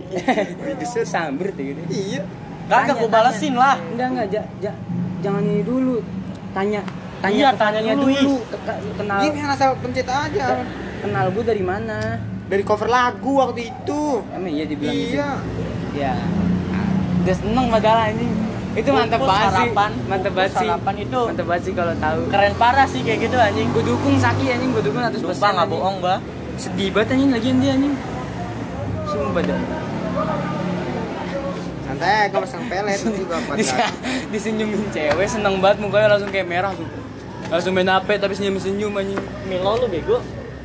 Justru 0.79 1.03
samber 1.03 1.49
tuh 1.51 1.63
gitu. 1.65 1.81
Iya. 1.87 2.21
kagak 2.63 2.85
Tanya, 2.87 2.93
gue 2.95 3.09
balesin 3.09 3.53
lah 3.53 3.75
Enggak 3.75 4.07
enggak, 4.09 4.27
ja, 4.29 4.41
ja- 4.61 4.79
jangan 5.19 5.43
ini 5.43 5.61
dulu. 5.61 5.99
Tanya, 6.51 6.81
tanya 7.19 7.35
Iya, 7.35 7.49
tanya 7.53 7.93
dulu, 7.93 8.07
dulu. 8.07 8.35
Ke- 8.45 8.61
ke- 8.61 8.81
kenal 8.95 9.19
yang 9.21 9.49
asal 9.49 9.69
pencet 9.77 10.07
aja. 10.07 10.45
kenal 10.99 11.25
gue 11.29 11.43
dari 11.43 11.59
mana? 11.59 12.21
Dari 12.43 12.61
cover 12.61 12.87
lagu 12.87 13.37
waktu 13.37 13.67
itu. 13.67 14.21
Emang 14.29 14.47
iya 14.47 14.63
dibilang 14.63 14.93
gitu. 14.93 15.15
Iya. 15.15 15.29
Ya. 15.93 16.13
Udah 17.19 17.35
seneng 17.35 17.65
padahal 17.67 18.11
ini. 18.11 18.27
Itu 18.73 18.89
mantap 18.89 19.21
Bungkus 19.21 19.33
banget 19.33 19.53
sih. 19.53 19.69
Mantap 19.75 20.01
bungkus 20.03 20.33
banget 20.33 20.51
sih. 20.51 20.65
sarapan 20.65 20.95
itu. 20.99 21.21
Mantap 21.23 21.45
banget 21.45 21.63
sih 21.63 21.73
kalau 21.73 21.93
tahu. 21.95 22.21
keren 22.27 22.53
parah 22.55 22.87
sih 22.87 23.01
kayak 23.01 23.19
gitu 23.21 23.37
anjing 23.37 23.67
Gue 23.69 23.83
dukung 23.83 24.15
Saki 24.17 24.45
anjing, 24.49 24.69
gue 24.71 24.81
dukung 24.81 25.01
100% 25.03 25.19
sumpah 25.19 25.49
nggak 25.53 25.69
bohong 25.69 25.97
bah 25.99 26.19
Sedih 26.55 26.89
banget 26.89 27.13
anjing 27.13 27.29
lagian 27.29 27.57
dia 27.57 27.71
anjing. 27.73 27.93
Sumpah 29.13 29.41
dah. 29.45 29.61
Santai, 31.85 32.33
gua 32.33 32.39
pasang 32.41 32.65
pelet 32.65 32.97
juga 33.05 33.37
pada. 33.45 33.57
Bisa 33.61 33.85
disenyumin 34.33 34.89
cewek 34.89 35.27
seneng 35.29 35.61
banget 35.61 35.85
mukanya 35.85 36.17
langsung 36.17 36.33
kayak 36.33 36.49
merah 36.49 36.73
tuh. 36.73 36.89
Langsung 37.53 37.77
main 37.77 37.85
HP 37.85 38.17
tapi 38.17 38.33
senyum-senyum 38.33 38.97
anjing. 38.97 39.21
Milo 39.45 39.77
lu 39.77 39.85
bego 39.85 40.17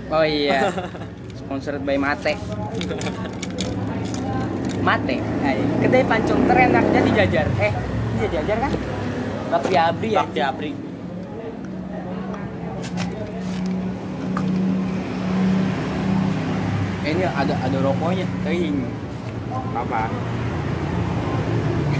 Oh 0.08 0.24
iya. 0.24 0.72
Sponsored 1.44 1.84
by 1.84 2.00
Mate. 2.00 2.40
Mate. 4.80 5.16
Ayo. 5.20 5.64
Kedai 5.84 6.04
pancung 6.08 6.48
terenak 6.48 6.84
jadi 6.88 7.10
jajar. 7.12 7.46
Eh, 7.60 7.72
iya 8.16 8.26
jajar 8.40 8.56
kan? 8.64 8.72
Bakri 9.52 9.76
Abri 9.76 10.08
ya. 10.16 10.24
Bakti 10.24 10.40
Apri 10.40 10.87
Eh, 17.08 17.16
ini 17.16 17.24
ada 17.24 17.56
ada 17.56 17.78
rokoknya. 17.80 18.28
Kering. 18.44 18.84
Apa? 19.72 20.12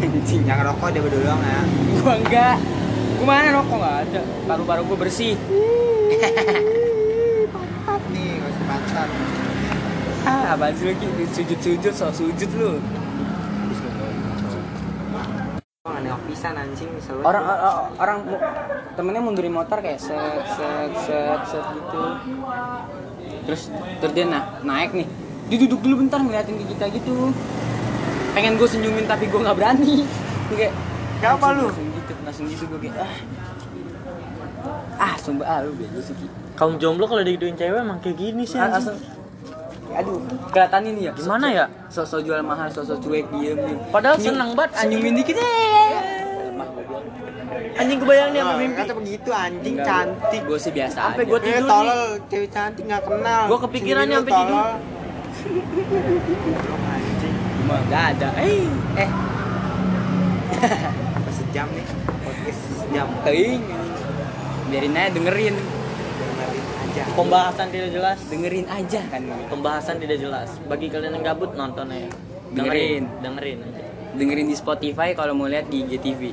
Anjing. 0.05 0.45
Yang 0.45 0.61
rokok 0.69 0.89
dia 0.93 1.01
berdua 1.01 1.33
doang 1.33 1.41
ya. 1.41 1.61
Gua 2.05 2.15
enggak. 2.21 2.57
Gua 3.17 3.25
mana 3.25 3.49
rokok 3.57 3.77
enggak 3.81 3.97
ada. 4.05 4.21
Paru-paru 4.45 4.85
gua 4.85 4.99
bersih. 5.01 5.33
Nih, 8.13 8.37
nggak 8.37 8.53
usah 8.53 8.65
pantat. 8.69 9.09
Ah, 10.29 10.53
apaan 10.53 10.77
sih 10.77 10.93
lu 10.93 10.95
Ki? 11.01 11.09
Sujud-sujud, 11.33 11.93
so 11.97 12.13
sujud 12.13 12.51
lu. 12.61 12.77
Pisan 16.29 16.61
anjing 16.61 16.93
selalu. 17.01 17.25
Orang 17.25 17.41
orang, 17.49 17.89
orang 17.97 18.19
temennya 18.93 19.25
mundurin 19.25 19.57
motor 19.57 19.81
kayak 19.81 19.97
set 19.97 20.45
set 20.53 20.93
set 21.01 21.41
set 21.49 21.65
gitu. 21.73 22.05
Terus 23.49 23.63
terus 23.99 24.13
dia 24.13 24.25
na- 24.25 24.61
naik 24.61 24.93
nih. 24.93 25.09
Dia 25.49 25.59
duduk 25.65 25.81
dulu 25.81 26.05
bentar 26.05 26.21
ngeliatin 26.21 26.55
ke 26.55 26.65
kita 26.69 26.85
gitu. 26.93 27.33
Pengen 28.31 28.55
gue 28.55 28.69
senyumin 28.69 29.09
tapi 29.09 29.25
gue 29.27 29.41
nggak 29.41 29.57
berani. 29.57 30.05
Dia 30.49 30.69
kayak 31.19 31.33
langsung- 31.35 31.57
lu? 31.57 31.67
Langsung 31.67 31.89
gitu, 31.91 32.13
langsung 32.23 32.47
gitu 32.47 32.65
gue 32.69 32.81
kayak 32.85 32.97
ah. 33.01 33.15
Ah, 34.99 35.15
sumpah 35.17 35.47
ah 35.47 35.59
lu 35.63 35.73
bego 35.73 35.99
sih 35.99 36.13
kaum 36.53 36.75
jomblo 36.77 37.07
kalau 37.07 37.23
digituin 37.23 37.55
cewek 37.55 37.79
emang 37.79 38.03
kayak 38.03 38.19
gini 38.19 38.43
sih 38.43 38.59
Ah, 38.59 38.67
langsung 38.69 38.99
Aduh, 39.89 40.21
kelihatan 40.51 40.83
ini 40.85 41.09
ya. 41.09 41.13
Gimana 41.13 41.47
ya? 41.49 41.65
Sosok 41.89 42.21
jual 42.21 42.39
mahal, 42.41 42.69
sosok 42.69 43.01
cuek 43.01 43.25
diem. 43.33 43.57
Padahal 43.89 44.21
seneng 44.21 44.53
banget, 44.53 44.77
anjing. 44.77 45.01
Senyumin 45.01 45.15
dikit 45.17 45.37
eh. 45.39 45.47
Lemah. 46.53 46.69
goblok. 46.69 47.03
Anjing 47.75 47.99
kebayang 47.99 48.29
nih 48.29 48.41
sampai 48.41 48.55
Oh, 48.55 48.61
mimpi. 48.61 48.79
Kata 48.79 48.93
begitu 48.95 49.29
anjing 49.31 49.75
Enggak, 49.75 49.87
cantik. 49.87 50.43
Gue 50.45 50.59
sih 50.59 50.71
biasa 50.71 50.99
Sampai 51.03 51.23
aja. 51.23 51.29
gua 51.29 51.39
Eh 51.39 51.43
tidur 51.43 51.59
nih. 51.59 51.69
tolol, 51.69 52.03
cewek 52.29 52.49
cantik 52.51 52.85
nggak 52.85 53.03
kenal. 53.03 53.43
Gua 53.47 53.59
kepikirannya 53.61 54.19
Sendiri 54.19 54.35
sampai. 54.35 54.77
Belum 55.39 56.83
anjing. 56.85 57.35
Cuma 57.59 57.77
gak 57.87 58.05
ada. 58.13 58.29
Eh, 58.39 58.65
eh, 58.97 59.11
Apa 61.15 61.31
sejam 61.31 61.67
nih? 61.71 61.87
Podcast 62.19 62.61
sejam. 62.77 63.07
keing. 63.23 63.63
Biarin 64.69 64.95
aja 64.95 65.11
dengerin. 65.11 65.55
Dengerin 65.55 66.65
aja. 66.83 67.03
Pembahasan 67.15 67.67
tidak 67.69 67.91
jelas. 67.91 68.19
Dengerin 68.27 68.67
aja 68.67 69.01
kan. 69.07 69.21
Pembahasan 69.49 69.97
tidak 69.97 70.19
jelas. 70.19 70.49
Bagi 70.65 70.87
kalian 70.87 71.13
yang 71.15 71.25
gabut 71.25 71.55
nonton 71.55 71.89
ya. 71.89 72.09
Dengerin. 72.51 73.05
dengerin 73.21 73.59
aja. 73.63 73.83
Dengerin 74.11 74.47
di 74.47 74.57
Spotify 74.57 75.13
kalau 75.13 75.33
mau 75.33 75.47
lihat 75.47 75.69
di 75.69 75.85
IGTV. 75.87 76.33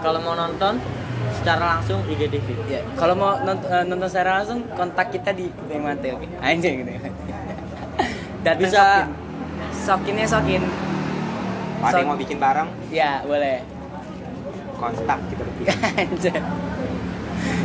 Kalau 0.00 0.18
mau 0.24 0.32
nonton 0.32 0.80
secara 1.36 1.76
langsung 1.76 2.00
IGTV. 2.08 2.48
Ya, 2.68 2.80
kalau 2.96 3.14
mau 3.16 3.36
nonton, 3.40 3.68
eh, 3.68 3.84
nonton 3.84 4.08
secara 4.08 4.40
langsung 4.40 4.64
kontak 4.72 5.12
kita 5.12 5.30
di 5.36 5.52
Mate, 5.76 6.16
oke? 6.16 6.26
Anjing 6.44 6.84
gitu. 6.84 6.90
Datang 8.46 8.64
Bisa- 8.64 8.80
sokin. 8.80 9.08
Sokinnya 9.80 10.26
sokin. 10.28 10.62
Ada 11.80 12.04
yang 12.04 12.08
mau 12.12 12.18
bikin 12.20 12.36
bareng? 12.36 12.68
Ya, 12.92 13.24
boleh. 13.24 13.64
Kontak 14.76 15.20
kita. 15.28 15.44
Anjing. 16.00 16.44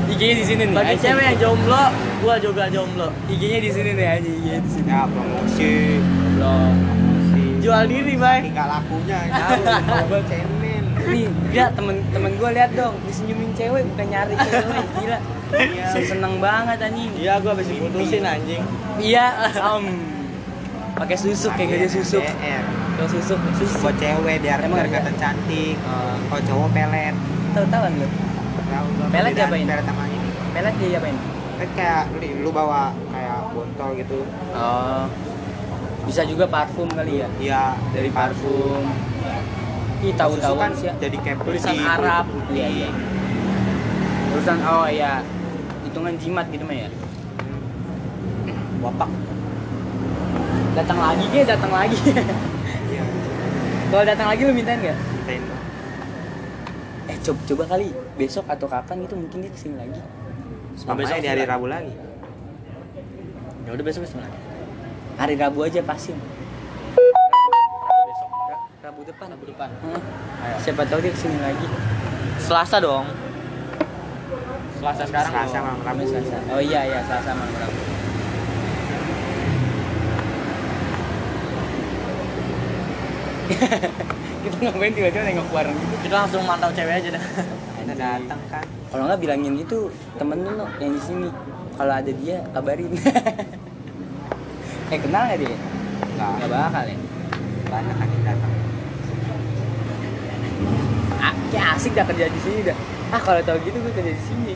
IG-nya 0.05 0.35
di 0.37 0.45
sini 0.45 0.63
nih. 0.69 0.75
Bagi 0.77 0.95
cewek 1.01 1.23
yang 1.33 1.37
jomblo, 1.41 1.83
gua 2.21 2.35
juga 2.39 2.63
jomblo. 2.69 3.09
IG-nya 3.27 3.59
di 3.59 3.69
sini 3.73 3.89
nih 3.97 4.05
anjing, 4.05 4.35
IG-nya 4.39 4.59
di 4.61 4.69
sini. 4.69 4.87
Ya 4.87 5.01
promosi. 5.09 5.73
Jual 7.59 7.83
diri, 7.89 8.13
Bay. 8.13 8.45
Tinggal 8.45 8.67
lakunya. 8.69 9.19
Mau 10.05 10.21
cemen. 10.29 10.64
Nih, 11.05 11.25
dia 11.53 11.65
temen-temen 11.71 12.31
gue 12.35 12.49
lihat 12.55 12.71
dong, 12.73 12.95
disenyumin 13.05 13.51
cewek 13.53 13.83
bukan 13.93 14.07
nyari 14.09 14.33
cewek, 14.35 14.85
gila. 14.99 15.19
Iya. 15.55 15.87
Seneng 16.03 16.41
banget 16.41 16.77
anjing. 16.81 17.11
Iya, 17.15 17.39
gua 17.39 17.53
habis 17.55 17.69
diputusin 17.69 18.25
anjing. 18.25 18.59
Iya, 18.97 19.25
om. 19.61 19.85
Pakai 20.97 21.15
susuk 21.15 21.53
kayak 21.53 21.85
gitu 21.85 22.01
susuk. 22.01 22.25
Kalau 22.25 23.07
susuk, 23.07 23.39
susuk. 23.61 23.79
Buat 23.79 23.95
cewek 24.01 24.35
biar 24.41 24.59
Emang 24.59 24.81
biar 24.81 24.87
ada? 24.89 24.91
kelihatan 24.91 25.15
cantik. 25.15 25.77
Oh. 25.85 26.15
Kalau 26.27 26.41
cowok 26.49 26.69
pelet. 26.73 27.15
Tahu-tahuan 27.53 27.91
lu. 27.93 28.07
Tahu 28.65 28.85
gua 28.97 29.05
Pelet 29.13 29.31
perbedaan 29.31 29.37
diapain? 29.37 29.65
Pelet 29.69 29.85
sama 29.85 30.03
ini. 30.09 30.29
Pelet 30.51 30.73
dia 30.81 30.97
apain? 30.97 31.17
Kan 31.55 31.69
kayak 31.77 32.03
lu, 32.11 32.27
lu 32.43 32.49
bawa 32.51 32.81
kayak 33.13 33.39
botol 33.53 33.89
gitu. 33.95 34.19
Oh. 34.51 35.05
Bisa 36.03 36.21
juga 36.25 36.45
parfum 36.49 36.89
kali 36.89 37.21
ya? 37.23 37.27
Iya, 37.39 37.63
Dari 37.93 38.09
parfum. 38.11 38.83
Ih, 40.03 40.13
tahu-tahu 40.15 40.55
kan 40.59 40.71
sih 40.75 40.91
ya. 40.91 40.93
jadi 40.99 41.17
kayak 41.23 41.37
Tulisan 41.43 41.71
putih, 41.75 41.87
Arab. 41.87 42.25
putih. 42.27 42.53
Iya, 42.55 42.67
iya. 42.67 42.89
Urusan 44.35 44.57
oh 44.67 44.87
iya. 44.91 45.13
Hitungan 45.87 46.13
jimat 46.19 46.45
gitu 46.51 46.63
mah 46.67 46.75
ya. 46.75 46.89
Wapak. 48.83 49.09
Datang 50.75 50.99
lagi 50.99 51.25
ke, 51.31 51.41
datang 51.47 51.71
lagi. 51.71 51.99
Iya. 52.91 53.03
Kalau 53.89 54.03
datang 54.03 54.27
lagi 54.27 54.41
lu 54.43 54.51
mintain 54.51 54.77
nggak? 54.83 54.97
Mintain. 54.99 55.41
Eh 57.05 57.17
coba 57.23 57.39
coba 57.47 57.63
kali 57.71 57.87
besok 58.19 58.45
atau 58.51 58.67
kapan 58.67 58.95
gitu 59.07 59.15
mungkin 59.15 59.37
dia 59.39 59.51
ke 59.53 59.59
sini 59.61 59.75
lagi. 59.79 60.01
Sama 60.75 60.99
besok 60.99 61.17
di 61.23 61.27
hari. 61.31 61.47
Rabu 61.47 61.71
lagi. 61.71 61.93
Ya 63.65 63.69
udah 63.71 63.85
besok 63.87 64.03
besok 64.03 64.19
lagi. 64.19 64.37
Hari 65.15 65.33
Rabu 65.39 65.63
aja 65.63 65.79
pasin. 65.79 66.19
Rabu 68.95 69.11
depan. 69.11 69.27
Rabu 69.27 69.43
depan. 69.51 69.67
Ayo. 70.39 70.55
Siapa 70.63 70.87
tahu 70.87 71.03
dia 71.03 71.11
ke 71.11 71.19
sini 71.19 71.35
lagi. 71.43 71.67
Selasa 72.39 72.79
dong. 72.79 73.03
Selasa 74.79 75.03
sekarang. 75.03 75.35
Selasa 75.35 75.57
malam 75.59 75.83
Rabu. 75.83 75.99
Selasa. 76.07 76.37
Oh 76.47 76.63
iya 76.63 76.79
iya 76.87 77.03
Selasa 77.03 77.35
malam 77.35 77.51
Rabu. 77.59 77.75
kita 84.47 84.55
ngapain 84.57 84.93
tiba-tiba 84.95 85.21
nengok 85.21 85.49
bareng 85.53 85.75
gitu 85.75 85.95
Kita 86.01 86.15
langsung 86.17 86.41
mantau 86.47 86.71
cewek 86.71 86.95
aja 86.97 87.09
dah. 87.13 87.23
Kita 87.77 87.93
datang 87.93 88.39
kan. 88.49 88.65
kalau 88.89 89.11
nggak 89.11 89.19
bilangin 89.21 89.53
gitu 89.59 89.91
temen 90.15 90.39
lu 90.39 90.55
no, 90.55 90.65
yang 90.79 90.95
di 90.95 91.01
sini 91.03 91.27
kalau 91.75 91.93
ada 91.93 92.07
dia 92.09 92.39
kabarin 92.55 92.95
eh 94.95 94.99
kenal 95.03 95.27
nggak 95.27 95.39
dia 95.43 95.51
Enggak. 95.51 96.31
nggak 96.39 96.49
bakal 96.49 96.83
ya 96.87 96.97
Banyak 97.65 97.95
kan 97.99 98.07
yang 98.07 98.23
datang. 98.23 98.51
ah, 101.19 101.33
kayak 101.55 101.79
asik 101.79 101.95
dah 101.95 102.03
kerja 102.03 102.27
di 102.27 102.39
sini 102.43 102.59
dah 102.67 102.77
ah 103.15 103.21
kalau 103.23 103.39
tahu 103.47 103.57
gitu 103.63 103.79
gue 103.79 103.93
kerja 103.95 104.11
di 104.11 104.23
sini 104.27 104.51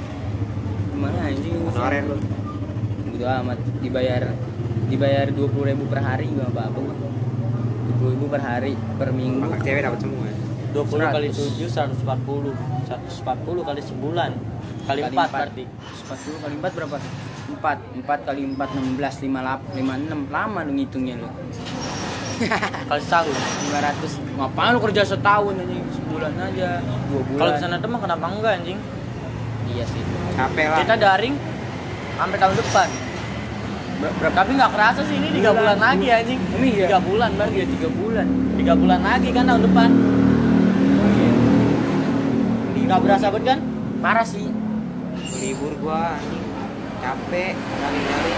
gimana 0.92 1.18
anjing 1.24 1.56
Honorer 1.64 2.04
lu. 2.04 2.20
Bodo 3.16 3.26
amat 3.40 3.60
dibayar 3.80 4.36
dibayar 4.92 5.26
dua 5.32 5.48
puluh 5.48 5.72
ribu 5.72 5.88
per 5.88 6.04
hari 6.04 6.28
gak 6.28 6.52
apa 6.52 6.62
apa 6.68 6.80
dua 6.84 7.96
puluh 7.96 8.12
ribu 8.20 8.26
per 8.28 8.42
hari 8.44 8.76
per 9.00 9.16
minggu 9.16 9.48
Kontak 9.48 9.64
cewek 9.64 9.82
dapat 9.88 10.00
semua. 10.04 10.28
20 10.70 10.86
kali 11.02 11.28
100. 11.34 11.66
7 11.66 12.06
140. 12.06 12.54
140 13.26 13.70
kali 13.74 13.82
sebulan. 13.82 14.32
Kali, 14.86 15.02
4 15.02 15.18
berarti. 15.18 15.64
empat 15.66 16.18
puluh 16.22 16.40
kali 16.42 16.54
empat 16.62 16.72
berapa 16.78 16.98
empat 17.50 17.78
empat 17.98 18.20
kali 18.30 18.42
empat 18.54 18.70
enam 18.78 18.88
belas 18.94 19.16
lima 19.22 19.40
lap 19.42 19.62
lima 19.74 19.94
enam 19.98 20.30
lama 20.30 20.60
lu 20.62 20.78
ngitungnya 20.78 21.18
lu 21.18 21.30
Kali 22.40 23.02
setahun. 23.02 23.36
lima 23.36 23.80
ratus 23.82 24.12
ngapain 24.34 24.72
lu 24.72 24.80
kerja 24.80 25.02
setahun 25.04 25.54
anjing 25.54 25.84
sebulan 25.92 26.32
aja 26.40 26.80
dua 27.12 27.22
bulan 27.26 27.40
Kalau 27.54 27.68
nonton 27.70 27.90
mah 27.92 28.00
kenapa 28.00 28.26
enggak 28.30 28.54
anjing? 28.58 28.80
iya 29.68 29.84
sih 29.86 30.02
Capek 30.34 30.66
lah. 30.66 30.78
Kita 30.80 30.96
daring 30.96 31.36
sampai 32.16 32.38
tahun 32.38 32.56
depan. 32.56 32.88
Ber- 34.00 34.16
berapa 34.16 34.36
Tapi 34.40 34.52
nggak 34.56 34.72
kerasa 34.72 35.02
sih 35.04 35.16
ini 35.16 35.28
3 35.38 35.52
bulan 35.52 35.78
lagi 35.78 36.08
anjing. 36.08 36.40
ini 36.56 36.70
ya 36.80 36.88
3 36.96 37.04
bulan 37.04 37.30
berarti. 37.36 37.54
iya 37.54 37.66
tiga 37.68 37.90
bulan 37.92 38.28
3 38.56 38.82
bulan 38.82 39.00
lagi 39.04 39.30
kan 39.30 39.44
tahun 39.46 39.62
depan. 39.68 39.90
Nggak 42.80 43.02
berasa 43.06 43.26
banget 43.30 43.46
kan? 43.46 43.60
parah 44.00 44.24
sih 44.24 44.48
libur 45.38 45.76
gua 45.78 46.16
anjing. 46.16 46.46
Capek 47.00 47.54
nyari-nyari. 47.54 48.34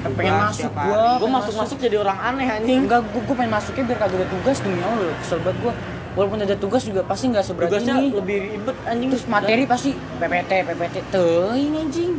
Pengen 0.00 0.14
Tugas 0.30 0.44
masuk 0.44 0.70
gua. 0.72 0.84
Gue 0.84 0.98
Masuk. 1.20 1.30
masuk-masuk 1.30 1.76
jadi 1.80 1.96
orang 1.98 2.18
aneh 2.20 2.46
anjing. 2.48 2.78
enggak 2.82 3.00
gua, 3.04 3.20
gua 3.22 3.34
pengen 3.36 3.52
masuknya 3.52 3.84
biar 3.84 3.98
kagak 3.98 4.16
ada 4.16 4.28
tugas 4.28 4.56
demi 4.58 4.80
Allah 4.80 5.14
kesel 5.16 5.38
banget 5.40 5.58
gua 5.60 5.72
walaupun 6.10 6.38
ada 6.40 6.54
tugas 6.54 6.82
juga 6.82 7.00
pasti 7.02 7.24
nggak 7.28 7.44
seberat 7.44 7.68
Tugasnya 7.68 7.94
ini 7.96 8.08
lebih 8.12 8.36
ribet 8.52 8.76
anjing. 8.84 9.08
terus 9.08 9.24
materi 9.26 9.62
pasti 9.64 9.90
PPT 9.94 10.50
PPT 10.64 10.96
tuh 11.08 11.52
ini 11.52 11.76
anjing 11.80 12.12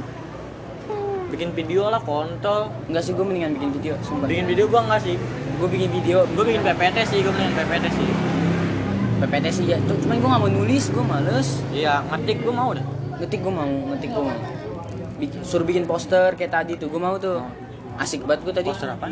bikin 1.30 1.50
video 1.52 1.88
lah 1.88 2.02
kontol. 2.02 2.74
enggak 2.86 3.00
sih 3.02 3.12
gua 3.12 3.24
mendingan 3.24 3.52
bikin 3.54 3.70
video 3.72 3.94
sumpah 4.02 4.26
Bikin 4.26 4.46
video 4.46 4.66
gua 4.66 4.82
enggak 4.84 5.02
sih. 5.02 5.16
gua 5.56 5.68
bikin 5.68 5.90
video 5.94 6.18
Gue 6.30 6.44
bikin 6.46 6.62
PPT 6.62 6.98
sih, 7.06 7.20
gue 7.20 7.30
bikin 7.30 7.52
PPT 7.54 7.86
sih. 7.92 8.08
PPT 9.20 9.46
sih 9.52 9.66
ya 9.68 9.78
Tuh, 9.84 9.96
cuman 10.00 10.16
gua 10.18 10.30
nggak 10.32 10.42
mau 10.42 10.52
nulis 10.54 10.84
gua 10.90 11.04
males 11.06 11.48
Iya, 11.70 12.00
ngetik 12.06 12.40
gue 12.40 12.54
mau 12.54 12.72
dah. 12.72 12.86
ngetik 13.18 13.40
gua 13.40 13.54
mau 13.54 13.68
ngetik 13.90 14.10
gua 14.10 14.24
mau 14.26 14.38
Bik- 15.20 15.44
suruh 15.44 15.64
bikin 15.64 15.84
poster 15.84 16.32
kayak 16.34 16.48
tadi 16.50 16.74
tuh 16.76 16.88
gua 16.88 17.02
mau 17.04 17.16
tuh 17.16 17.44
asik 18.00 18.24
banget 18.24 18.41
gua 18.41 18.54
tadi 18.56 18.70
Poster 18.70 18.89
apa? 18.89 19.08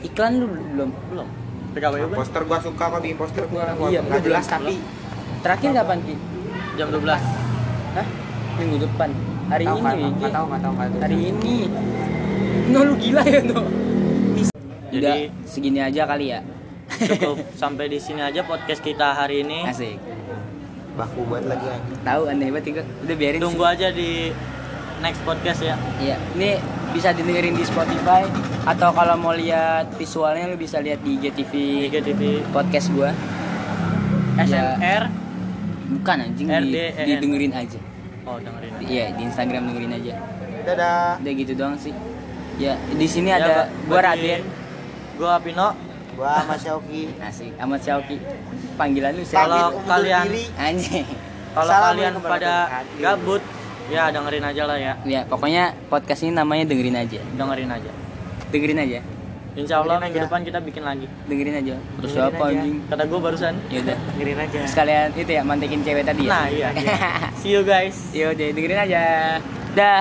iklan 0.00 0.32
lu 0.36 0.46
belum 0.46 0.90
Belum. 1.08 1.28
PKW 1.70 1.94
Nah, 1.98 2.08
poster 2.14 2.42
gua 2.42 2.58
suka 2.58 2.84
kok 2.86 3.00
bikin 3.00 3.16
poster 3.16 3.44
gua. 3.46 3.64
Gua 3.74 3.88
Iya, 3.88 4.00
nggak 4.00 4.20
jelas 4.22 4.44
tapi 4.44 4.76
terakhir 5.38 5.70
kapan 5.72 5.98
ki 6.00 6.14
jam 6.74 6.88
12. 6.88 7.22
Hah? 7.90 8.06
minggu 8.54 8.76
depan 8.80 9.08
hari 9.46 9.64
tahu 9.64 9.78
ini 9.78 10.02
nggak 10.12 10.32
tahu 10.32 10.44
nggak 10.44 10.60
tahu 10.60 10.72
nggak 10.74 10.88
tahu. 10.88 11.00
hari 11.00 11.18
ini 11.30 11.54
no 12.68 12.78
lu 12.82 12.94
gila 12.96 13.22
ya 13.22 13.40
no 13.44 13.60
Jadi- 14.88 14.98
Udah 14.98 15.14
segini 15.44 15.78
aja 15.78 16.02
kali 16.04 16.26
ya 16.28 16.40
Cukup 16.88 17.36
sampai 17.60 17.86
di 17.86 17.98
sini 17.98 18.18
aja 18.18 18.42
podcast 18.42 18.80
kita 18.80 19.14
hari 19.14 19.40
ini. 19.40 19.62
asik 19.62 19.94
baku 20.94 21.22
buat 21.24 21.44
lagi 21.44 21.70
tahu 22.02 22.26
aneh 22.26 22.50
banget 22.50 22.82
udah 22.82 23.14
biarin 23.14 23.38
Tunggu 23.38 23.62
aja 23.62 23.88
di 23.88 24.34
next 24.98 25.22
podcast 25.22 25.62
ya. 25.62 25.78
sih. 25.78 26.10
Iya, 26.10 26.16
ini 26.34 26.58
bisa 26.90 27.12
didengerin 27.12 27.54
di 27.54 27.64
Spotify 27.64 28.24
atau 28.64 28.90
kalau 28.92 29.16
mau 29.16 29.32
lihat 29.32 29.92
visualnya 29.96 30.48
lu 30.48 30.56
bisa 30.56 30.80
lihat 30.80 31.00
di 31.04 31.16
IGTV 31.20 31.52
IGTV 31.88 32.20
podcast 32.52 32.88
gua. 32.92 33.10
Ya. 34.38 34.44
SMR. 34.46 35.02
Bukan 35.88 36.16
anjing 36.20 36.46
di, 36.46 36.54
RDEN. 36.54 37.06
didengerin 37.16 37.52
aja. 37.56 37.80
Oh, 38.28 38.36
dengerin. 38.36 38.72
Iya, 38.84 39.04
di 39.16 39.22
Instagram 39.24 39.62
dengerin 39.72 39.92
aja. 39.96 40.14
dadah 40.68 41.16
Udah 41.16 41.32
gitu 41.32 41.52
doang 41.56 41.76
sih. 41.80 41.96
Ya, 42.60 42.76
di 42.92 43.06
sini 43.08 43.32
Ya, 43.32 43.40
ada 43.40 43.54
gua 43.88 44.00
Raden. 44.04 44.42
Gua 45.16 45.40
Pino. 45.40 45.72
gua 46.18 46.42
sama 46.42 46.58
Shoki 46.66 47.14
Asik, 47.22 47.54
Ahmad 47.56 47.80
Syauki. 47.80 48.18
Panggilan 48.74 49.14
lu 49.14 49.22
Kalau 49.22 49.70
siapa? 49.70 49.70
undur 49.74 49.86
kalian-. 49.86 50.26
Anjing. 50.58 51.06
Kalau 51.54 51.72
kalian 51.72 52.14
pada 52.20 52.54
gabut, 53.00 53.42
ya 53.88 54.08
dengerin 54.08 54.44
aja 54.44 54.62
lah 54.64 54.76
ya. 54.76 54.92
Ya, 55.02 55.20
pokoknya 55.24 55.72
podcast 55.88 56.20
ini 56.22 56.32
namanya 56.32 56.64
dengerin 56.64 56.94
aja. 56.94 57.20
Dengerin 57.30 57.70
aja. 57.70 57.90
Dengerin 58.48 58.78
aja. 58.78 59.00
Insya 59.54 59.82
Allah 59.82 59.98
Dengerin 59.98 60.06
minggu 60.06 60.14
aja. 60.14 60.26
depan 60.28 60.40
kita 60.44 60.58
bikin 60.62 60.82
lagi. 60.82 61.06
dengerin 61.26 61.56
aja 61.56 61.74
terus 61.96 62.10
Dengerin 62.12 62.30
apa 62.30 62.44
aja. 62.44 62.60
anjing 62.60 62.76
Kata 62.86 63.02
gue 63.04 63.18
barusan. 63.18 63.54
ya 63.66 63.78
udah 63.80 63.96
dengerin 64.06 64.38
aja 64.38 64.60
sekalian 64.64 65.08
itu 65.12 65.30
ya 65.32 65.42
mantekin 65.42 65.80
cewek 65.82 66.04
tadi 66.04 66.22
ya 66.22 66.30
Nah 66.30 66.44
iya. 66.46 66.68
See 67.40 67.50
you 67.50 67.62
guys. 67.62 67.96
Yaudah 68.12 68.48
dengerin 68.48 68.80
aja 68.80 69.00
dah 69.74 70.00